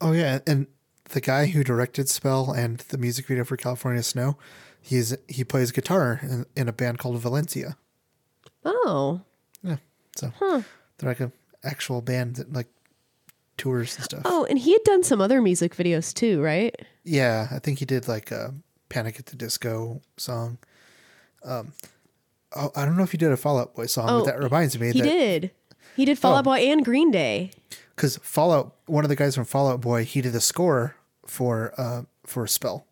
Oh 0.00 0.12
yeah, 0.12 0.40
and 0.46 0.66
the 1.10 1.20
guy 1.20 1.46
who 1.46 1.62
directed 1.64 2.08
Spell 2.08 2.52
and 2.52 2.78
the 2.78 2.98
music 2.98 3.26
video 3.26 3.44
for 3.44 3.56
California 3.56 4.02
Snow, 4.02 4.36
he's 4.80 5.16
he 5.28 5.44
plays 5.44 5.70
guitar 5.72 6.20
in, 6.22 6.46
in 6.56 6.68
a 6.68 6.72
band 6.72 6.98
called 6.98 7.18
Valencia. 7.20 7.76
Oh, 8.64 9.22
Yeah, 9.62 9.76
so 10.16 10.32
they're 10.40 10.64
like 11.08 11.20
a 11.20 11.32
actual 11.64 12.00
band 12.02 12.36
that 12.36 12.52
like 12.52 12.68
tours 13.56 13.96
and 13.96 14.04
stuff. 14.04 14.22
oh, 14.24 14.46
and 14.48 14.58
he 14.58 14.72
had 14.72 14.82
done 14.84 15.02
some 15.02 15.20
other 15.20 15.40
music 15.42 15.74
videos 15.76 16.12
too, 16.14 16.42
right? 16.42 16.74
Yeah, 17.04 17.48
I 17.50 17.58
think 17.58 17.78
he 17.78 17.84
did 17.84 18.06
like 18.08 18.30
a 18.30 18.54
Panic 18.88 19.18
at 19.18 19.26
the 19.26 19.36
Disco 19.36 20.00
song. 20.16 20.58
Um, 21.44 21.72
oh, 22.54 22.70
I 22.76 22.84
don't 22.84 22.96
know 22.96 23.02
if 23.02 23.12
he 23.12 23.18
did 23.18 23.32
a 23.32 23.36
Fall 23.36 23.58
Out 23.58 23.74
Boy 23.74 23.86
song, 23.86 24.06
Oh, 24.10 24.18
but 24.20 24.26
that 24.26 24.38
reminds 24.42 24.78
me 24.78 24.92
He 24.92 25.00
that 25.00 25.06
did. 25.08 25.50
He 25.96 26.04
did 26.04 26.18
Fall 26.18 26.34
Out 26.36 26.40
Oh. 26.40 26.42
Boy 26.50 26.58
and 26.58 26.84
Green 26.84 27.10
Day. 27.10 27.50
because 27.96 28.16
Fallout, 28.18 28.74
one 28.86 29.04
of 29.04 29.08
the 29.08 29.16
guys 29.16 29.34
from 29.34 29.44
Fall 29.46 29.68
Out 29.68 29.80
Boy, 29.80 30.04
he 30.04 30.20
did 30.20 30.32
the 30.32 30.40
score 30.40 30.96
for 31.30 31.72
uh 31.78 32.02
for 32.26 32.44
a 32.44 32.48
Spell. 32.48 32.86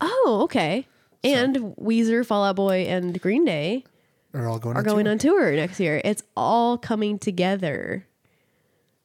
Oh, 0.00 0.40
okay. 0.44 0.86
And 1.22 1.56
Weezer, 1.76 2.26
Fall 2.26 2.44
Out 2.44 2.56
Boy, 2.56 2.86
and 2.88 3.20
Green 3.20 3.44
Day 3.44 3.84
They're 4.32 4.48
all 4.48 4.58
going 4.58 4.76
are 4.76 4.80
on 4.80 4.84
going 4.84 5.04
tour. 5.04 5.12
on 5.12 5.18
tour 5.18 5.52
next 5.52 5.78
year. 5.78 6.02
It's 6.04 6.24
all 6.36 6.76
coming 6.76 7.18
together. 7.20 8.04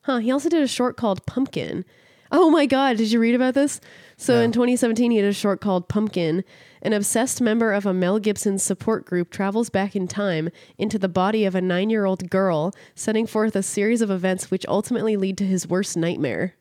Huh. 0.01 0.17
He 0.17 0.31
also 0.31 0.49
did 0.49 0.63
a 0.63 0.67
short 0.67 0.97
called 0.97 1.25
Pumpkin. 1.27 1.85
Oh 2.31 2.49
my 2.49 2.65
God. 2.65 2.97
Did 2.97 3.11
you 3.11 3.19
read 3.19 3.35
about 3.35 3.53
this? 3.53 3.79
So 4.17 4.39
in 4.39 4.51
2017, 4.51 5.11
he 5.11 5.21
did 5.21 5.29
a 5.29 5.33
short 5.33 5.61
called 5.61 5.87
Pumpkin. 5.87 6.43
An 6.81 6.93
obsessed 6.93 7.39
member 7.39 7.71
of 7.71 7.85
a 7.85 7.93
Mel 7.93 8.17
Gibson 8.17 8.57
support 8.57 9.05
group 9.05 9.29
travels 9.29 9.69
back 9.69 9.95
in 9.95 10.07
time 10.07 10.49
into 10.79 10.97
the 10.97 11.07
body 11.07 11.45
of 11.45 11.53
a 11.53 11.61
nine 11.61 11.89
year 11.91 12.05
old 12.05 12.29
girl, 12.31 12.73
setting 12.95 13.27
forth 13.27 13.55
a 13.55 13.61
series 13.63 14.01
of 14.01 14.09
events 14.09 14.49
which 14.49 14.65
ultimately 14.67 15.15
lead 15.15 15.37
to 15.37 15.45
his 15.45 15.67
worst 15.67 15.95
nightmare. 15.95 16.55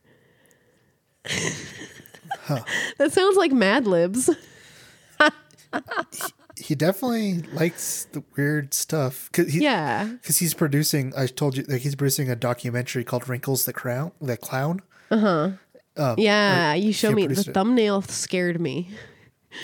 That 2.98 3.12
sounds 3.12 3.36
like 3.36 3.52
Mad 3.52 3.86
Libs. 3.86 4.30
He 6.58 6.74
definitely 6.74 7.42
likes 7.52 8.06
the 8.12 8.24
weird 8.34 8.72
stuff. 8.72 9.28
Cause 9.32 9.48
he, 9.48 9.60
Yeah. 9.62 10.04
because 10.04 10.38
he's 10.38 10.54
producing. 10.54 11.12
I 11.14 11.26
told 11.26 11.54
you 11.56 11.62
that 11.64 11.82
he's 11.82 11.94
producing 11.94 12.30
a 12.30 12.36
documentary 12.36 13.04
called 13.04 13.28
"Wrinkles 13.28 13.66
the 13.66 13.74
Crown," 13.74 14.12
the 14.22 14.38
clown, 14.38 14.80
Uh 15.10 15.18
huh. 15.18 15.50
Um, 15.98 16.14
Yeah. 16.18 16.72
You 16.72 16.92
show 16.94 17.12
me 17.12 17.26
the 17.26 17.38
it. 17.40 17.52
thumbnail 17.52 18.00
scared 18.02 18.58
me. 18.60 18.88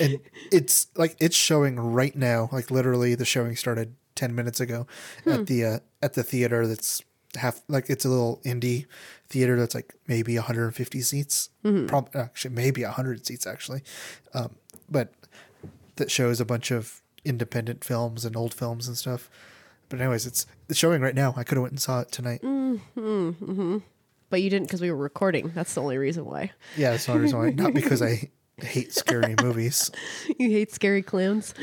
and 0.00 0.18
it's 0.50 0.88
like 0.94 1.16
it's 1.18 1.36
showing 1.36 1.80
right 1.80 2.14
now. 2.14 2.50
Like 2.52 2.70
literally, 2.70 3.14
the 3.14 3.24
showing 3.24 3.56
started 3.56 3.94
ten 4.14 4.34
minutes 4.34 4.60
ago 4.60 4.86
at 5.24 5.46
the 5.46 5.64
uh, 5.64 5.78
at 6.02 6.12
the 6.12 6.22
theater. 6.22 6.66
That's 6.66 7.02
half 7.36 7.62
like 7.68 7.88
it's 7.88 8.04
a 8.04 8.08
little 8.08 8.40
indie 8.44 8.86
theater 9.28 9.56
that's 9.56 9.74
like 9.74 9.94
maybe 10.06 10.36
150 10.36 11.00
seats. 11.00 11.50
Mm-hmm. 11.64 11.86
probably 11.86 12.20
actually, 12.20 12.54
maybe 12.54 12.82
100 12.84 13.26
seats 13.26 13.46
actually, 13.46 13.82
um, 14.34 14.56
but 14.90 15.12
that 15.96 16.10
shows 16.10 16.40
a 16.40 16.44
bunch 16.44 16.70
of 16.70 17.02
independent 17.24 17.84
films 17.84 18.24
and 18.24 18.36
old 18.36 18.54
films 18.54 18.88
and 18.88 18.96
stuff. 18.96 19.30
But 19.88 20.00
anyways, 20.00 20.26
it's 20.26 20.46
it's 20.68 20.78
showing 20.78 21.02
right 21.02 21.14
now. 21.14 21.34
I 21.36 21.44
could 21.44 21.56
have 21.56 21.62
went 21.62 21.72
and 21.72 21.80
saw 21.80 22.00
it 22.00 22.10
tonight. 22.10 22.42
Mm-hmm, 22.42 22.98
mm-hmm. 22.98 23.78
But 24.30 24.40
you 24.40 24.48
didn't 24.48 24.68
because 24.68 24.80
we 24.80 24.90
were 24.90 24.96
recording. 24.96 25.52
That's 25.54 25.74
the 25.74 25.82
only 25.82 25.98
reason 25.98 26.24
why. 26.24 26.52
Yeah, 26.76 26.92
that's 26.92 27.04
the 27.04 27.12
only 27.12 27.24
reason 27.24 27.38
why. 27.38 27.50
Not 27.54 27.74
because 27.74 28.00
I 28.00 28.30
hate 28.56 28.94
scary 28.94 29.34
movies. 29.42 29.90
You 30.38 30.50
hate 30.50 30.72
scary 30.72 31.02
clowns. 31.02 31.52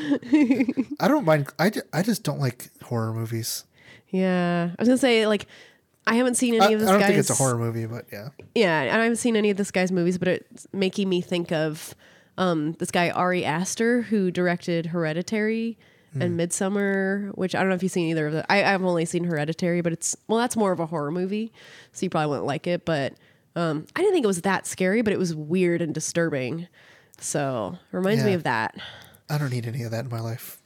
I 1.00 1.08
don't 1.08 1.26
mind. 1.26 1.48
I, 1.58 1.72
I 1.92 2.04
just 2.04 2.24
don't 2.24 2.40
like 2.40 2.70
horror 2.84 3.14
movies. 3.14 3.64
Yeah. 4.12 4.70
I 4.78 4.82
was 4.82 4.88
gonna 4.88 4.98
say, 4.98 5.28
like, 5.28 5.48
I 6.08 6.16
haven't 6.16 6.36
seen 6.36 6.56
any 6.56 6.66
I, 6.66 6.70
of 6.70 6.80
this 6.80 6.90
I 6.90 6.92
don't 6.94 7.02
guy's 7.02 7.08
think 7.10 7.20
it's 7.20 7.30
a 7.30 7.36
horror 7.36 7.58
movie, 7.58 7.86
but 7.86 8.06
yeah. 8.12 8.30
Yeah, 8.56 8.82
and 8.82 9.00
I 9.00 9.04
haven't 9.04 9.18
seen 9.18 9.36
any 9.36 9.50
of 9.50 9.58
this 9.58 9.72
guy's 9.72 9.92
movies, 9.92 10.18
but 10.18 10.28
it's 10.28 10.68
making 10.74 11.08
me 11.10 11.22
think 11.22 11.52
of 11.52 11.94
um, 12.38 12.74
this 12.74 12.90
guy 12.92 13.10
Ari 13.12 13.46
Aster 13.46 14.04
who 14.04 14.32
directed 14.32 14.88
Hereditary 14.88 15.78
Hmm. 16.14 16.24
and 16.24 16.40
Midsommar, 16.40 17.30
which 17.38 17.54
I 17.54 17.60
don't 17.60 17.70
know 17.70 17.76
if 17.76 17.84
you've 17.84 17.92
seen 17.92 18.10
either 18.10 18.26
of 18.26 18.34
them. 18.34 18.46
I, 18.50 18.64
I've 18.64 18.84
only 18.84 19.06
seen 19.06 19.26
Hereditary, 19.26 19.82
but 19.82 19.94
it's 19.94 20.18
well, 20.28 20.40
that's 20.40 20.56
more 20.56 20.72
of 20.72 20.80
a 20.80 20.88
horror 20.88 21.12
movie, 21.12 21.54
so 21.92 22.04
you 22.04 22.10
probably 22.10 22.30
wouldn't 22.30 22.48
like 22.48 22.66
it. 22.66 22.84
But 22.84 23.14
um, 23.56 23.86
I 23.96 24.00
didn't 24.02 24.14
think 24.14 24.24
it 24.24 24.28
was 24.28 24.42
that 24.42 24.66
scary, 24.66 25.04
but 25.04 25.14
it 25.14 25.20
was 25.20 25.36
weird 25.36 25.84
and 25.84 25.94
disturbing. 25.94 26.68
So 27.20 27.78
it 27.94 27.96
reminds 27.96 28.24
me 28.24 28.34
of 28.34 28.42
that. 28.44 28.76
I 29.30 29.38
don't 29.38 29.52
need 29.52 29.68
any 29.68 29.84
of 29.84 29.92
that 29.92 30.06
in 30.06 30.10
my 30.10 30.20
life. 30.20 30.60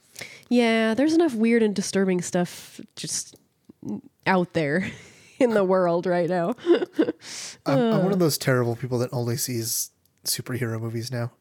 Yeah, 0.48 0.94
there's 0.94 1.14
enough 1.14 1.34
weird 1.34 1.62
and 1.62 1.74
disturbing 1.74 2.20
stuff 2.22 2.80
just 2.96 3.36
out 4.26 4.52
there 4.52 4.90
in 5.38 5.50
the 5.50 5.64
world 5.64 6.06
right 6.06 6.28
now. 6.28 6.54
I'm, 7.66 7.78
I'm 7.78 8.02
one 8.04 8.12
of 8.12 8.18
those 8.18 8.38
terrible 8.38 8.76
people 8.76 8.98
that 8.98 9.12
only 9.12 9.36
sees 9.36 9.90
superhero 10.24 10.80
movies 10.80 11.10
now. 11.10 11.32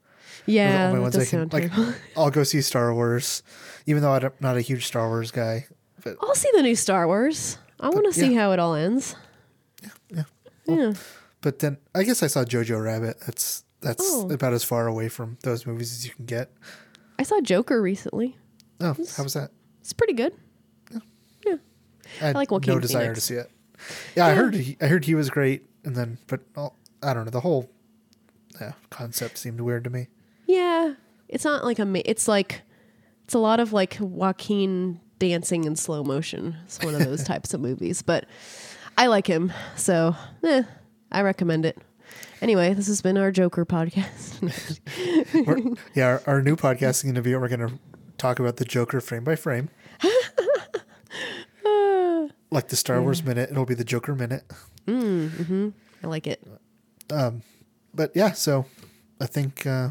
Yeah, 0.46 0.78
the 0.88 0.90
only 0.90 1.00
ones 1.02 1.18
I 1.18 1.26
can 1.26 1.50
like. 1.52 1.72
terrible. 1.72 1.94
I'll 2.18 2.30
go 2.32 2.44
see 2.44 2.62
Star 2.62 2.94
Wars, 2.94 3.44
even 3.86 4.02
though 4.02 4.12
I'm 4.12 4.32
not 4.40 4.58
a 4.58 4.62
huge 4.62 4.86
Star 4.88 5.08
Wars 5.08 5.32
guy. 5.32 5.68
But 6.04 6.18
I'll 6.22 6.36
see 6.36 6.50
the 6.54 6.62
new 6.64 6.76
Star 6.76 7.08
Wars. 7.08 7.58
I 7.80 7.90
want 7.90 8.06
to 8.06 8.14
see 8.14 8.34
yeah. 8.34 8.42
how 8.42 8.52
it 8.52 8.60
all 8.60 8.74
ends. 8.76 9.16
yeah, 10.10 10.24
Yeah. 10.66 10.94
but 11.42 11.60
then 11.60 11.78
I 11.96 12.04
guess 12.04 12.24
I 12.24 12.28
saw 12.28 12.44
Jojo 12.44 12.82
Rabbit. 12.84 13.18
That's 13.26 13.64
that's 13.82 14.02
Oh. 14.04 14.30
about 14.32 14.54
as 14.54 14.64
far 14.64 14.88
away 14.88 15.08
from 15.10 15.38
those 15.44 15.66
movies 15.66 15.92
as 15.92 16.06
you 16.06 16.14
can 16.14 16.26
get. 16.26 16.52
I 17.20 17.24
saw 17.24 17.40
Joker 17.42 17.82
recently. 17.82 18.38
Oh, 18.84 18.96
how 19.18 19.24
was 19.24 19.34
that? 19.34 19.52
It's 19.82 19.94
pretty 19.94 20.14
good. 20.14 20.34
Yeah, 20.92 21.00
yeah. 21.46 21.56
I, 22.22 22.26
had 22.28 22.36
like 22.36 22.52
Joaquin 22.52 22.76
no 22.76 22.80
desire 22.80 23.02
Phoenix. 23.04 23.20
to 23.20 23.26
see 23.26 23.36
it. 23.36 23.52
Yeah, 24.16 24.28
I 24.28 24.34
heard 24.34 24.54
he, 24.54 24.78
I 24.82 24.88
heard 24.88 25.06
he 25.06 25.16
was 25.16 25.30
great, 25.30 25.66
and 25.84 25.96
then 25.96 26.18
but 26.28 26.42
oh, 26.56 26.74
I 27.02 27.14
don't 27.14 27.26
know 27.26 27.32
the 27.32 27.42
whole 27.42 27.70
yeah, 28.60 28.74
concept 28.90 29.38
seemed 29.38 29.62
weird 29.62 29.84
to 29.86 29.90
me. 29.90 30.08
Yeah. 30.46 30.94
It's 31.30 31.46
not 31.46 31.64
like 31.64 31.80
a 31.80 32.10
it's 32.10 32.28
like 32.28 32.62
it's 33.24 33.34
a 33.34 33.40
lot 33.40 33.60
of 33.60 33.74
like 33.74 33.98
Joaquin 34.00 35.00
dancing 35.20 35.64
in 35.64 35.76
slow 35.76 36.04
motion. 36.04 36.58
It's 36.66 36.80
one 36.84 36.96
of 36.96 37.04
those 37.04 37.24
types 37.32 37.54
of 37.54 37.62
movies, 37.62 38.02
but 38.02 38.26
I 38.98 39.08
like 39.08 39.28
him. 39.28 39.52
So, 39.76 40.16
eh, 40.44 40.64
I 41.12 41.22
recommend 41.22 41.66
it. 41.66 41.78
Anyway, 42.42 42.74
this 42.74 42.88
has 42.88 43.02
been 43.02 43.18
our 43.18 43.32
Joker 43.32 43.66
podcast. 43.66 44.42
Yeah, 45.96 46.06
our, 46.06 46.24
our 46.28 46.42
new 46.42 46.56
podcast 46.56 46.90
is 46.90 47.04
going 47.04 47.16
to 47.16 47.22
be 47.22 47.36
we're 47.36 47.48
going 47.48 47.68
to 47.68 47.80
talk 48.18 48.40
about 48.40 48.58
the 48.58 48.66
Joker 48.66 49.02
frame 49.02 49.24
by 49.24 49.36
frame. 49.36 49.70
like 52.52 52.68
the 52.68 52.76
Star 52.76 53.02
Wars 53.02 53.24
minute, 53.24 53.50
it'll 53.52 53.66
be 53.66 53.74
the 53.74 53.84
Joker 53.84 54.16
minute. 54.16 54.44
Mm, 54.88 55.30
mm-hmm. 55.30 55.70
I 56.04 56.08
like 56.08 56.28
it. 56.28 56.42
Um, 57.12 57.42
but 57.94 58.12
yeah, 58.16 58.32
so 58.32 58.66
I 59.20 59.26
think 59.26 59.66
uh, 59.66 59.90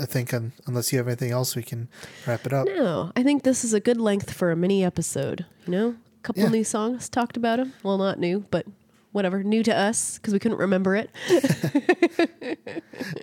I 0.00 0.06
think 0.06 0.32
un 0.34 0.52
unless 0.66 0.92
you 0.92 0.98
have 0.98 1.08
anything 1.08 1.32
else, 1.32 1.56
we 1.56 1.62
can 1.62 1.88
wrap 2.26 2.46
it 2.46 2.52
up. 2.52 2.66
No, 2.66 3.12
I 3.16 3.22
think 3.22 3.42
this 3.42 3.64
is 3.64 3.72
a 3.72 3.80
good 3.80 4.00
length 4.00 4.32
for 4.32 4.50
a 4.50 4.56
mini 4.56 4.84
episode. 4.84 5.46
You 5.66 5.72
know, 5.72 5.88
a 5.90 6.22
couple 6.22 6.42
Yeah. 6.44 6.50
new 6.50 6.64
songs 6.64 7.08
talked 7.08 7.36
about 7.36 7.58
them. 7.58 7.72
Well, 7.82 7.98
not 7.98 8.18
new, 8.18 8.44
but 8.50 8.66
whatever, 9.12 9.42
new 9.42 9.62
to 9.62 9.76
us 9.76 10.18
because 10.18 10.32
we 10.34 10.38
couldn't 10.38 10.58
remember 10.58 10.96
it. 10.96 11.10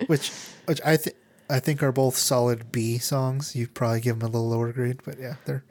which 0.06 0.30
which 0.66 0.80
I 0.84 0.96
think 0.96 1.16
I 1.48 1.60
think 1.60 1.82
are 1.82 1.92
both 1.92 2.16
solid 2.16 2.72
B 2.72 2.98
songs. 2.98 3.54
You 3.54 3.68
probably 3.68 4.00
give 4.00 4.18
them 4.18 4.28
a 4.28 4.32
little 4.32 4.48
lower 4.48 4.72
grade, 4.72 5.00
but 5.04 5.18
yeah, 5.18 5.34
they're. 5.44 5.64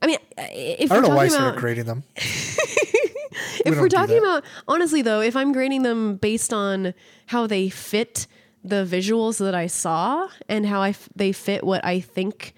I 0.00 0.06
mean, 0.06 0.18
if 0.36 0.90
I 0.90 0.94
don't 0.96 1.04
know 1.04 1.08
why 1.10 1.24
I 1.24 1.28
talking 1.28 1.40
started 1.40 1.60
grading 1.60 1.84
them. 1.84 2.04
if 2.16 3.64
don't 3.64 3.78
we're 3.80 3.88
talking 3.88 4.18
about 4.18 4.44
honestly 4.66 5.02
though, 5.02 5.20
if 5.20 5.34
I'm 5.36 5.52
grading 5.52 5.82
them 5.82 6.16
based 6.16 6.52
on 6.52 6.94
how 7.26 7.46
they 7.46 7.68
fit 7.68 8.26
the 8.64 8.84
visuals 8.84 9.38
that 9.38 9.54
I 9.54 9.66
saw 9.66 10.28
and 10.48 10.66
how 10.66 10.80
I 10.80 10.90
f- 10.90 11.08
they 11.14 11.32
fit 11.32 11.64
what 11.64 11.84
I 11.84 12.00
think 12.00 12.54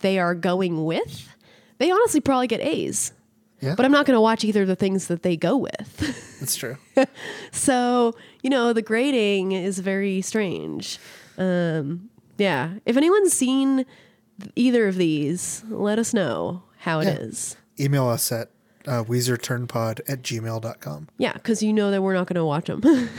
they 0.00 0.18
are 0.18 0.34
going 0.34 0.84
with, 0.84 1.34
they 1.78 1.90
honestly 1.90 2.20
probably 2.20 2.46
get 2.46 2.60
A's. 2.60 3.12
Yeah, 3.60 3.74
But 3.76 3.86
I'm 3.86 3.92
not 3.92 4.04
going 4.04 4.16
to 4.16 4.20
watch 4.20 4.44
either 4.44 4.62
of 4.62 4.68
the 4.68 4.76
things 4.76 5.06
that 5.06 5.22
they 5.22 5.36
go 5.36 5.56
with. 5.56 6.36
that's 6.38 6.54
true. 6.54 6.76
so, 7.52 8.14
you 8.42 8.50
know, 8.50 8.72
the 8.74 8.82
grading 8.82 9.52
is 9.52 9.78
very 9.78 10.20
strange. 10.20 10.98
Um, 11.38 12.10
yeah. 12.38 12.74
If 12.86 12.96
anyone's 12.96 13.32
seen 13.32 13.86
either 14.56 14.88
of 14.88 14.96
these, 14.96 15.62
let 15.68 15.98
us 15.98 16.12
know 16.14 16.62
how 16.78 17.00
it 17.00 17.04
Yeah. 17.06 17.14
is. 17.14 17.56
Email 17.78 18.08
us 18.08 18.30
at 18.32 18.50
uh, 18.86 19.02
weezerturnpod 19.04 20.00
at 20.08 20.22
gmail.com. 20.22 21.08
Yeah, 21.18 21.32
because 21.32 21.62
you 21.62 21.72
know 21.72 21.90
that 21.90 22.02
we're 22.02 22.14
not 22.14 22.26
going 22.26 22.36
to 22.36 22.44
watch 22.44 22.66
them. 22.66 22.82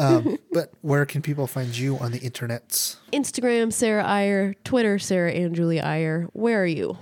Um, 0.00 0.36
but 0.50 0.72
where 0.80 1.06
can 1.06 1.22
people 1.22 1.46
find 1.46 1.78
you 1.78 1.96
on 1.98 2.10
the 2.10 2.18
internets? 2.18 2.96
Instagram, 3.12 3.72
Sarah 3.72 4.04
Iyer. 4.04 4.54
Twitter, 4.64 4.98
Sarah 4.98 5.30
and 5.30 5.54
Julie 5.54 5.80
Iyer. 5.80 6.28
Where 6.32 6.60
are 6.60 6.66
you? 6.66 6.98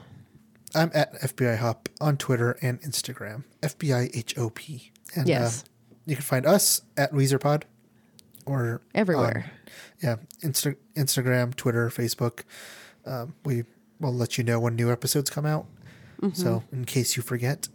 I'm 0.75 0.91
at 0.93 1.15
FBI 1.23 1.57
Hop 1.57 1.89
on 1.99 2.19
Twitter 2.19 2.59
and 2.61 2.79
Instagram. 2.83 3.45
FBI 3.63 4.11
H 4.15 4.37
O 4.37 4.51
P. 4.51 4.93
And 5.17 5.27
Yes. 5.27 5.63
uh, 5.63 5.67
you 6.05 6.17
can 6.17 6.23
find 6.23 6.45
us 6.45 6.83
at 6.99 7.11
WeezerPod 7.15 7.63
or 8.45 8.83
Everywhere. 8.95 9.51
Yeah, 10.03 10.17
Insta- 10.43 10.77
Instagram, 10.95 11.55
Twitter, 11.55 11.89
Facebook. 11.89 12.43
Um, 13.07 13.35
we 13.45 13.65
will 14.01 14.15
let 14.15 14.39
you 14.39 14.45
know 14.45 14.61
when 14.61 14.77
new 14.77 14.91
episodes 14.91 15.31
come 15.31 15.47
out. 15.47 15.67
Mm-hmm. 16.21 16.41
So 16.41 16.65
in 16.73 16.85
case 16.85 17.17
you 17.17 17.23
forget, 17.23 17.69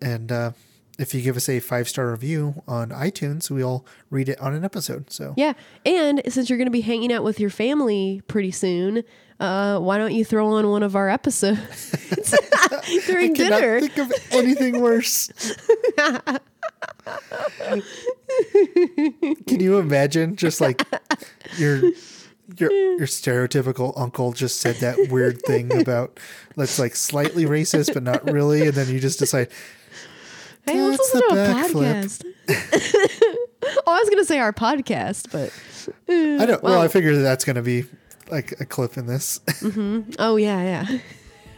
and 0.00 0.32
uh, 0.32 0.52
if 0.98 1.14
you 1.14 1.20
give 1.22 1.36
us 1.36 1.48
a 1.48 1.60
five 1.60 1.88
star 1.88 2.10
review 2.10 2.62
on 2.66 2.90
iTunes, 2.90 3.50
we'll 3.50 3.84
read 4.10 4.28
it 4.28 4.40
on 4.40 4.54
an 4.54 4.64
episode. 4.64 5.10
So 5.12 5.34
Yeah. 5.36 5.52
And 5.84 6.22
since 6.28 6.48
you're 6.48 6.56
going 6.58 6.66
to 6.66 6.72
be 6.72 6.80
hanging 6.80 7.12
out 7.12 7.22
with 7.22 7.38
your 7.38 7.50
family 7.50 8.22
pretty 8.28 8.50
soon, 8.50 9.04
uh, 9.38 9.78
why 9.78 9.98
don't 9.98 10.14
you 10.14 10.24
throw 10.24 10.48
on 10.48 10.68
one 10.70 10.82
of 10.82 10.96
our 10.96 11.10
episodes 11.10 11.90
during 13.06 13.34
cannot 13.34 13.60
dinner? 13.60 13.80
think 13.80 13.98
of 13.98 14.12
anything 14.30 14.80
worse. 14.80 15.30
Can 19.46 19.60
you 19.60 19.78
imagine 19.78 20.36
just 20.36 20.60
like 20.60 20.82
your 21.58 21.76
your 22.58 22.70
your 22.72 23.06
stereotypical 23.06 23.92
uncle 23.98 24.32
just 24.32 24.60
said 24.60 24.76
that 24.76 25.08
weird 25.10 25.42
thing 25.42 25.80
about 25.80 26.18
that's 26.56 26.78
like 26.78 26.94
slightly 26.96 27.44
racist 27.44 27.92
but 27.94 28.02
not 28.02 28.24
really, 28.30 28.62
and 28.66 28.72
then 28.74 28.88
you 28.88 29.00
just 29.00 29.18
decide 29.18 29.48
Hey, 30.64 30.82
let's 30.82 31.12
That's 31.12 31.24
listen 31.24 31.36
the 31.36 31.44
to 31.44 31.50
a 31.50 31.54
backflip. 31.54 32.24
podcast. 32.48 33.44
oh, 33.86 33.92
I 33.94 33.98
was 34.00 34.08
going 34.10 34.18
to 34.20 34.24
say 34.24 34.40
our 34.40 34.52
podcast, 34.52 35.30
but 35.30 35.52
I 36.12 36.44
don't. 36.44 36.60
Well, 36.60 36.72
Well- 36.72 36.82
I 36.82 36.88
figured 36.88 37.14
that 37.16 37.20
that's 37.22 37.44
going 37.44 37.54
to 37.54 37.62
be 37.62 37.84
like 38.32 38.60
a 38.60 38.66
clip 38.66 38.96
in 38.96 39.06
this. 39.06 39.38
Mm-hmm. 39.46 40.10
oh 40.18 40.34
yeah, 40.34 40.98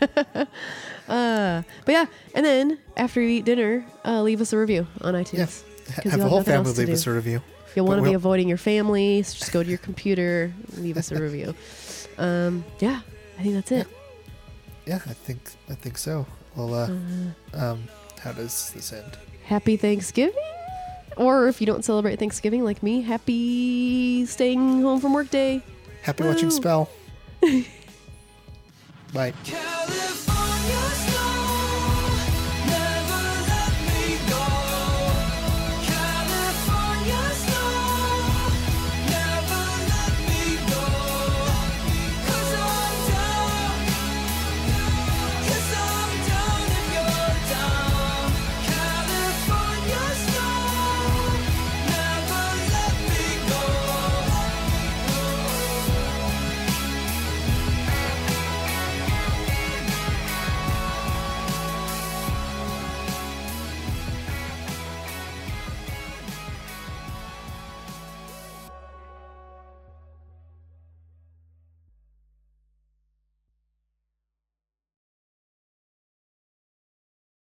yeah. 0.03 0.45
uh, 1.09 1.63
but 1.85 1.93
yeah, 1.93 2.07
and 2.35 2.45
then 2.45 2.79
after 2.97 3.21
you 3.21 3.29
eat 3.29 3.45
dinner, 3.45 3.85
uh, 4.05 4.23
leave 4.23 4.41
us 4.41 4.53
a 4.53 4.59
review 4.59 4.87
on 5.01 5.15
iTunes. 5.15 5.39
yes, 5.39 5.65
'Cause 5.87 6.05
have 6.13 6.15
you'll 6.15 6.25
the 6.25 6.29
whole 6.29 6.43
family 6.43 6.73
leave 6.73 6.87
do. 6.89 6.93
us 6.93 7.07
a 7.07 7.11
review. 7.13 7.41
If 7.67 7.77
you 7.77 7.85
want 7.85 7.99
to 7.99 8.03
be 8.03 8.09
we'll- 8.11 8.17
avoiding 8.17 8.49
your 8.49 8.59
family, 8.59 9.23
so 9.23 9.39
just 9.39 9.53
go 9.53 9.63
to 9.63 9.69
your 9.69 9.79
computer, 9.79 10.53
leave 10.77 10.97
us 10.97 11.11
a 11.13 11.21
review. 11.21 11.55
Um, 12.19 12.65
yeah, 12.81 13.01
I 13.39 13.43
think 13.43 13.55
that's 13.55 13.73
it. 13.73 13.87
Yeah, 14.87 15.01
I 15.07 15.13
think 15.13 15.41
I 15.71 15.75
think 15.75 15.99
so. 15.99 16.27
Well, 16.57 16.75
uh, 16.75 16.89
um, 17.55 17.85
how 18.21 18.33
does 18.33 18.71
this 18.75 18.93
end? 18.93 19.17
Happy 19.45 19.77
Thanksgiving. 19.77 20.35
Or 21.17 21.49
if 21.49 21.61
you 21.61 21.67
don't 21.67 21.85
celebrate 21.85 22.19
Thanksgiving 22.19 22.65
like 22.65 22.83
me, 22.83 23.03
happy 23.03 24.25
staying 24.27 24.83
home 24.83 25.01
from 25.01 25.13
work 25.13 25.31
day. 25.31 25.63
Happy 26.03 26.23
watching 26.25 26.51
Spell. 26.51 26.89
Bye. 29.13 29.33
Can 29.45 30.28